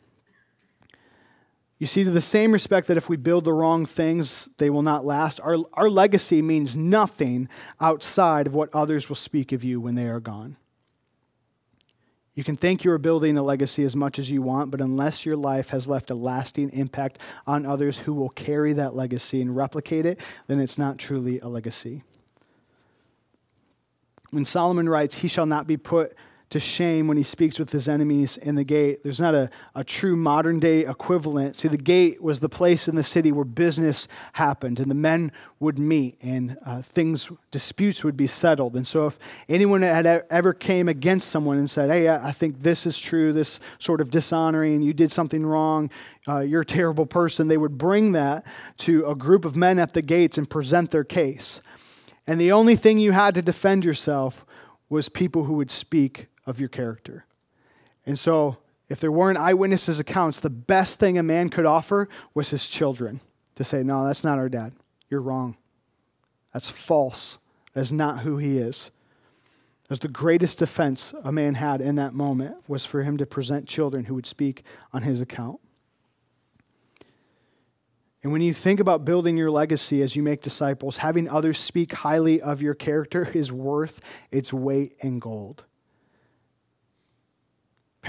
You 1.77 1.86
see, 1.86 2.03
to 2.03 2.10
the 2.10 2.19
same 2.19 2.51
respect 2.51 2.88
that 2.88 2.97
if 2.97 3.08
we 3.08 3.15
build 3.15 3.45
the 3.45 3.53
wrong 3.53 3.86
things, 3.86 4.49
they 4.58 4.71
will 4.71 4.82
not 4.82 5.05
last, 5.05 5.39
our, 5.41 5.58
our 5.73 5.88
legacy 5.88 6.41
means 6.41 6.75
nothing 6.75 7.47
outside 7.79 8.47
of 8.47 8.55
what 8.55 8.73
others 8.73 9.08
will 9.08 9.15
speak 9.15 9.51
of 9.51 9.63
you 9.63 9.79
when 9.79 9.93
they 9.93 10.08
are 10.08 10.19
gone. 10.19 10.58
You 12.34 12.43
can 12.43 12.58
think 12.58 12.84
you 12.84 12.91
are 12.91 12.97
building 12.97 13.38
a 13.38 13.43
legacy 13.43 13.84
as 13.84 13.95
much 13.95 14.17
as 14.17 14.32
you 14.32 14.41
want, 14.41 14.71
but 14.71 14.82
unless 14.82 15.23
your 15.23 15.38
life 15.38 15.69
has 15.69 15.88
left 15.88 16.10
a 16.10 16.15
lasting 16.15 16.71
impact 16.71 17.19
on 17.45 17.67
others 17.67 17.99
who 17.99 18.15
will 18.15 18.29
carry 18.29 18.73
that 18.73 18.95
legacy 18.95 19.43
and 19.43 19.55
replicate 19.55 20.08
it, 20.08 20.19
then 20.47 20.60
it's 20.60 20.79
not 20.79 20.97
truly 20.97 21.39
a 21.39 21.47
legacy. 21.47 22.01
When 24.32 24.43
Solomon 24.43 24.89
writes, 24.89 25.19
He 25.19 25.27
shall 25.27 25.45
not 25.45 25.67
be 25.67 25.77
put 25.77 26.15
to 26.49 26.59
shame 26.59 27.07
when 27.07 27.15
he 27.15 27.21
speaks 27.21 27.59
with 27.59 27.71
his 27.71 27.88
enemies 27.88 28.35
in 28.38 28.55
the 28.55 28.63
gate. 28.63 29.03
There's 29.03 29.21
not 29.21 29.35
a, 29.35 29.51
a 29.75 29.83
true 29.83 30.15
modern 30.15 30.59
day 30.59 30.85
equivalent. 30.85 31.55
See, 31.55 31.67
the 31.67 31.77
gate 31.77 32.23
was 32.23 32.39
the 32.39 32.49
place 32.49 32.88
in 32.88 32.95
the 32.95 33.03
city 33.03 33.31
where 33.31 33.45
business 33.45 34.07
happened 34.33 34.79
and 34.79 34.89
the 34.89 34.95
men 34.95 35.31
would 35.59 35.77
meet 35.77 36.17
and 36.21 36.57
uh, 36.65 36.81
things, 36.81 37.29
disputes 37.51 38.03
would 38.03 38.17
be 38.17 38.25
settled. 38.25 38.75
And 38.75 38.88
so 38.88 39.05
if 39.05 39.19
anyone 39.47 39.83
had 39.83 40.07
ever 40.07 40.53
came 40.53 40.89
against 40.89 41.29
someone 41.29 41.57
and 41.57 41.69
said, 41.69 41.91
hey, 41.91 42.09
I 42.09 42.31
think 42.31 42.63
this 42.63 42.88
is 42.88 42.97
true, 42.97 43.31
this 43.31 43.59
sort 43.77 44.01
of 44.01 44.09
dishonoring, 44.09 44.81
you 44.81 44.93
did 44.93 45.12
something 45.12 45.45
wrong, 45.45 45.91
uh, 46.27 46.39
you're 46.39 46.62
a 46.62 46.65
terrible 46.65 47.05
person, 47.05 47.47
they 47.47 47.57
would 47.57 47.77
bring 47.77 48.13
that 48.13 48.43
to 48.77 49.05
a 49.05 49.15
group 49.15 49.45
of 49.45 49.55
men 49.55 49.77
at 49.77 49.93
the 49.93 50.01
gates 50.01 50.38
and 50.38 50.49
present 50.49 50.89
their 50.89 51.03
case. 51.03 51.62
And 52.25 52.41
the 52.41 52.51
only 52.51 52.75
thing 52.75 52.97
you 52.97 53.12
had 53.12 53.35
to 53.35 53.43
defend 53.43 53.85
yourself 53.85 54.45
was 54.89 55.09
people 55.09 55.43
who 55.43 55.53
would 55.53 55.69
speak 55.69 56.27
of 56.49 56.59
your 56.59 56.69
character. 56.69 57.25
And 58.05 58.17
so, 58.17 58.57
if 58.89 58.99
there 58.99 59.12
weren't 59.12 59.38
eyewitnesses' 59.38 59.99
accounts, 59.99 60.39
the 60.39 60.49
best 60.49 60.99
thing 60.99 61.17
a 61.17 61.23
man 61.23 61.49
could 61.49 61.65
offer 61.65 62.09
was 62.33 62.49
his 62.49 62.67
children 62.67 63.21
to 63.55 63.63
say, 63.63 63.83
No, 63.83 64.05
that's 64.05 64.23
not 64.23 64.39
our 64.39 64.49
dad. 64.49 64.73
You're 65.09 65.21
wrong. 65.21 65.57
That's 66.51 66.69
false. 66.69 67.38
That's 67.73 67.91
not 67.91 68.21
who 68.21 68.38
he 68.38 68.57
is. 68.57 68.89
As 69.91 69.99
the 69.99 70.07
greatest 70.07 70.57
defense 70.57 71.13
a 71.23 71.31
man 71.31 71.55
had 71.55 71.81
in 71.81 71.95
that 71.95 72.13
moment 72.13 72.55
was 72.67 72.83
for 72.83 73.03
him 73.03 73.17
to 73.17 73.25
present 73.25 73.67
children 73.67 74.05
who 74.05 74.15
would 74.15 74.25
speak 74.25 74.63
on 74.91 75.03
his 75.03 75.21
account. 75.21 75.59
And 78.23 78.31
when 78.31 78.41
you 78.41 78.53
think 78.53 78.79
about 78.79 79.05
building 79.05 79.38
your 79.38 79.49
legacy 79.49 80.01
as 80.01 80.15
you 80.15 80.23
make 80.23 80.41
disciples, 80.41 80.97
having 80.97 81.29
others 81.29 81.59
speak 81.59 81.93
highly 81.93 82.41
of 82.41 82.62
your 82.62 82.73
character 82.73 83.29
is 83.33 83.51
worth 83.51 84.01
its 84.31 84.51
weight 84.51 84.95
in 84.99 85.19
gold. 85.19 85.65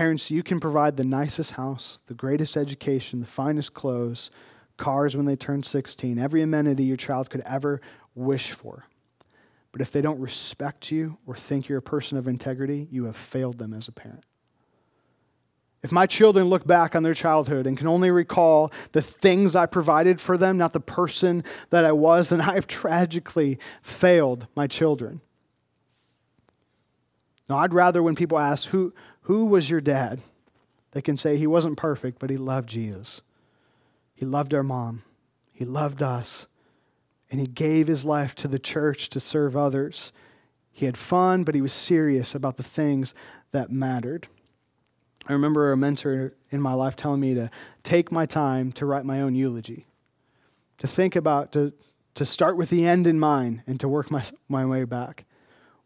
Parents, 0.01 0.31
you 0.31 0.43
can 0.43 0.61
provide 0.61 0.97
the 0.97 1.05
nicest 1.05 1.53
house, 1.53 2.01
the 2.07 2.15
greatest 2.15 2.57
education, 2.57 3.21
the 3.21 3.27
finest 3.27 3.75
clothes, 3.75 4.31
cars 4.79 5.15
when 5.15 5.27
they 5.27 5.37
turn 5.37 5.63
16, 5.63 6.19
every 6.19 6.41
amenity 6.41 6.85
your 6.85 6.97
child 6.97 7.29
could 7.29 7.43
ever 7.43 7.83
wish 8.15 8.53
for. 8.53 8.87
But 9.73 9.83
if 9.83 9.93
they 9.93 10.01
don't 10.01 10.19
respect 10.19 10.91
you 10.91 11.19
or 11.27 11.37
think 11.37 11.69
you're 11.69 11.77
a 11.77 11.83
person 11.83 12.17
of 12.17 12.27
integrity, 12.27 12.89
you 12.91 13.05
have 13.05 13.15
failed 13.15 13.59
them 13.59 13.75
as 13.75 13.89
a 13.89 13.93
parent. 13.93 14.25
If 15.83 15.93
my 15.93 16.07
children 16.07 16.47
look 16.49 16.67
back 16.67 16.97
on 16.97 17.03
their 17.03 17.13
childhood 17.13 17.67
and 17.67 17.77
can 17.77 17.87
only 17.87 18.11
recall 18.11 18.73
the 18.93 19.03
things 19.03 19.55
I 19.55 19.67
provided 19.67 20.19
for 20.19 20.39
them, 20.39 20.57
not 20.57 20.73
the 20.73 20.81
person 20.81 21.45
that 21.69 21.85
I 21.85 21.93
was, 21.93 22.31
then 22.31 22.41
I 22.41 22.55
have 22.55 22.67
tragically 22.67 23.59
failed 23.83 24.47
my 24.57 24.67
children. 24.67 25.21
Now, 27.51 27.59
I'd 27.59 27.75
rather 27.75 28.01
when 28.01 28.15
people 28.15 28.39
ask, 28.39 28.69
Who, 28.69 28.95
who 29.31 29.45
was 29.45 29.71
your 29.71 29.81
dad? 29.81 30.19
They 30.91 31.01
can 31.01 31.17
say 31.17 31.37
he 31.37 31.47
wasn't 31.47 31.77
perfect, 31.77 32.19
but 32.19 32.31
he 32.31 32.37
loved 32.37 32.69
Jesus. 32.69 33.23
He 34.13 34.27
loved 34.27 34.53
our 34.53 34.65
mom. 34.65 35.05
He 35.53 35.65
loved 35.65 36.03
us. 36.03 36.49
And 37.31 37.39
he 37.39 37.47
gave 37.47 37.87
his 37.87 38.05
life 38.05 38.35
to 38.35 38.49
the 38.49 38.59
church 38.59 39.09
to 39.11 39.21
serve 39.21 39.57
others. 39.57 40.13
He 40.73 40.85
had 40.85 40.97
fun, 40.97 41.45
but 41.45 41.55
he 41.55 41.61
was 41.61 41.73
serious 41.73 42.35
about 42.35 42.57
the 42.57 42.65
things 42.65 43.15
that 43.53 43.71
mattered. 43.71 44.27
I 45.29 45.33
remember 45.33 45.71
a 45.71 45.77
mentor 45.77 46.35
in 46.51 46.61
my 46.61 46.75
life 46.75 46.97
telling 46.97 47.21
me 47.21 47.35
to 47.35 47.53
take 47.85 48.11
my 48.11 48.27
time 48.27 48.73
to 48.73 48.85
write 48.85 49.05
my 49.05 49.21
own 49.21 49.37
eulogy, 49.37 49.87
to 50.79 50.89
think 50.89 51.15
about, 51.15 51.53
to, 51.53 51.73
to 52.15 52.25
start 52.25 52.57
with 52.57 52.69
the 52.69 52.85
end 52.85 53.07
in 53.07 53.21
mind 53.21 53.63
and 53.69 53.79
to 53.79 53.87
work 53.87 54.11
my, 54.11 54.25
my 54.49 54.67
way 54.67 54.83
back. 54.83 55.25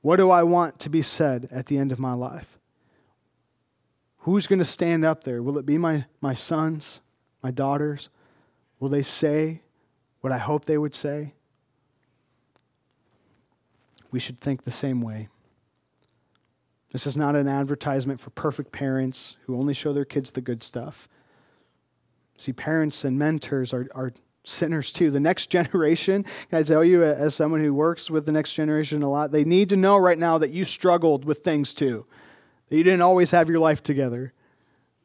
What 0.00 0.16
do 0.16 0.30
I 0.30 0.44
want 0.44 0.78
to 0.78 0.88
be 0.88 1.02
said 1.02 1.46
at 1.50 1.66
the 1.66 1.76
end 1.76 1.92
of 1.92 1.98
my 1.98 2.14
life? 2.14 2.58
Who's 4.24 4.46
going 4.46 4.58
to 4.58 4.64
stand 4.64 5.04
up 5.04 5.24
there? 5.24 5.42
Will 5.42 5.58
it 5.58 5.66
be 5.66 5.76
my, 5.76 6.06
my 6.22 6.32
sons, 6.32 7.02
my 7.42 7.50
daughters? 7.50 8.08
Will 8.80 8.88
they 8.88 9.02
say 9.02 9.60
what 10.22 10.32
I 10.32 10.38
hope 10.38 10.64
they 10.64 10.78
would 10.78 10.94
say? 10.94 11.34
We 14.10 14.18
should 14.18 14.40
think 14.40 14.64
the 14.64 14.70
same 14.70 15.02
way. 15.02 15.28
This 16.90 17.06
is 17.06 17.18
not 17.18 17.36
an 17.36 17.48
advertisement 17.48 18.18
for 18.18 18.30
perfect 18.30 18.72
parents 18.72 19.36
who 19.44 19.58
only 19.58 19.74
show 19.74 19.92
their 19.92 20.06
kids 20.06 20.30
the 20.30 20.40
good 20.40 20.62
stuff. 20.62 21.06
See, 22.38 22.54
parents 22.54 23.04
and 23.04 23.18
mentors 23.18 23.74
are, 23.74 23.88
are 23.94 24.14
sinners 24.42 24.90
too. 24.90 25.10
The 25.10 25.20
next 25.20 25.46
generation, 25.50 26.24
I 26.50 26.62
tell 26.62 26.82
you, 26.82 27.04
as 27.04 27.34
someone 27.34 27.62
who 27.62 27.74
works 27.74 28.10
with 28.10 28.24
the 28.24 28.32
next 28.32 28.54
generation 28.54 29.02
a 29.02 29.10
lot, 29.10 29.32
they 29.32 29.44
need 29.44 29.68
to 29.68 29.76
know 29.76 29.98
right 29.98 30.18
now 30.18 30.38
that 30.38 30.50
you 30.50 30.64
struggled 30.64 31.26
with 31.26 31.40
things 31.40 31.74
too, 31.74 32.06
that 32.68 32.76
you 32.76 32.84
didn't 32.84 33.02
always 33.02 33.30
have 33.30 33.48
your 33.48 33.58
life 33.58 33.82
together, 33.82 34.32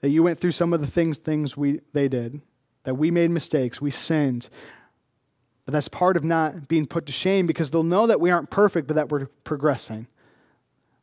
that 0.01 0.09
you 0.09 0.23
went 0.23 0.39
through 0.39 0.51
some 0.51 0.73
of 0.73 0.81
the 0.81 0.87
things 0.87 1.17
things 1.17 1.57
we 1.57 1.81
they 1.93 2.07
did, 2.07 2.41
that 2.83 2.95
we 2.95 3.11
made 3.11 3.31
mistakes, 3.31 3.81
we 3.81 3.91
sinned. 3.91 4.49
But 5.65 5.73
that's 5.73 5.87
part 5.87 6.17
of 6.17 6.23
not 6.23 6.67
being 6.67 6.87
put 6.87 7.05
to 7.05 7.11
shame 7.11 7.45
because 7.45 7.69
they'll 7.71 7.83
know 7.83 8.07
that 8.07 8.19
we 8.19 8.31
aren't 8.31 8.49
perfect, 8.49 8.87
but 8.87 8.95
that 8.95 9.09
we're 9.09 9.27
progressing 9.43 10.07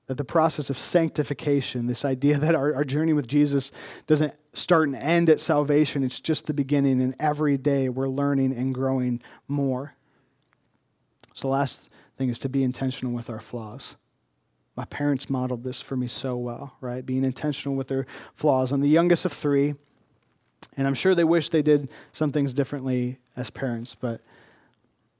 that 0.07 0.17
the 0.17 0.25
process 0.25 0.71
of 0.71 0.79
sanctification, 0.79 1.87
this 1.87 2.05
idea 2.05 2.39
that 2.39 2.55
our, 2.55 2.75
our 2.75 2.85
journey 2.85 3.13
with 3.13 3.27
Jesus 3.27 3.73
doesn't 4.07 4.35
start 4.53 4.89
and 4.89 4.97
end 4.97 5.29
at 5.29 5.41
salvation, 5.41 6.03
it's 6.03 6.21
just 6.21 6.47
the 6.47 6.55
beginning, 6.55 7.01
and 7.01 7.15
every 7.21 7.59
day 7.59 7.89
we're 7.89 8.09
learning 8.09 8.57
and 8.57 8.75
growing 8.75 9.21
more. 9.49 9.95
So, 11.35 11.49
the 11.49 11.53
last 11.53 11.91
thing 12.17 12.31
is 12.31 12.39
to 12.41 12.49
be 12.49 12.63
intentional 12.63 13.13
with 13.13 13.29
our 13.29 13.41
flaws. 13.41 13.97
My 14.77 14.85
parents 14.85 15.31
modeled 15.31 15.65
this 15.65 15.81
for 15.81 15.97
me 15.97 16.07
so 16.07 16.37
well, 16.37 16.77
right? 16.81 17.05
Being 17.05 17.25
intentional 17.25 17.77
with 17.77 17.89
their 17.89 18.07
flaws. 18.35 18.73
I'm 18.73 18.83
the 18.83 18.89
youngest 18.89 19.25
of 19.25 19.33
three, 19.33 19.75
and 20.77 20.87
I'm 20.87 20.95
sure 20.95 21.15
they 21.15 21.25
wish 21.25 21.49
they 21.49 21.63
did 21.63 21.89
some 22.13 22.31
things 22.31 22.53
differently 22.53 23.19
as 23.37 23.49
parents, 23.51 23.95
but 23.95 24.21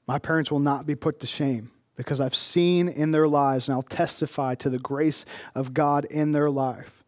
my 0.07 0.19
parents 0.19 0.51
will 0.51 0.59
not 0.59 0.85
be 0.85 0.95
put 0.95 1.19
to 1.21 1.27
shame 1.27 1.71
because 1.95 2.21
I've 2.21 2.35
seen 2.35 2.87
in 2.87 3.11
their 3.11 3.27
lives 3.27 3.67
and 3.67 3.75
I'll 3.75 3.81
testify 3.81 4.55
to 4.55 4.69
the 4.69 4.79
grace 4.79 5.25
of 5.55 5.73
God 5.73 6.05
in 6.05 6.31
their 6.31 6.49
life. 6.49 7.03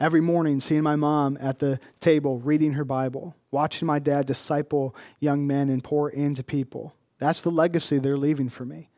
Every 0.00 0.20
morning, 0.20 0.58
seeing 0.58 0.82
my 0.82 0.96
mom 0.96 1.38
at 1.40 1.60
the 1.60 1.78
table 2.00 2.40
reading 2.40 2.72
her 2.72 2.84
Bible, 2.84 3.36
watching 3.52 3.86
my 3.86 4.00
dad 4.00 4.26
disciple 4.26 4.96
young 5.20 5.46
men 5.46 5.68
and 5.68 5.82
pour 5.82 6.10
into 6.10 6.42
people. 6.42 6.92
That's 7.18 7.40
the 7.40 7.52
legacy 7.52 7.98
they're 7.98 8.18
leaving 8.18 8.48
for 8.48 8.64
me. 8.64 8.88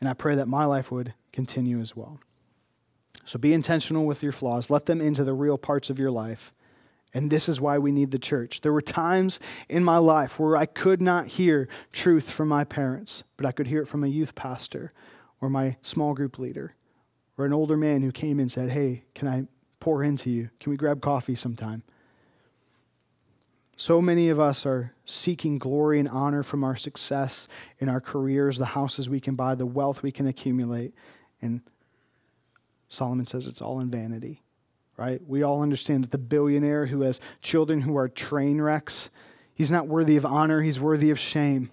And 0.00 0.08
I 0.08 0.14
pray 0.14 0.34
that 0.34 0.48
my 0.48 0.64
life 0.64 0.90
would 0.90 1.14
continue 1.32 1.80
as 1.80 1.96
well. 1.96 2.20
So 3.24 3.38
be 3.38 3.52
intentional 3.52 4.06
with 4.06 4.22
your 4.22 4.32
flaws, 4.32 4.70
let 4.70 4.86
them 4.86 5.00
into 5.00 5.24
the 5.24 5.34
real 5.34 5.58
parts 5.58 5.90
of 5.90 5.98
your 5.98 6.10
life. 6.10 6.52
And 7.12 7.30
this 7.30 7.48
is 7.48 7.60
why 7.60 7.78
we 7.78 7.92
need 7.92 8.10
the 8.10 8.18
church. 8.18 8.60
There 8.60 8.72
were 8.72 8.82
times 8.82 9.40
in 9.68 9.82
my 9.82 9.98
life 9.98 10.38
where 10.38 10.56
I 10.56 10.66
could 10.66 11.00
not 11.00 11.28
hear 11.28 11.68
truth 11.92 12.30
from 12.30 12.48
my 12.48 12.62
parents, 12.62 13.24
but 13.36 13.46
I 13.46 13.52
could 13.52 13.68
hear 13.68 13.80
it 13.80 13.88
from 13.88 14.04
a 14.04 14.08
youth 14.08 14.34
pastor 14.34 14.92
or 15.40 15.48
my 15.48 15.76
small 15.82 16.14
group 16.14 16.38
leader 16.38 16.74
or 17.38 17.46
an 17.46 17.52
older 17.52 17.76
man 17.76 18.02
who 18.02 18.12
came 18.12 18.38
and 18.38 18.50
said, 18.50 18.70
Hey, 18.70 19.04
can 19.14 19.28
I 19.28 19.44
pour 19.80 20.02
into 20.02 20.30
you? 20.30 20.50
Can 20.60 20.70
we 20.70 20.76
grab 20.76 21.00
coffee 21.00 21.34
sometime? 21.34 21.82
So 23.76 24.00
many 24.00 24.30
of 24.30 24.40
us 24.40 24.64
are 24.64 24.94
seeking 25.04 25.58
glory 25.58 26.00
and 26.00 26.08
honor 26.08 26.42
from 26.42 26.64
our 26.64 26.76
success 26.76 27.46
in 27.78 27.88
our 27.88 28.00
careers, 28.00 28.58
the 28.58 28.64
houses 28.66 29.08
we 29.08 29.20
can 29.20 29.34
buy, 29.34 29.54
the 29.54 29.66
wealth 29.66 30.02
we 30.02 30.10
can 30.10 30.26
accumulate. 30.26 30.94
And 31.42 31.60
Solomon 32.88 33.26
says 33.26 33.46
it's 33.46 33.60
all 33.60 33.80
in 33.80 33.90
vanity 33.90 34.42
right? 34.96 35.20
We 35.26 35.42
all 35.42 35.62
understand 35.62 36.04
that 36.04 36.10
the 36.10 36.18
billionaire 36.18 36.86
who 36.86 37.02
has 37.02 37.20
children 37.42 37.82
who 37.82 37.96
are 37.96 38.08
train 38.08 38.60
wrecks, 38.60 39.10
he's 39.54 39.70
not 39.70 39.86
worthy 39.86 40.16
of 40.16 40.24
honor, 40.24 40.62
he's 40.62 40.80
worthy 40.80 41.10
of 41.10 41.18
shame. 41.18 41.70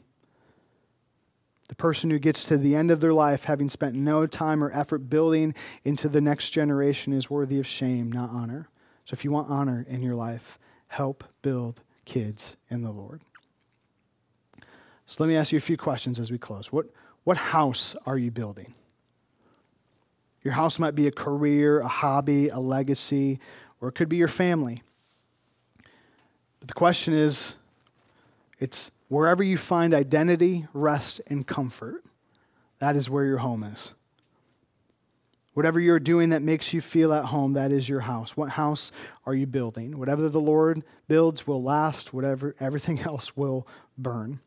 The 1.70 1.76
person 1.76 2.10
who 2.10 2.20
gets 2.20 2.45
to 2.47 2.58
the 2.58 2.76
end 2.76 2.91
of 2.91 2.99
their 2.99 3.14
life 3.14 3.45
having 3.45 3.70
spent 3.70 3.95
no 3.95 4.28
time 4.28 4.64
or 4.64 4.72
effort 4.72 5.10
building 5.10 5.56
into 5.84 6.10
the 6.10 6.22
next 6.22 6.49
generation 6.49 7.14
is 7.14 7.30
worthy 7.30 7.58
of 7.60 7.66
shame, 7.66 8.12
not 8.12 8.30
honor. 8.30 8.70
So 9.06 9.14
if 9.14 9.24
you 9.24 9.32
want 9.32 9.49
honor 9.49 9.86
in 9.88 10.01
your 10.01 10.16
life, 10.16 10.60
help 10.88 11.24
build 11.41 11.82
kids 12.06 12.58
in 12.70 12.84
the 12.84 12.91
Lord. 12.91 13.22
So 15.06 15.24
let 15.24 15.28
me 15.28 15.36
ask 15.36 15.51
you 15.51 15.58
a 15.58 15.62
few 15.62 15.78
questions 15.78 16.20
as 16.20 16.32
we 16.32 16.38
close. 16.38 16.72
What, 16.72 16.88
what 17.24 17.38
house 17.38 17.95
are 18.06 18.18
you 18.18 18.32
building? 18.32 18.74
Your 20.43 20.54
house 20.54 20.80
might 20.80 20.95
be 20.95 21.08
a 21.08 21.12
career, 21.12 21.80
a 21.80 21.88
hobby, 21.88 22.49
a 22.49 22.60
legacy, 22.60 23.39
or 23.80 23.89
it 23.89 23.93
could 23.93 24.10
be 24.10 24.18
your 24.18 24.28
family. 24.28 24.84
But 26.60 26.68
the 26.68 26.74
question 26.74 27.14
is 27.14 27.56
it's 28.60 28.91
wherever 29.08 29.43
you 29.43 29.58
find 29.58 29.93
identity, 29.93 30.68
rest, 30.74 31.22
and 31.28 31.45
comfort, 31.45 32.04
that 32.80 32.95
is 32.95 33.10
where 33.10 33.26
your 33.26 33.39
home 33.39 33.64
is. 33.64 33.93
Whatever 35.54 35.80
you're 35.80 35.99
doing 35.99 36.30
that 36.30 36.41
makes 36.41 36.74
you 36.74 36.82
feel 36.82 37.14
at 37.14 37.26
home, 37.26 37.54
that 37.54 37.72
is 37.72 37.88
your 37.88 38.01
house. 38.01 38.36
What 38.36 38.51
house 38.51 38.91
are 39.26 39.36
you 39.36 39.45
building? 39.45 39.99
Whatever 39.99 40.28
the 40.28 40.41
Lord 40.41 40.84
builds 41.08 41.45
will 41.45 41.62
last, 41.62 42.14
whatever 42.14 42.56
everything 42.60 42.99
else 43.06 43.38
will 43.38 43.68
burn. 43.97 44.39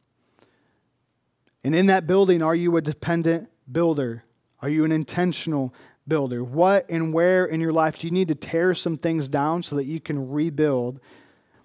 And 1.63 1.75
in 1.75 1.87
that 1.87 2.07
building, 2.07 2.43
are 2.43 2.55
you 2.55 2.77
a 2.77 2.81
dependent 2.81 3.51
builder? 3.71 4.25
Are 4.61 4.69
you 4.69 4.85
an 4.85 4.93
intentional 4.93 5.75
builder? 6.09 6.43
What 6.43 6.87
and 6.89 7.13
where 7.13 7.45
in 7.45 7.61
your 7.61 7.73
life 7.73 7.99
do 7.99 8.07
you 8.07 8.13
need 8.13 8.29
to 8.29 8.35
tear 8.35 8.75
some 8.75 8.97
things 8.97 9.29
down 9.29 9.63
so 9.63 9.77
that 9.77 9.85
you 9.85 10.01
can 10.01 10.31
rebuild 10.31 11.01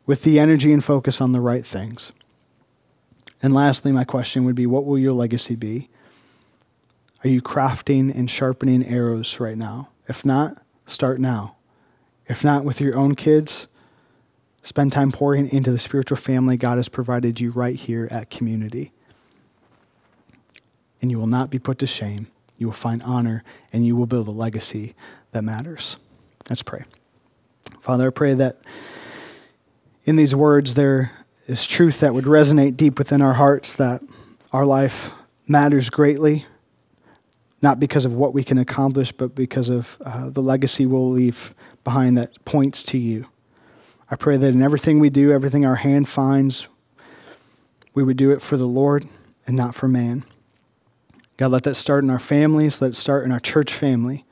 with 0.05 0.23
the 0.23 0.39
energy 0.39 0.73
and 0.73 0.83
focus 0.83 1.21
on 1.21 1.31
the 1.31 1.39
right 1.39 1.65
things? 1.65 2.11
And 3.41 3.53
lastly, 3.53 3.91
my 3.91 4.03
question 4.03 4.43
would 4.45 4.55
be 4.55 4.67
what 4.67 4.85
will 4.85 4.99
your 4.99 5.13
legacy 5.13 5.55
be? 5.55 5.89
Are 7.24 7.30
you 7.30 7.41
crafting 7.41 8.13
and 8.13 8.30
sharpening 8.30 8.86
arrows 8.86 9.39
right 9.39 9.57
now? 9.57 9.89
If 10.07 10.26
not, 10.26 10.61
start 10.86 11.19
now. 11.19 11.55
If 12.28 12.43
not 12.43 12.65
with 12.65 12.82
your 12.82 12.97
own 12.97 13.15
kids, 13.15 13.67
spend 14.61 14.91
time 14.91 15.11
pouring 15.11 15.49
into 15.49 15.72
the 15.72 15.78
spiritual 15.78 16.17
family 16.17 16.57
God 16.57 16.78
has 16.78 16.89
provided 16.89 17.39
you 17.39 17.51
right 17.51 17.76
here 17.76 18.07
at 18.09 18.30
community. 18.30 18.91
And 21.01 21.11
you 21.11 21.19
will 21.19 21.28
not 21.28 21.49
be 21.49 21.59
put 21.59 21.78
to 21.80 21.88
shame 21.88 22.28
you 22.61 22.67
will 22.67 22.74
find 22.74 23.01
honor, 23.01 23.43
and 23.74 23.88
you 23.88 23.95
will 23.95 24.05
build 24.05 24.28
a 24.28 24.32
legacy 24.32 24.93
that 25.32 25.43
matters. 25.43 25.97
Let's 26.47 26.61
pray. 26.61 26.84
Father, 27.80 28.05
I 28.05 28.09
pray 28.11 28.36
that 28.36 28.57
in 30.05 30.15
these 30.15 30.36
words 30.36 30.76
there 30.76 31.11
is 31.47 31.65
truth 31.65 32.01
that 32.01 32.13
would 32.13 32.26
resonate 32.26 32.78
deep 32.78 32.99
within 32.99 33.19
our 33.19 33.34
hearts, 33.34 33.74
that 33.74 34.03
our 34.53 34.63
life 34.63 35.09
matters 35.47 35.89
greatly, 35.89 36.45
not 37.62 37.80
because 37.80 38.05
of 38.05 38.14
what 38.14 38.34
we 38.34 38.43
can 38.43 38.57
accomplish, 38.57 39.12
but 39.12 39.36
because 39.36 39.70
of 39.70 39.97
uh, 40.03 40.30
the 40.30 40.41
legacy 40.41 40.86
we'll 40.86 41.09
leave 41.09 41.53
behind 41.84 42.18
that 42.18 42.43
points 42.45 42.84
to 42.84 42.97
you. 42.97 43.28
I 44.09 44.16
pray 44.16 44.38
that 44.38 44.47
in 44.47 44.62
everything 44.62 44.99
we 44.99 45.09
do, 45.09 45.32
everything 45.32 45.66
our 45.66 45.76
hand 45.76 46.09
finds, 46.09 46.68
we 47.93 48.03
would 48.03 48.18
do 48.18 48.32
it 48.32 48.41
for 48.41 48.57
the 48.57 48.68
Lord 48.68 49.07
and 49.45 49.55
not 49.55 49.76
for 49.76 49.88
man. 49.88 50.24
God, 51.38 51.51
let 51.51 51.64
that 51.64 51.76
start 51.76 52.03
in 52.03 52.09
our 52.09 52.20
families, 52.20 52.82
let 52.82 52.91
it 52.91 52.95
start 52.95 53.26
in 53.26 53.32
our 53.32 53.39
church 53.39 53.74
family. 53.74 54.26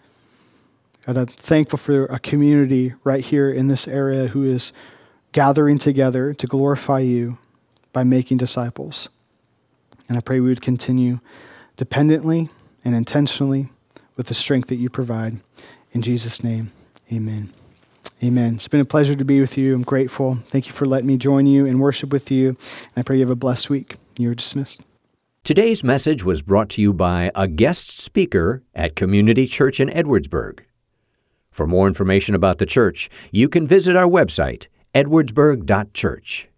God, 1.05 1.17
I'm 1.17 1.27
thankful 1.27 1.77
for 1.77 2.05
a 2.05 2.19
community 2.19 2.93
right 3.03 3.23
here 3.23 3.51
in 3.51 3.67
this 3.67 3.87
area 3.87 4.27
who 4.27 4.43
is 4.43 4.73
gathering 5.31 5.77
together 5.77 6.33
to 6.33 6.47
glorify 6.47 6.99
you 6.99 7.37
by 7.93 8.03
making 8.03 8.37
disciples. 8.37 9.09
And 10.07 10.17
I 10.17 10.21
pray 10.21 10.39
we 10.39 10.49
would 10.49 10.61
continue 10.61 11.19
dependently 11.77 12.49
and 12.83 12.95
intentionally 12.95 13.69
with 14.15 14.27
the 14.27 14.33
strength 14.33 14.69
that 14.69 14.75
you 14.75 14.89
provide. 14.89 15.39
In 15.91 16.01
Jesus' 16.01 16.43
name, 16.43 16.71
amen. 17.11 17.53
Amen. 18.21 18.55
It's 18.55 18.67
been 18.67 18.81
a 18.81 18.85
pleasure 18.85 19.15
to 19.15 19.23
be 19.23 19.39
with 19.39 19.57
you. 19.57 19.73
I'm 19.73 19.83
grateful. 19.83 20.39
Thank 20.49 20.67
you 20.67 20.73
for 20.73 20.85
letting 20.85 21.07
me 21.07 21.17
join 21.17 21.45
you 21.45 21.65
and 21.65 21.79
worship 21.79 22.11
with 22.11 22.29
you. 22.29 22.49
And 22.49 22.97
I 22.97 23.01
pray 23.01 23.15
you 23.15 23.21
have 23.21 23.29
a 23.29 23.35
blessed 23.35 23.69
week. 23.69 23.95
You're 24.17 24.35
dismissed. 24.35 24.81
Today's 25.45 25.83
message 25.83 26.23
was 26.23 26.41
brought 26.41 26.69
to 26.71 26.81
you 26.81 26.93
by 26.93 27.31
a 27.33 27.47
guest 27.47 27.97
speaker 27.97 28.61
at 28.75 28.95
Community 28.95 29.47
Church 29.47 29.79
in 29.79 29.89
Edwardsburg. 29.89 30.59
For 31.49 31.65
more 31.65 31.87
information 31.87 32.35
about 32.35 32.57
the 32.57 32.65
church, 32.65 33.09
you 33.31 33.49
can 33.49 33.65
visit 33.65 33.95
our 33.95 34.07
website, 34.07 34.67
edwardsburg.church. 34.93 36.49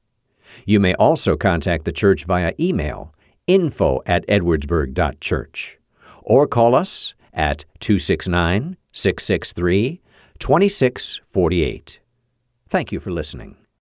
You 0.65 0.79
may 0.79 0.93
also 0.95 1.37
contact 1.37 1.85
the 1.85 1.91
church 1.91 2.25
via 2.25 2.53
email, 2.59 3.13
info 3.47 4.01
at 4.05 4.27
edwardsburg.church, 4.27 5.79
or 6.31 6.47
call 6.47 6.73
us 6.75 7.13
at 7.33 7.65
269 7.81 8.77
663 8.93 9.99
2648. 10.39 11.99
Thank 12.69 12.93
you 12.93 13.01
for 13.01 13.11
listening. 13.11 13.57